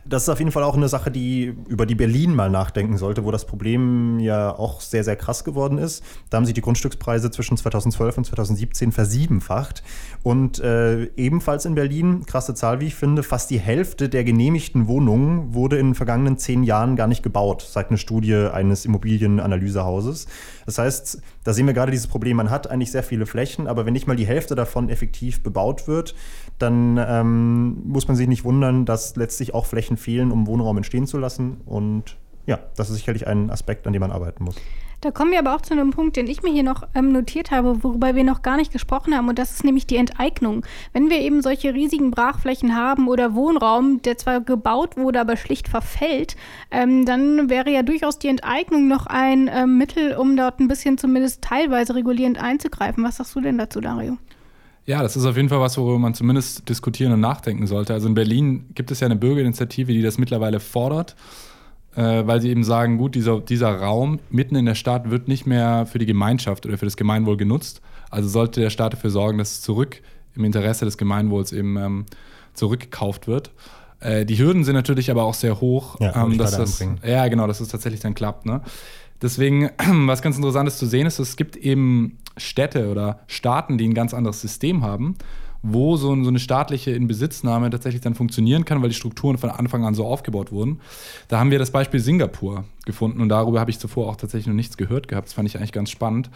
Das 0.05 0.21
ist 0.21 0.29
auf 0.29 0.37
jeden 0.37 0.51
Fall 0.51 0.61
auch 0.61 0.77
eine 0.77 0.89
Sache, 0.89 1.09
die 1.09 1.38
über 1.45 1.85
die 1.85 1.95
Berlin 1.95 2.35
mal 2.35 2.49
nachdenken 2.49 2.97
sollte, 2.97 3.25
wo 3.25 3.31
das 3.31 3.45
Problem 3.45 4.19
ja 4.19 4.57
auch 4.57 4.81
sehr, 4.81 5.03
sehr 5.03 5.15
krass 5.15 5.43
geworden 5.43 5.77
ist. 5.77 6.03
Da 6.29 6.37
haben 6.37 6.45
sich 6.45 6.53
die 6.53 6.61
Grundstückspreise 6.61 7.31
zwischen 7.31 7.57
2012 7.57 8.17
und 8.17 8.25
2017 8.25 8.91
versiebenfacht. 8.91 9.83
Und 10.23 10.59
äh, 10.59 11.05
ebenfalls 11.15 11.65
in 11.65 11.75
Berlin, 11.75 12.25
krasse 12.25 12.53
Zahl, 12.53 12.79
wie 12.79 12.87
ich 12.87 12.95
finde, 12.95 13.23
fast 13.23 13.49
die 13.49 13.59
Hälfte 13.59 14.09
der 14.09 14.23
genehmigten 14.23 14.87
Wohnungen 14.87 15.53
wurde 15.53 15.77
in 15.77 15.87
den 15.87 15.95
vergangenen 15.95 16.37
zehn 16.37 16.63
Jahren 16.63 16.95
gar 16.95 17.07
nicht 17.07 17.23
gebaut, 17.23 17.61
sagt 17.61 17.91
eine 17.91 17.97
Studie 17.97 18.35
eines 18.35 18.85
Immobilienanalysehauses. 18.85 20.27
Das 20.65 20.77
heißt, 20.77 21.21
da 21.43 21.53
sehen 21.53 21.65
wir 21.65 21.73
gerade 21.73 21.91
dieses 21.91 22.07
Problem, 22.07 22.37
man 22.37 22.49
hat 22.49 22.69
eigentlich 22.69 22.91
sehr 22.91 23.03
viele 23.03 23.25
Flächen, 23.25 23.67
aber 23.67 23.85
wenn 23.85 23.93
nicht 23.93 24.07
mal 24.07 24.15
die 24.15 24.27
Hälfte 24.27 24.55
davon 24.55 24.89
effektiv 24.89 25.41
bebaut 25.41 25.87
wird, 25.87 26.15
dann 26.59 26.99
ähm, 27.03 27.81
muss 27.85 28.07
man 28.07 28.17
sich 28.17 28.27
nicht 28.27 28.43
wundern, 28.43 28.85
dass 28.85 29.15
letztlich 29.15 29.53
auch 29.53 29.65
Flächen 29.65 29.97
fehlen, 29.97 30.31
um 30.31 30.45
Wohnraum 30.45 30.77
entstehen 30.77 31.07
zu 31.07 31.17
lassen. 31.17 31.28
Und 31.65 32.17
ja, 32.45 32.59
das 32.75 32.89
ist 32.89 32.97
sicherlich 32.97 33.27
ein 33.27 33.51
Aspekt, 33.51 33.85
an 33.85 33.93
dem 33.93 33.99
man 33.99 34.11
arbeiten 34.11 34.43
muss. 34.43 34.55
Da 35.01 35.11
kommen 35.11 35.31
wir 35.31 35.39
aber 35.39 35.55
auch 35.55 35.61
zu 35.61 35.73
einem 35.73 35.91
Punkt, 35.91 36.17
den 36.17 36.27
ich 36.27 36.43
mir 36.43 36.51
hier 36.51 36.63
noch 36.63 36.83
ähm, 36.93 37.13
notiert 37.13 37.51
habe, 37.51 37.83
worüber 37.83 38.15
wir 38.15 38.25
noch 38.25 38.41
gar 38.41 38.57
nicht 38.57 38.73
gesprochen 38.73 39.15
haben, 39.15 39.29
und 39.29 39.39
das 39.39 39.51
ist 39.51 39.63
nämlich 39.63 39.87
die 39.87 39.95
Enteignung. 39.95 40.65
Wenn 40.91 41.09
wir 41.09 41.19
eben 41.19 41.41
solche 41.41 41.73
riesigen 41.73 42.11
Brachflächen 42.11 42.75
haben 42.75 43.07
oder 43.07 43.33
Wohnraum, 43.33 44.01
der 44.01 44.17
zwar 44.17 44.41
gebaut 44.41 44.97
wurde, 44.97 45.21
aber 45.21 45.37
schlicht 45.37 45.69
verfällt, 45.69 46.35
ähm, 46.69 47.05
dann 47.05 47.49
wäre 47.49 47.69
ja 47.69 47.81
durchaus 47.81 48.19
die 48.19 48.27
Enteignung 48.27 48.89
noch 48.89 49.05
ein 49.05 49.49
ähm, 49.53 49.77
Mittel, 49.77 50.17
um 50.17 50.35
dort 50.35 50.59
ein 50.59 50.67
bisschen 50.67 50.97
zumindest 50.97 51.41
teilweise 51.41 51.95
regulierend 51.95 52.37
einzugreifen. 52.37 53.01
Was 53.01 53.17
sagst 53.17 53.35
du 53.35 53.41
denn 53.41 53.57
dazu, 53.57 53.79
Dario? 53.79 54.17
Ja, 54.89 55.03
das 55.03 55.15
ist 55.15 55.25
auf 55.25 55.35
jeden 55.35 55.49
Fall 55.49 55.59
was, 55.59 55.77
worüber 55.77 55.99
man 55.99 56.13
zumindest 56.13 56.67
diskutieren 56.67 57.13
und 57.13 57.19
nachdenken 57.19 57.67
sollte. 57.67 57.93
Also 57.93 58.07
in 58.07 58.15
Berlin 58.15 58.65
gibt 58.73 58.89
es 58.89 58.99
ja 58.99 59.05
eine 59.05 59.15
Bürgerinitiative, 59.15 59.93
die 59.93 60.01
das 60.01 60.17
mittlerweile 60.17 60.59
fordert 60.59 61.15
äh, 61.95 62.25
weil 62.25 62.41
sie 62.41 62.49
eben 62.49 62.63
sagen, 62.63 62.97
gut, 62.97 63.15
dieser, 63.15 63.39
dieser 63.39 63.75
Raum 63.75 64.19
mitten 64.29 64.55
in 64.55 64.65
der 64.65 64.75
Stadt 64.75 65.09
wird 65.09 65.27
nicht 65.27 65.45
mehr 65.45 65.85
für 65.85 65.99
die 65.99 66.05
Gemeinschaft 66.05 66.65
oder 66.65 66.77
für 66.77 66.85
das 66.85 66.97
Gemeinwohl 66.97 67.37
genutzt. 67.37 67.81
Also 68.09 68.29
sollte 68.29 68.61
der 68.61 68.69
Staat 68.69 68.93
dafür 68.93 69.09
sorgen, 69.09 69.37
dass 69.37 69.51
es 69.51 69.61
zurück 69.61 70.01
im 70.35 70.43
Interesse 70.43 70.85
des 70.85 70.97
Gemeinwohls 70.97 71.51
eben 71.51 71.77
ähm, 71.77 72.05
zurückgekauft 72.53 73.27
wird. 73.27 73.51
Äh, 73.99 74.25
die 74.25 74.37
Hürden 74.37 74.63
sind 74.63 74.75
natürlich 74.75 75.11
aber 75.11 75.23
auch 75.23 75.33
sehr 75.33 75.59
hoch, 75.59 75.99
ja, 75.99 76.23
ähm, 76.23 76.37
dass 76.37 76.51
das, 76.51 76.85
ja 77.03 77.27
genau, 77.27 77.47
dass 77.47 77.59
es 77.59 77.67
tatsächlich 77.67 78.01
dann 78.01 78.13
klappt. 78.13 78.45
Ne? 78.45 78.61
Deswegen, 79.21 79.69
was 80.07 80.21
ganz 80.21 80.37
interessant 80.37 80.67
ist 80.67 80.79
zu 80.79 80.85
sehen, 80.85 81.07
ist, 81.07 81.19
es 81.19 81.35
gibt 81.35 81.55
eben 81.55 82.17
Städte 82.37 82.89
oder 82.89 83.19
Staaten, 83.27 83.77
die 83.77 83.87
ein 83.87 83.93
ganz 83.93 84.13
anderes 84.13 84.41
System 84.41 84.83
haben 84.83 85.15
wo 85.61 85.97
so, 85.97 86.15
so 86.23 86.29
eine 86.29 86.39
staatliche 86.39 86.91
Inbesitznahme 86.91 87.69
tatsächlich 87.69 88.01
dann 88.01 88.15
funktionieren 88.15 88.65
kann, 88.65 88.81
weil 88.81 88.89
die 88.89 88.95
Strukturen 88.95 89.37
von 89.37 89.49
Anfang 89.49 89.83
an 89.83 89.93
so 89.93 90.05
aufgebaut 90.05 90.51
wurden. 90.51 90.79
Da 91.27 91.39
haben 91.39 91.51
wir 91.51 91.59
das 91.59 91.71
Beispiel 91.71 91.99
Singapur 91.99 92.63
gefunden 92.85 93.21
und 93.21 93.29
darüber 93.29 93.59
habe 93.59 93.71
ich 93.71 93.79
zuvor 93.79 94.07
auch 94.07 94.15
tatsächlich 94.15 94.47
noch 94.47 94.53
nichts 94.53 94.77
gehört 94.77 95.07
gehabt. 95.07 95.27
Das 95.27 95.33
fand 95.33 95.49
ich 95.49 95.57
eigentlich 95.57 95.73
ganz 95.73 95.89
spannend. 95.89 96.29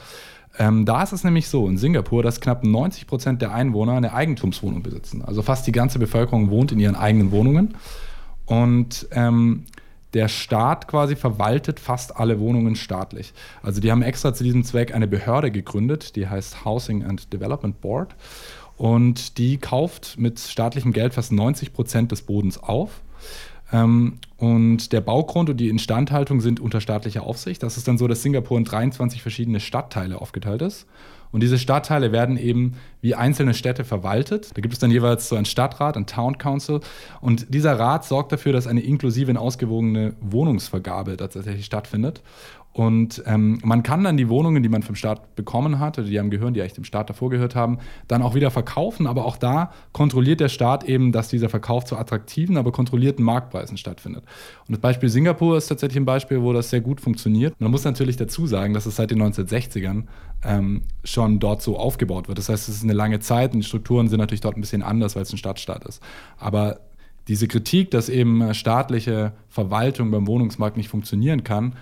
Ähm, 0.60 0.86
da 0.86 1.02
ist 1.02 1.14
es 1.14 1.24
nämlich 1.24 1.48
so 1.48 1.68
in 1.68 1.78
Singapur, 1.78 2.22
dass 2.22 2.42
knapp 2.42 2.64
90 2.64 3.08
Prozent 3.08 3.42
der 3.42 3.54
Einwohner 3.54 3.94
eine 3.94 4.14
Eigentumswohnung 4.14 4.84
besitzen. 4.84 5.24
Also 5.24 5.42
fast 5.42 5.66
die 5.66 5.72
ganze 5.72 6.00
Bevölkerung 6.00 6.50
wohnt 6.50 6.72
in 6.72 6.80
ihren 6.80 6.96
eigenen 6.96 7.32
Wohnungen. 7.32 7.76
Und 8.46 9.08
ähm, 9.12 9.64
der 10.14 10.28
Staat 10.28 10.88
quasi 10.88 11.16
verwaltet 11.16 11.80
fast 11.80 12.18
alle 12.18 12.40
Wohnungen 12.40 12.76
staatlich. 12.76 13.34
Also 13.62 13.82
die 13.82 13.92
haben 13.92 14.02
extra 14.02 14.34
zu 14.34 14.44
diesem 14.44 14.64
Zweck 14.64 14.94
eine 14.94 15.08
Behörde 15.08 15.52
gegründet, 15.52 16.16
die 16.16 16.28
heißt 16.28 16.66
Housing 16.66 17.04
and 17.04 17.34
Development 17.34 17.80
Board. 17.82 18.16
Und 18.78 19.38
die 19.38 19.58
kauft 19.58 20.18
mit 20.18 20.40
staatlichem 20.40 20.94
Geld 20.94 21.14
fast 21.14 21.32
90 21.32 21.74
Prozent 21.74 22.12
des 22.12 22.24
Bodens 22.24 22.62
auf. 22.62 23.02
Ähm, 23.72 24.20
und 24.38 24.92
der 24.94 25.02
Baugrund 25.02 25.50
und 25.50 25.58
die 25.58 25.70
Instandhaltung 25.70 26.42
sind 26.42 26.60
unter 26.60 26.82
staatlicher 26.82 27.24
Aufsicht. 27.24 27.64
Das 27.64 27.78
ist 27.78 27.88
dann 27.88 27.98
so, 27.98 28.08
dass 28.08 28.22
Singapur 28.22 28.58
in 28.58 28.66
23 28.66 29.22
verschiedene 29.22 29.60
Stadtteile 29.60 30.22
aufgeteilt 30.22 30.62
ist. 30.62 30.86
Und 31.34 31.42
diese 31.42 31.58
Stadtteile 31.58 32.12
werden 32.14 32.38
eben 32.38 32.76
wie 33.02 33.16
einzelne 33.16 33.54
Städte 33.54 33.84
verwaltet. 33.84 34.52
Da 34.56 34.62
gibt 34.62 34.74
es 34.74 34.80
dann 34.80 34.92
jeweils 34.92 35.28
so 35.28 35.36
einen 35.36 35.46
Stadtrat, 35.46 35.98
einen 35.98 36.06
Town 36.06 36.38
Council. 36.38 36.80
Und 37.20 37.54
dieser 37.54 37.78
Rat 37.78 38.06
sorgt 38.06 38.32
dafür, 38.32 38.54
dass 38.54 38.68
eine 38.68 38.82
inklusive 38.82 39.32
und 39.32 39.38
ausgewogene 39.38 40.14
Wohnungsvergabe 40.22 41.18
tatsächlich 41.18 41.66
stattfindet. 41.66 42.22
Und 42.74 43.22
ähm, 43.28 43.60
man 43.64 43.84
kann 43.84 44.04
dann 44.04 44.18
die 44.18 44.30
Wohnungen, 44.30 44.64
die 44.64 44.70
man 44.70 44.82
vom 44.82 44.96
Staat 44.96 45.36
bekommen 45.36 45.80
hat, 45.80 46.00
oder 46.00 46.08
die 46.08 46.20
einem 46.20 46.32
gehören, 46.32 46.56
die 46.56 46.62
eigentlich 46.62 46.74
dem 46.74 46.84
Staat 46.84 47.08
davor 47.08 47.30
gehört 47.30 47.56
haben, 47.56 47.78
dann 48.08 48.24
auch 48.24 48.34
wieder 48.34 48.50
verkaufen. 48.50 49.06
Aber 49.06 49.26
auch 49.26 49.38
da 49.38 49.72
kontrolliert 49.92 50.40
der 50.40 50.50
Staat 50.50 50.84
eben, 50.84 51.12
dass 51.12 51.28
dieser 51.28 51.50
Verkauf 51.50 51.86
zu 51.86 51.96
attraktiven, 51.98 52.58
aber 52.58 52.72
kontrollierten 52.72 53.24
Marktpreisen 53.24 53.78
stattfindet. 53.78 54.24
Und 54.68 54.72
das 54.72 54.80
Beispiel 54.80 55.10
Singapur 55.10 55.56
ist 55.56 55.68
tatsächlich 55.68 55.98
ein 55.98 56.06
Beispiel, 56.06 56.42
wo 56.42 56.52
das 56.52 56.72
sehr 56.72 56.82
gut 56.82 57.00
funktioniert. 57.00 57.54
Man 57.60 57.70
muss 57.70 57.84
natürlich 57.84 58.18
dazu 58.18 58.48
sagen, 58.48 58.74
dass 58.74 58.88
es 58.88 58.96
seit 58.96 59.12
den 59.12 59.22
1960ern 59.22 60.06
ähm, 60.44 60.82
schon 61.04 61.40
dort 61.40 61.62
so 61.62 61.78
aufgebaut 61.78 62.28
wird. 62.28 62.40
Das 62.40 62.50
heißt, 62.50 62.68
es 62.70 62.78
ist 62.78 62.84
eine 62.84 62.94
lange 62.94 63.20
Zeit 63.20 63.54
und 63.54 63.60
die 63.60 63.68
Strukturen 63.68 64.08
sind 64.08 64.20
natürlich 64.20 64.42
dort 64.42 64.58
ein 64.58 64.62
bisschen 64.62 64.82
anders, 64.82 65.16
weil 65.16 65.22
es 65.22 65.32
ein 65.32 65.38
Stadtstaat 65.38 65.86
ist. 65.86 66.02
Aber 66.40 66.80
diese 67.28 67.48
Kritik, 67.48 67.92
dass 67.92 68.10
eben 68.10 68.54
staatliche 68.56 69.34
Verwaltung 69.48 70.10
beim 70.10 70.26
Wohnungsmarkt 70.28 70.76
nicht 70.76 70.90
funktionieren 70.90 71.44
kann, 71.44 71.76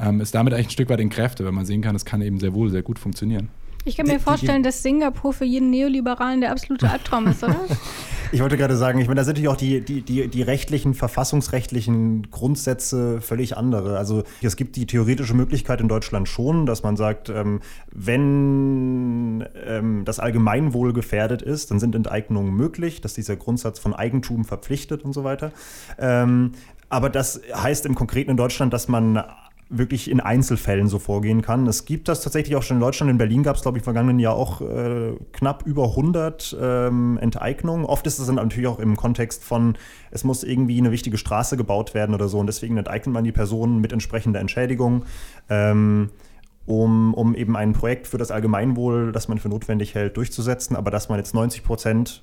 ähm, 0.00 0.20
ist 0.20 0.34
damit 0.34 0.54
eigentlich 0.54 0.68
ein 0.68 0.70
Stück 0.70 0.88
weit 0.90 1.00
in 1.00 1.10
Kräfte, 1.10 1.44
wenn 1.44 1.54
man 1.54 1.66
sehen 1.66 1.82
kann, 1.82 1.94
es 1.94 2.04
kann 2.04 2.22
eben 2.22 2.38
sehr 2.40 2.54
wohl 2.54 2.70
sehr 2.70 2.82
gut 2.82 2.98
funktionieren. 2.98 3.48
Ich 3.84 3.96
kann 3.96 4.06
mir 4.06 4.20
vorstellen, 4.20 4.62
dass 4.62 4.82
Singapur 4.82 5.32
für 5.32 5.44
jeden 5.44 5.70
Neoliberalen 5.70 6.40
der 6.40 6.50
absolute 6.50 6.90
Albtraum 6.90 7.26
ist, 7.28 7.42
oder? 7.42 7.56
ich 8.32 8.40
wollte 8.42 8.56
gerade 8.56 8.76
sagen, 8.76 8.98
ich 8.98 9.06
meine, 9.06 9.20
da 9.20 9.24
sind 9.24 9.34
natürlich 9.34 9.48
auch 9.48 9.56
die, 9.56 9.80
die, 9.80 10.02
die, 10.02 10.28
die 10.28 10.42
rechtlichen, 10.42 10.94
verfassungsrechtlichen 10.94 12.30
Grundsätze 12.30 13.20
völlig 13.20 13.56
andere. 13.56 13.96
Also 13.96 14.24
es 14.42 14.56
gibt 14.56 14.76
die 14.76 14.86
theoretische 14.86 15.34
Möglichkeit 15.34 15.80
in 15.80 15.88
Deutschland 15.88 16.28
schon, 16.28 16.66
dass 16.66 16.82
man 16.82 16.96
sagt, 16.96 17.30
ähm, 17.30 17.60
wenn 17.90 19.46
ähm, 19.66 20.04
das 20.04 20.18
Allgemeinwohl 20.18 20.92
gefährdet 20.92 21.40
ist, 21.40 21.70
dann 21.70 21.80
sind 21.80 21.94
Enteignungen 21.94 22.54
möglich, 22.54 23.00
dass 23.00 23.14
dieser 23.14 23.36
Grundsatz 23.36 23.78
von 23.78 23.94
Eigentum 23.94 24.44
verpflichtet 24.44 25.02
und 25.02 25.12
so 25.12 25.24
weiter. 25.24 25.52
Ähm, 25.98 26.52
aber 26.90 27.10
das 27.10 27.40
heißt 27.54 27.86
im 27.86 27.94
Konkreten 27.94 28.30
in 28.30 28.36
Deutschland, 28.36 28.72
dass 28.72 28.88
man 28.88 29.22
wirklich 29.70 30.10
in 30.10 30.20
Einzelfällen 30.20 30.88
so 30.88 30.98
vorgehen 30.98 31.42
kann. 31.42 31.66
Es 31.66 31.84
gibt 31.84 32.08
das 32.08 32.22
tatsächlich 32.22 32.56
auch 32.56 32.62
schon 32.62 32.78
in 32.78 32.80
Deutschland. 32.80 33.10
In 33.10 33.18
Berlin 33.18 33.42
gab 33.42 33.56
es, 33.56 33.62
glaube 33.62 33.78
ich, 33.78 33.82
im 33.82 33.84
vergangenen 33.84 34.18
Jahr 34.18 34.34
auch 34.34 34.60
äh, 34.62 35.12
knapp 35.32 35.64
über 35.66 35.84
100 35.90 36.56
ähm, 36.60 37.18
Enteignungen. 37.20 37.84
Oft 37.84 38.06
ist 38.06 38.18
es 38.18 38.26
dann 38.26 38.36
natürlich 38.36 38.66
auch 38.66 38.78
im 38.78 38.96
Kontext 38.96 39.44
von, 39.44 39.76
es 40.10 40.24
muss 40.24 40.42
irgendwie 40.42 40.78
eine 40.78 40.90
wichtige 40.90 41.18
Straße 41.18 41.56
gebaut 41.56 41.92
werden 41.94 42.14
oder 42.14 42.28
so 42.28 42.38
und 42.38 42.46
deswegen 42.46 42.76
enteignet 42.78 43.12
man 43.12 43.24
die 43.24 43.32
Personen 43.32 43.80
mit 43.80 43.92
entsprechender 43.92 44.40
Entschädigung. 44.40 45.04
Ähm, 45.50 46.10
um, 46.64 47.14
um 47.14 47.34
eben 47.34 47.56
ein 47.56 47.72
Projekt 47.72 48.06
für 48.06 48.18
das 48.18 48.30
Allgemeinwohl, 48.30 49.10
das 49.12 49.26
man 49.26 49.38
für 49.38 49.48
notwendig 49.48 49.94
hält, 49.94 50.18
durchzusetzen, 50.18 50.76
aber 50.76 50.90
dass 50.90 51.08
man 51.08 51.18
jetzt 51.18 51.34
90 51.34 51.64
Prozent 51.64 52.22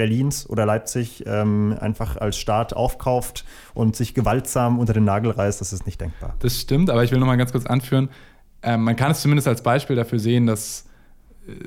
Berlins 0.00 0.48
oder 0.48 0.64
Leipzig 0.64 1.24
ähm, 1.26 1.76
einfach 1.78 2.16
als 2.16 2.38
Staat 2.38 2.72
aufkauft 2.72 3.44
und 3.74 3.96
sich 3.96 4.14
gewaltsam 4.14 4.78
unter 4.78 4.94
den 4.94 5.04
Nagel 5.04 5.30
reißt, 5.30 5.60
das 5.60 5.74
ist 5.74 5.84
nicht 5.84 6.00
denkbar. 6.00 6.36
Das 6.38 6.58
stimmt, 6.58 6.88
aber 6.88 7.04
ich 7.04 7.12
will 7.12 7.18
noch 7.18 7.26
mal 7.26 7.36
ganz 7.36 7.52
kurz 7.52 7.66
anführen, 7.66 8.08
äh, 8.62 8.78
man 8.78 8.96
kann 8.96 9.10
es 9.10 9.20
zumindest 9.20 9.46
als 9.46 9.62
Beispiel 9.62 9.96
dafür 9.96 10.18
sehen, 10.18 10.46
dass 10.46 10.86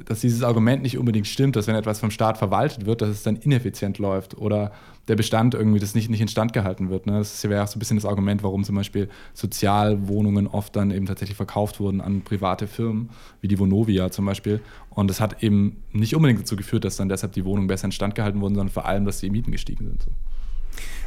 dass 0.06 0.22
dieses 0.22 0.44
Argument 0.44 0.84
nicht 0.84 0.98
unbedingt 0.98 1.28
stimmt, 1.28 1.56
dass 1.56 1.68
wenn 1.68 1.76
etwas 1.76 2.00
vom 2.00 2.12
Staat 2.12 2.38
verwaltet 2.38 2.86
wird, 2.86 3.02
dass 3.02 3.10
es 3.10 3.24
dann 3.24 3.36
ineffizient 3.36 3.98
läuft 3.98 4.38
oder 4.38 4.72
der 5.08 5.16
Bestand 5.16 5.56
irgendwie 5.56 5.80
das 5.80 5.96
nicht, 5.96 6.10
nicht 6.10 6.22
instand 6.22 6.54
gehalten 6.54 6.90
wird. 6.90 7.08
Ne? 7.08 7.14
Das 7.14 7.44
wäre 7.44 7.64
auch 7.64 7.68
so 7.68 7.78
ein 7.78 7.80
bisschen 7.80 7.98
das 7.98 8.06
Argument, 8.06 8.44
warum 8.44 8.64
zum 8.64 8.76
Beispiel 8.76 9.10
Sozialwohnungen 9.34 10.48
oft 10.48 10.76
dann 10.76 10.92
eben 10.92 11.06
tatsächlich 11.06 11.36
verkauft 11.36 11.80
wurden 11.80 12.02
an 12.02 12.22
private 12.22 12.68
Firmen, 12.68 13.10
wie 13.42 13.48
die 13.48 13.60
Vonovia 13.60 14.12
zum 14.12 14.26
Beispiel. 14.26 14.62
Und 14.90 15.10
das 15.10 15.20
hat 15.20 15.44
eben 15.44 15.84
nicht 15.92 16.16
unbedingt 16.16 16.40
dazu 16.40 16.56
geführt, 16.56 16.86
dass 16.86 16.96
dann 16.96 17.10
deshalb 17.10 17.34
die 17.34 17.44
Wohnungen 17.44 17.68
besser 17.68 17.86
instand 17.86 18.16
gehalten 18.16 18.40
wurden, 18.42 18.56
sondern 18.56 18.72
vor 18.72 18.86
allem, 18.86 19.06
dass 19.06 19.20
die 19.20 19.30
Mieten 19.30 19.52
gestiegen 19.52 19.86
sind. 19.86 20.04
So. 20.04 20.12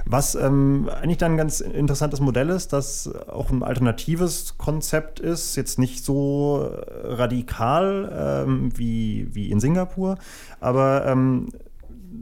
Was 0.05 0.35
ähm, 0.37 0.89
eigentlich 0.89 1.19
dann 1.19 1.33
ein 1.33 1.37
ganz 1.37 1.61
interessantes 1.61 2.21
Modell 2.21 2.51
ist, 2.51 2.73
das 2.73 3.11
auch 3.29 3.51
ein 3.51 3.63
alternatives 3.63 4.57
Konzept 4.57 5.19
ist, 5.19 5.57
jetzt 5.57 5.79
nicht 5.79 6.05
so 6.05 6.71
radikal 7.05 8.45
ähm, 8.47 8.71
wie, 8.77 9.29
wie 9.35 9.51
in 9.51 9.59
Singapur, 9.59 10.17
aber 10.61 11.07
ähm, 11.07 11.49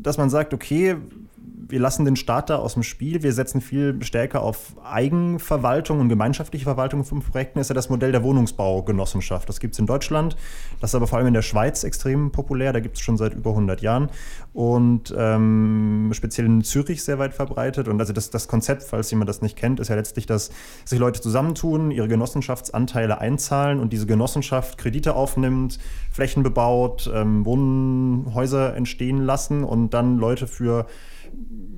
dass 0.03 0.17
man 0.17 0.31
sagt, 0.31 0.55
okay, 0.55 0.97
wir 1.69 1.81
lassen 1.81 2.05
den 2.05 2.17
Staat 2.17 2.51
da 2.51 2.57
aus 2.57 2.75
dem 2.75 2.83
Spiel. 2.83 3.23
Wir 3.23 3.33
setzen 3.33 3.61
viel 3.61 4.03
stärker 4.03 4.43
auf 4.43 4.75
Eigenverwaltung 4.85 6.01
und 6.01 6.09
gemeinschaftliche 6.09 6.65
Verwaltung 6.65 7.05
von 7.05 7.21
Projekten. 7.21 7.59
Ist 7.59 7.69
ja 7.69 7.75
das 7.75 7.89
Modell 7.89 8.13
der 8.13 8.23
Wohnungsbaugenossenschaft. 8.23 9.49
Das 9.49 9.61
gibt 9.61 9.75
es 9.75 9.79
in 9.79 9.87
Deutschland. 9.87 10.37
Das 10.81 10.91
ist 10.91 10.95
aber 10.95 11.07
vor 11.07 11.19
allem 11.19 11.29
in 11.29 11.35
der 11.35 11.43
Schweiz 11.43 11.85
extrem 11.85 12.33
populär. 12.33 12.73
Da 12.73 12.81
gibt 12.81 12.97
es 12.97 13.03
schon 13.03 13.17
seit 13.17 13.35
über 13.35 13.51
100 13.51 13.83
Jahren. 13.83 14.11
Und 14.53 15.15
ähm, 15.17 16.11
speziell 16.13 16.47
in 16.47 16.63
Zürich 16.63 17.03
sehr 17.03 17.19
weit 17.19 17.35
verbreitet. 17.35 17.89
Und 17.89 18.01
also 18.01 18.13
das, 18.13 18.31
das 18.31 18.49
Konzept, 18.49 18.83
falls 18.83 19.11
jemand 19.11 19.29
das 19.29 19.43
nicht 19.43 19.57
kennt, 19.57 19.81
ist 19.81 19.89
ja 19.89 19.97
letztlich, 19.97 20.27
dass 20.27 20.51
sich 20.85 20.99
Leute 20.99 21.21
zusammentun, 21.21 21.91
ihre 21.91 22.09
Genossenschaftsanteile 22.09 23.19
einzahlen 23.19 23.81
und 23.81 23.93
diese 23.93 24.07
Genossenschaft 24.07 24.79
Kredite 24.79 25.15
aufnimmt, 25.15 25.79
Flächen 26.11 26.43
bebaut, 26.43 27.11
ähm, 27.13 27.45
Wohnhäuser 27.45 28.75
entstehen 28.77 29.19
lassen 29.19 29.65
und 29.65 29.95
dann 29.95 30.19
Leute 30.19 30.47
für 30.47 30.87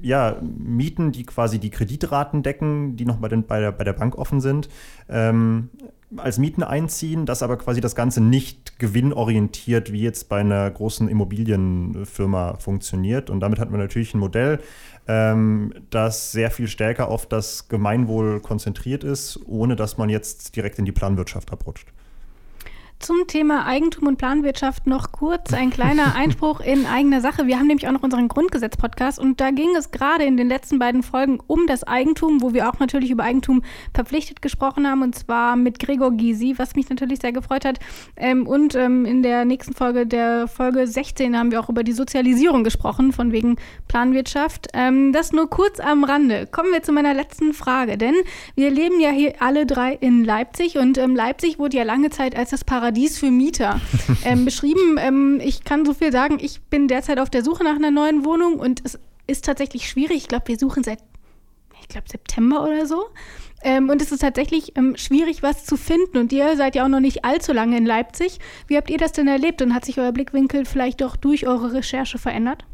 ja, 0.02 0.40
Mieten, 0.42 1.12
die 1.12 1.24
quasi 1.24 1.58
die 1.58 1.70
Kreditraten 1.70 2.42
decken, 2.42 2.96
die 2.96 3.04
noch 3.04 3.16
bei, 3.16 3.28
den, 3.28 3.44
bei, 3.44 3.60
der, 3.60 3.72
bei 3.72 3.84
der 3.84 3.92
Bank 3.92 4.16
offen 4.16 4.40
sind, 4.40 4.68
ähm, 5.08 5.70
als 6.16 6.38
Mieten 6.38 6.62
einziehen, 6.62 7.26
dass 7.26 7.42
aber 7.42 7.58
quasi 7.58 7.80
das 7.80 7.96
Ganze 7.96 8.20
nicht 8.20 8.78
gewinnorientiert 8.78 9.92
wie 9.92 10.02
jetzt 10.02 10.28
bei 10.28 10.38
einer 10.38 10.70
großen 10.70 11.08
Immobilienfirma 11.08 12.58
funktioniert. 12.58 13.28
Und 13.28 13.40
damit 13.40 13.58
hat 13.58 13.70
man 13.70 13.80
natürlich 13.80 14.14
ein 14.14 14.20
Modell, 14.20 14.60
ähm, 15.08 15.72
das 15.90 16.30
sehr 16.30 16.50
viel 16.50 16.68
stärker 16.68 17.08
auf 17.08 17.26
das 17.26 17.68
Gemeinwohl 17.68 18.40
konzentriert 18.40 19.02
ist, 19.02 19.40
ohne 19.46 19.74
dass 19.74 19.98
man 19.98 20.08
jetzt 20.08 20.54
direkt 20.54 20.78
in 20.78 20.84
die 20.84 20.92
Planwirtschaft 20.92 21.52
abrutscht. 21.52 21.92
Zum 22.98 23.26
Thema 23.26 23.66
Eigentum 23.66 24.08
und 24.08 24.16
Planwirtschaft 24.16 24.86
noch 24.86 25.12
kurz 25.12 25.52
ein 25.52 25.68
kleiner 25.68 26.14
Einspruch 26.16 26.60
in 26.60 26.86
eigener 26.86 27.20
Sache. 27.20 27.46
Wir 27.46 27.58
haben 27.58 27.66
nämlich 27.66 27.86
auch 27.86 27.92
noch 27.92 28.02
unseren 28.02 28.26
Grundgesetz-Podcast 28.26 29.18
und 29.18 29.38
da 29.38 29.50
ging 29.50 29.76
es 29.76 29.90
gerade 29.90 30.24
in 30.24 30.38
den 30.38 30.48
letzten 30.48 30.78
beiden 30.78 31.02
Folgen 31.02 31.38
um 31.46 31.66
das 31.66 31.84
Eigentum, 31.84 32.40
wo 32.40 32.54
wir 32.54 32.68
auch 32.68 32.78
natürlich 32.78 33.10
über 33.10 33.24
Eigentum 33.24 33.62
verpflichtet 33.94 34.40
gesprochen 34.40 34.88
haben 34.88 35.02
und 35.02 35.14
zwar 35.14 35.56
mit 35.56 35.78
Gregor 35.78 36.10
Gysi, 36.10 36.54
was 36.56 36.74
mich 36.74 36.88
natürlich 36.88 37.20
sehr 37.20 37.32
gefreut 37.32 37.66
hat. 37.66 37.78
Ähm, 38.16 38.46
und 38.46 38.74
ähm, 38.74 39.04
in 39.04 39.22
der 39.22 39.44
nächsten 39.44 39.74
Folge, 39.74 40.06
der 40.06 40.48
Folge 40.48 40.86
16, 40.86 41.38
haben 41.38 41.50
wir 41.50 41.60
auch 41.60 41.68
über 41.68 41.84
die 41.84 41.92
Sozialisierung 41.92 42.64
gesprochen, 42.64 43.12
von 43.12 43.30
wegen 43.30 43.56
Planwirtschaft. 43.88 44.68
Ähm, 44.72 45.12
das 45.12 45.32
nur 45.32 45.50
kurz 45.50 45.80
am 45.80 46.02
Rande. 46.02 46.48
Kommen 46.50 46.72
wir 46.72 46.82
zu 46.82 46.92
meiner 46.92 47.12
letzten 47.12 47.52
Frage, 47.52 47.98
denn 47.98 48.14
wir 48.54 48.70
leben 48.70 49.00
ja 49.00 49.10
hier 49.10 49.34
alle 49.40 49.66
drei 49.66 49.92
in 49.92 50.24
Leipzig 50.24 50.78
und 50.78 50.96
ähm, 50.96 51.14
Leipzig 51.14 51.58
wurde 51.58 51.76
ja 51.76 51.84
lange 51.84 52.08
Zeit 52.08 52.34
als 52.34 52.50
das 52.50 52.64
Paradies 52.64 52.85
Paradies 52.86 53.18
für 53.18 53.32
Mieter 53.32 53.80
ähm, 54.24 54.44
beschrieben. 54.44 54.96
Ähm, 55.00 55.40
ich 55.42 55.64
kann 55.64 55.84
so 55.84 55.92
viel 55.92 56.12
sagen, 56.12 56.38
ich 56.40 56.60
bin 56.60 56.86
derzeit 56.86 57.18
auf 57.18 57.28
der 57.28 57.42
Suche 57.42 57.64
nach 57.64 57.74
einer 57.74 57.90
neuen 57.90 58.24
Wohnung 58.24 58.60
und 58.60 58.80
es 58.84 58.96
ist 59.26 59.44
tatsächlich 59.44 59.88
schwierig. 59.88 60.18
Ich 60.18 60.28
glaube, 60.28 60.46
wir 60.46 60.56
suchen 60.56 60.84
seit, 60.84 61.00
ich 61.80 61.88
glaube, 61.88 62.08
September 62.08 62.62
oder 62.62 62.86
so. 62.86 63.06
Ähm, 63.64 63.88
und 63.88 64.00
es 64.00 64.12
ist 64.12 64.20
tatsächlich 64.20 64.76
ähm, 64.76 64.96
schwierig, 64.96 65.42
was 65.42 65.64
zu 65.64 65.76
finden. 65.76 66.16
Und 66.16 66.32
ihr 66.32 66.56
seid 66.56 66.76
ja 66.76 66.84
auch 66.84 66.88
noch 66.88 67.00
nicht 67.00 67.24
allzu 67.24 67.52
lange 67.52 67.76
in 67.76 67.86
Leipzig. 67.86 68.38
Wie 68.68 68.76
habt 68.76 68.88
ihr 68.88 68.98
das 68.98 69.10
denn 69.10 69.26
erlebt 69.26 69.62
und 69.62 69.74
hat 69.74 69.84
sich 69.84 69.98
euer 69.98 70.12
Blickwinkel 70.12 70.64
vielleicht 70.64 71.00
doch 71.00 71.16
durch 71.16 71.48
eure 71.48 71.72
Recherche 71.72 72.18
verändert? 72.18 72.64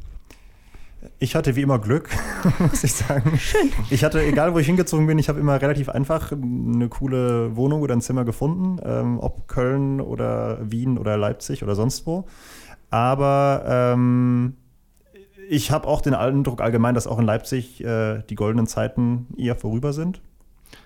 Ich 1.23 1.37
hatte 1.37 1.55
wie 1.55 1.63
immer 1.63 1.79
Glück, 1.79 2.11
muss 2.59 2.83
ich 2.83 2.95
sagen. 2.95 3.39
Schön. 3.39 3.71
Ich 3.91 4.03
hatte, 4.03 4.21
egal 4.25 4.55
wo 4.55 4.59
ich 4.59 4.67
hingezogen 4.67 5.07
bin, 5.07 5.21
ich 5.21 5.29
habe 5.29 5.39
immer 5.39 5.63
relativ 5.63 5.89
einfach 5.89 6.33
eine 6.33 6.89
coole 6.89 7.55
Wohnung 7.55 7.81
oder 7.81 7.95
ein 7.95 8.01
Zimmer 8.01 8.25
gefunden, 8.25 8.81
ähm, 8.85 9.21
ob 9.21 9.47
Köln 9.47 10.01
oder 10.01 10.59
Wien 10.69 10.99
oder 10.99 11.17
Leipzig 11.17 11.63
oder 11.63 11.77
sonst 11.77 12.09
wo. 12.09 12.25
Aber 12.91 13.63
ähm, 13.69 14.57
ich 15.49 15.71
habe 15.71 15.87
auch 15.87 16.01
den 16.01 16.15
Eindruck 16.15 16.61
allgemein, 16.61 16.97
dass 16.97 17.07
auch 17.07 17.21
in 17.21 17.25
Leipzig 17.25 17.85
äh, 17.85 18.25
die 18.29 18.35
goldenen 18.35 18.67
Zeiten 18.67 19.29
eher 19.37 19.55
vorüber 19.55 19.93
sind. 19.93 20.21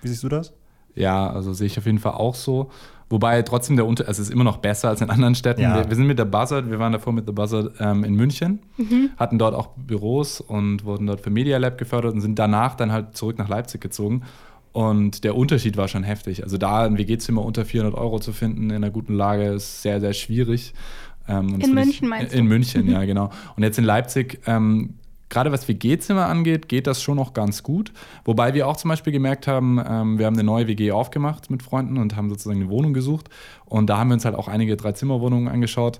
Wie 0.03 0.07
siehst 0.07 0.21
du 0.21 0.29
das? 0.29 0.53
Ja, 0.97 1.29
also 1.29 1.53
sehe 1.53 1.67
ich 1.67 1.77
auf 1.77 1.85
jeden 1.85 1.99
Fall 1.99 2.13
auch 2.13 2.35
so. 2.35 2.69
Wobei 3.09 3.41
trotzdem 3.41 3.77
der 3.77 3.85
Unter, 3.85 4.07
also 4.07 4.21
es 4.21 4.27
ist 4.27 4.33
immer 4.33 4.43
noch 4.43 4.57
besser 4.57 4.89
als 4.89 4.99
in 4.99 5.09
anderen 5.09 5.33
Städten. 5.33 5.61
Ja. 5.61 5.75
Wir, 5.75 5.89
wir, 5.89 5.95
sind 5.95 6.07
mit 6.07 6.19
der 6.19 6.25
Buzzard, 6.25 6.69
wir 6.69 6.77
waren 6.77 6.91
davor 6.91 7.13
mit 7.13 7.25
der 7.25 7.31
Buzzard 7.31 7.73
ähm, 7.79 8.03
in 8.03 8.15
München, 8.15 8.59
mhm. 8.75 9.11
hatten 9.15 9.39
dort 9.39 9.55
auch 9.55 9.69
Büros 9.77 10.41
und 10.41 10.83
wurden 10.83 11.07
dort 11.07 11.21
für 11.21 11.29
Media 11.29 11.57
Lab 11.57 11.77
gefördert 11.77 12.13
und 12.13 12.21
sind 12.21 12.37
danach 12.37 12.75
dann 12.75 12.91
halt 12.91 13.15
zurück 13.15 13.37
nach 13.37 13.47
Leipzig 13.47 13.79
gezogen. 13.79 14.23
Und 14.73 15.23
der 15.23 15.35
Unterschied 15.35 15.77
war 15.77 15.87
schon 15.87 16.03
heftig. 16.03 16.43
Also 16.43 16.57
da 16.57 16.83
ein 16.83 16.97
WG-Zimmer 16.97 17.43
unter 17.43 17.65
400 17.65 17.95
Euro 17.95 18.19
zu 18.19 18.33
finden 18.33 18.69
in 18.69 18.75
einer 18.75 18.91
guten 18.91 19.13
Lage 19.13 19.45
ist 19.45 19.81
sehr, 19.81 20.01
sehr 20.01 20.13
schwierig. 20.13 20.73
Ähm, 21.29 21.59
in 21.59 21.73
München 21.73 22.09
meinst 22.09 22.33
du? 22.33 22.37
In 22.37 22.45
München, 22.45 22.89
ja, 22.89 23.03
genau. 23.05 23.31
Und 23.55 23.63
jetzt 23.63 23.79
in 23.79 23.85
Leipzig 23.85 24.41
ähm, 24.45 24.95
gerade 25.29 25.51
was 25.51 25.67
WG-Zimmer 25.67 26.25
angeht, 26.25 26.69
geht 26.69 26.87
das 26.87 27.01
schon 27.01 27.17
noch 27.17 27.33
ganz 27.33 27.63
gut. 27.63 27.91
Wobei 28.25 28.53
wir 28.53 28.67
auch 28.67 28.77
zum 28.77 28.89
Beispiel 28.89 29.13
gemerkt 29.13 29.47
haben, 29.47 29.79
ähm, 29.85 30.19
wir 30.19 30.25
haben 30.25 30.35
eine 30.35 30.43
neue 30.43 30.67
WG 30.67 30.91
aufgemacht 30.91 31.49
mit 31.49 31.63
Freunden 31.63 31.97
und 31.97 32.15
haben 32.15 32.29
sozusagen 32.29 32.61
eine 32.61 32.69
Wohnung 32.69 32.93
gesucht. 32.93 33.29
Und 33.65 33.89
da 33.89 33.97
haben 33.97 34.09
wir 34.09 34.13
uns 34.13 34.25
halt 34.25 34.35
auch 34.35 34.47
einige 34.47 34.77
Drei-Zimmer-Wohnungen 34.77 35.47
angeschaut. 35.47 35.99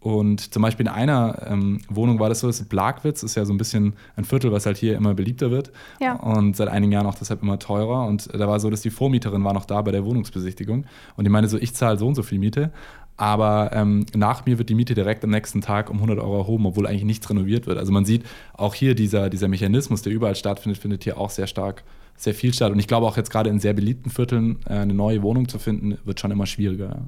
Und 0.00 0.52
zum 0.54 0.62
Beispiel 0.62 0.86
in 0.86 0.92
einer 0.92 1.42
ähm, 1.48 1.80
Wohnung 1.88 2.20
war 2.20 2.28
das 2.28 2.40
so, 2.40 2.46
das 2.46 2.60
ist 2.60 2.68
Blagwitz 2.68 3.24
ist 3.24 3.34
ja 3.34 3.44
so 3.44 3.52
ein 3.52 3.58
bisschen 3.58 3.94
ein 4.14 4.24
Viertel, 4.24 4.52
was 4.52 4.64
halt 4.64 4.76
hier 4.76 4.96
immer 4.96 5.14
beliebter 5.14 5.50
wird. 5.50 5.72
Ja. 6.00 6.14
Und 6.14 6.56
seit 6.56 6.68
einigen 6.68 6.92
Jahren 6.92 7.06
auch 7.06 7.16
deshalb 7.16 7.42
immer 7.42 7.58
teurer. 7.58 8.06
Und 8.06 8.32
da 8.32 8.46
war 8.46 8.60
so, 8.60 8.70
dass 8.70 8.80
die 8.80 8.90
Vormieterin 8.90 9.42
war 9.42 9.54
noch 9.54 9.64
da 9.64 9.82
bei 9.82 9.90
der 9.90 10.04
Wohnungsbesichtigung. 10.04 10.86
Und 11.16 11.24
die 11.24 11.30
meinte 11.30 11.48
so, 11.48 11.58
ich 11.58 11.74
zahle 11.74 11.98
so 11.98 12.06
und 12.06 12.14
so 12.14 12.22
viel 12.22 12.38
Miete. 12.38 12.70
Aber 13.18 13.70
ähm, 13.74 14.06
nach 14.14 14.46
mir 14.46 14.58
wird 14.58 14.68
die 14.70 14.76
Miete 14.76 14.94
direkt 14.94 15.24
am 15.24 15.30
nächsten 15.30 15.60
Tag 15.60 15.90
um 15.90 15.96
100 15.96 16.20
Euro 16.20 16.38
erhoben, 16.38 16.66
obwohl 16.66 16.86
eigentlich 16.86 17.04
nichts 17.04 17.28
renoviert 17.28 17.66
wird. 17.66 17.76
Also 17.76 17.92
man 17.92 18.04
sieht 18.04 18.24
auch 18.54 18.74
hier 18.74 18.94
dieser, 18.94 19.28
dieser 19.28 19.48
Mechanismus, 19.48 20.02
der 20.02 20.12
überall 20.12 20.36
stattfindet, 20.36 20.80
findet 20.80 21.02
hier 21.02 21.18
auch 21.18 21.30
sehr 21.30 21.48
stark 21.48 21.82
sehr 22.18 22.34
viel 22.34 22.52
statt. 22.52 22.72
Und 22.72 22.78
ich 22.78 22.88
glaube 22.88 23.06
auch 23.06 23.16
jetzt 23.16 23.30
gerade 23.30 23.48
in 23.48 23.60
sehr 23.60 23.72
beliebten 23.72 24.10
Vierteln 24.10 24.58
äh, 24.66 24.74
eine 24.74 24.92
neue 24.92 25.22
Wohnung 25.22 25.48
zu 25.48 25.58
finden, 25.58 25.98
wird 26.04 26.20
schon 26.20 26.30
immer 26.30 26.46
schwieriger. 26.46 27.02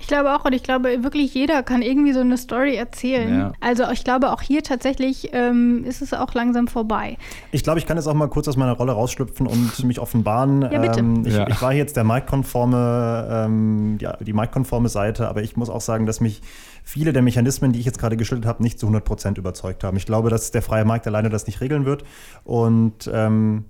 Ich 0.00 0.08
glaube 0.08 0.34
auch 0.34 0.44
und 0.44 0.52
ich 0.52 0.62
glaube 0.62 1.02
wirklich 1.02 1.32
jeder 1.34 1.62
kann 1.62 1.82
irgendwie 1.82 2.12
so 2.12 2.20
eine 2.20 2.36
Story 2.36 2.74
erzählen. 2.74 3.38
Ja. 3.38 3.52
Also 3.60 3.84
ich 3.92 4.04
glaube 4.04 4.32
auch 4.32 4.42
hier 4.42 4.62
tatsächlich 4.62 5.30
ähm, 5.32 5.84
ist 5.84 6.02
es 6.02 6.12
auch 6.12 6.32
langsam 6.34 6.66
vorbei. 6.66 7.16
Ich 7.52 7.62
glaube, 7.62 7.78
ich 7.78 7.86
kann 7.86 7.96
jetzt 7.96 8.06
auch 8.06 8.14
mal 8.14 8.28
kurz 8.28 8.48
aus 8.48 8.56
meiner 8.56 8.72
Rolle 8.72 8.92
rausschlüpfen 8.92 9.46
und 9.46 9.84
mich 9.84 10.00
offenbaren. 10.00 10.62
Ja, 10.62 10.78
bitte. 10.78 11.00
Ähm, 11.00 11.24
ich, 11.26 11.34
ja. 11.34 11.46
ich, 11.48 11.60
war 11.60 11.72
jetzt 11.72 11.96
der 11.96 12.04
Mike-konforme, 12.04 13.28
ähm, 13.30 13.98
ja, 14.00 14.16
die 14.16 14.32
Mike-konforme 14.32 14.88
Seite, 14.88 15.28
aber 15.28 15.42
ich 15.42 15.56
muss 15.56 15.68
auch 15.70 15.80
sagen, 15.80 16.06
dass 16.06 16.20
mich 16.20 16.40
viele 16.82 17.12
der 17.12 17.22
Mechanismen, 17.22 17.72
die 17.72 17.80
ich 17.80 17.86
jetzt 17.86 17.98
gerade 17.98 18.16
geschildert 18.16 18.46
habe, 18.46 18.62
nicht 18.62 18.78
zu 18.78 18.86
100 18.86 19.04
Prozent 19.04 19.38
überzeugt 19.38 19.84
haben. 19.84 19.96
Ich 19.96 20.06
glaube, 20.06 20.30
dass 20.30 20.50
der 20.50 20.62
freie 20.62 20.84
Markt 20.84 21.06
alleine 21.06 21.30
das 21.30 21.46
nicht 21.46 21.60
regeln 21.60 21.84
wird 21.86 22.04
und 22.44 23.10
ähm, 23.12 23.64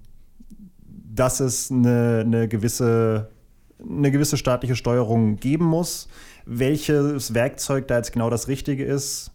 dass 1.14 1.40
es 1.40 1.70
eine, 1.70 2.22
eine, 2.24 2.48
gewisse, 2.48 3.30
eine 3.78 4.10
gewisse 4.10 4.36
staatliche 4.36 4.76
Steuerung 4.76 5.36
geben 5.36 5.64
muss. 5.64 6.08
Welches 6.46 7.34
Werkzeug 7.34 7.88
da 7.88 7.96
jetzt 7.96 8.12
genau 8.12 8.30
das 8.30 8.48
Richtige 8.48 8.84
ist, 8.84 9.34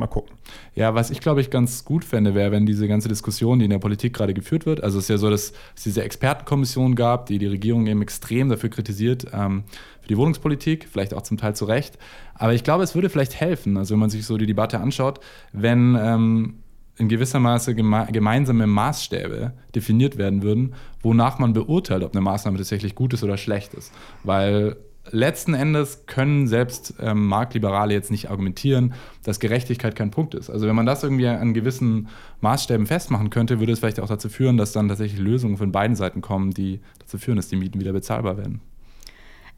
mal 0.00 0.08
gucken. 0.08 0.36
Ja, 0.74 0.94
was 0.94 1.10
ich 1.10 1.20
glaube 1.20 1.40
ich 1.40 1.50
ganz 1.50 1.84
gut 1.84 2.04
fände, 2.04 2.34
wäre, 2.34 2.50
wenn 2.50 2.66
diese 2.66 2.88
ganze 2.88 3.08
Diskussion, 3.08 3.60
die 3.60 3.66
in 3.66 3.70
der 3.70 3.78
Politik 3.78 4.14
gerade 4.14 4.34
geführt 4.34 4.66
wird, 4.66 4.82
also 4.82 4.98
es 4.98 5.04
ist 5.04 5.10
ja 5.10 5.18
so, 5.18 5.30
dass 5.30 5.52
es 5.76 5.82
diese 5.84 6.02
Expertenkommission 6.02 6.96
gab, 6.96 7.26
die 7.26 7.38
die 7.38 7.46
Regierung 7.46 7.86
eben 7.86 8.02
extrem 8.02 8.48
dafür 8.48 8.70
kritisiert, 8.70 9.26
ähm, 9.32 9.64
für 10.00 10.08
die 10.08 10.16
Wohnungspolitik, 10.16 10.88
vielleicht 10.90 11.14
auch 11.14 11.22
zum 11.22 11.36
Teil 11.36 11.54
zu 11.54 11.66
Recht. 11.66 11.98
Aber 12.34 12.54
ich 12.54 12.64
glaube, 12.64 12.82
es 12.82 12.94
würde 12.94 13.10
vielleicht 13.10 13.38
helfen, 13.38 13.76
also 13.76 13.92
wenn 13.92 14.00
man 14.00 14.10
sich 14.10 14.26
so 14.26 14.36
die 14.38 14.46
Debatte 14.46 14.80
anschaut, 14.80 15.20
wenn 15.52 15.96
ähm, 16.00 16.54
in 17.00 17.08
gewisser 17.08 17.40
Maße 17.40 17.74
geme 17.74 18.06
gemeinsame 18.12 18.66
Maßstäbe 18.66 19.52
definiert 19.74 20.18
werden 20.18 20.42
würden, 20.42 20.74
wonach 21.02 21.38
man 21.38 21.52
beurteilt, 21.52 22.04
ob 22.04 22.12
eine 22.12 22.20
Maßnahme 22.20 22.58
tatsächlich 22.58 22.94
gut 22.94 23.14
ist 23.14 23.24
oder 23.24 23.36
schlecht 23.36 23.74
ist. 23.74 23.92
Weil 24.22 24.76
letzten 25.10 25.54
Endes 25.54 26.04
können 26.06 26.46
selbst 26.46 26.94
ähm, 27.00 27.26
Marktliberale 27.26 27.94
jetzt 27.94 28.10
nicht 28.10 28.30
argumentieren, 28.30 28.94
dass 29.22 29.40
Gerechtigkeit 29.40 29.96
kein 29.96 30.10
Punkt 30.10 30.34
ist. 30.34 30.50
Also 30.50 30.66
wenn 30.66 30.76
man 30.76 30.86
das 30.86 31.02
irgendwie 31.02 31.26
an 31.26 31.54
gewissen 31.54 32.08
Maßstäben 32.40 32.86
festmachen 32.86 33.30
könnte, 33.30 33.60
würde 33.60 33.72
es 33.72 33.80
vielleicht 33.80 34.00
auch 34.00 34.08
dazu 34.08 34.28
führen, 34.28 34.56
dass 34.56 34.72
dann 34.72 34.88
tatsächlich 34.88 35.20
Lösungen 35.20 35.56
von 35.56 35.72
beiden 35.72 35.96
Seiten 35.96 36.20
kommen, 36.20 36.50
die 36.50 36.80
dazu 36.98 37.18
führen, 37.18 37.36
dass 37.36 37.48
die 37.48 37.56
Mieten 37.56 37.80
wieder 37.80 37.92
bezahlbar 37.92 38.36
werden. 38.36 38.60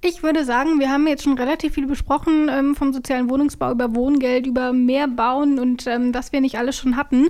Ich 0.04 0.24
würde 0.24 0.44
sagen, 0.44 0.80
wir 0.80 0.90
haben 0.90 1.06
jetzt 1.06 1.22
schon 1.22 1.38
relativ 1.38 1.74
viel 1.74 1.86
besprochen, 1.86 2.48
ähm, 2.50 2.74
vom 2.74 2.92
sozialen 2.92 3.30
Wohnungsbau 3.30 3.70
über 3.70 3.94
Wohngeld, 3.94 4.48
über 4.48 4.72
mehr 4.72 5.06
Bauen 5.06 5.60
und 5.60 5.86
ähm, 5.86 6.12
was 6.12 6.32
wir 6.32 6.40
nicht 6.40 6.58
alles 6.58 6.76
schon 6.76 6.96
hatten. 6.96 7.28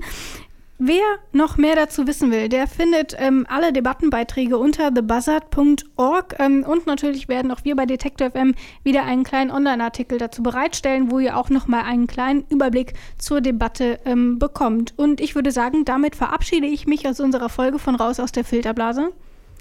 Wer 0.78 1.04
noch 1.32 1.58
mehr 1.58 1.76
dazu 1.76 2.06
wissen 2.06 2.32
will, 2.32 2.48
der 2.48 2.66
findet 2.66 3.14
ähm, 3.18 3.46
alle 3.48 3.74
Debattenbeiträge 3.74 4.56
unter 4.56 4.92
thebuzzard.org 4.92 6.34
ähm, 6.38 6.64
und 6.66 6.86
natürlich 6.86 7.28
werden 7.28 7.52
auch 7.52 7.62
wir 7.62 7.76
bei 7.76 7.84
Detektor 7.84 8.30
FM 8.30 8.54
wieder 8.82 9.04
einen 9.04 9.22
kleinen 9.22 9.50
Online-Artikel 9.50 10.16
dazu 10.16 10.42
bereitstellen, 10.42 11.10
wo 11.10 11.18
ihr 11.18 11.36
auch 11.36 11.50
noch 11.50 11.68
mal 11.68 11.82
einen 11.82 12.06
kleinen 12.06 12.44
Überblick 12.48 12.94
zur 13.18 13.42
Debatte 13.42 14.00
ähm, 14.06 14.38
bekommt. 14.38 14.94
Und 14.96 15.20
ich 15.20 15.34
würde 15.34 15.52
sagen, 15.52 15.84
damit 15.84 16.16
verabschiede 16.16 16.66
ich 16.66 16.86
mich 16.86 17.06
aus 17.06 17.20
unserer 17.20 17.50
Folge 17.50 17.78
von 17.78 17.94
Raus 17.94 18.18
aus 18.18 18.32
der 18.32 18.44
Filterblase. 18.44 19.12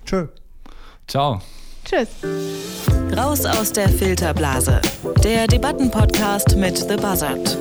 Tschö. 0.06 0.28
Ciao. 1.08 1.42
Tschüss. 1.86 2.08
Raus 3.18 3.46
aus 3.46 3.72
der 3.72 3.90
Filterblase. 3.90 4.82
Der 5.24 5.48
Debattenpodcast 5.48 6.56
mit 6.56 6.78
The 6.78 6.96
Buzzard. 6.96 7.58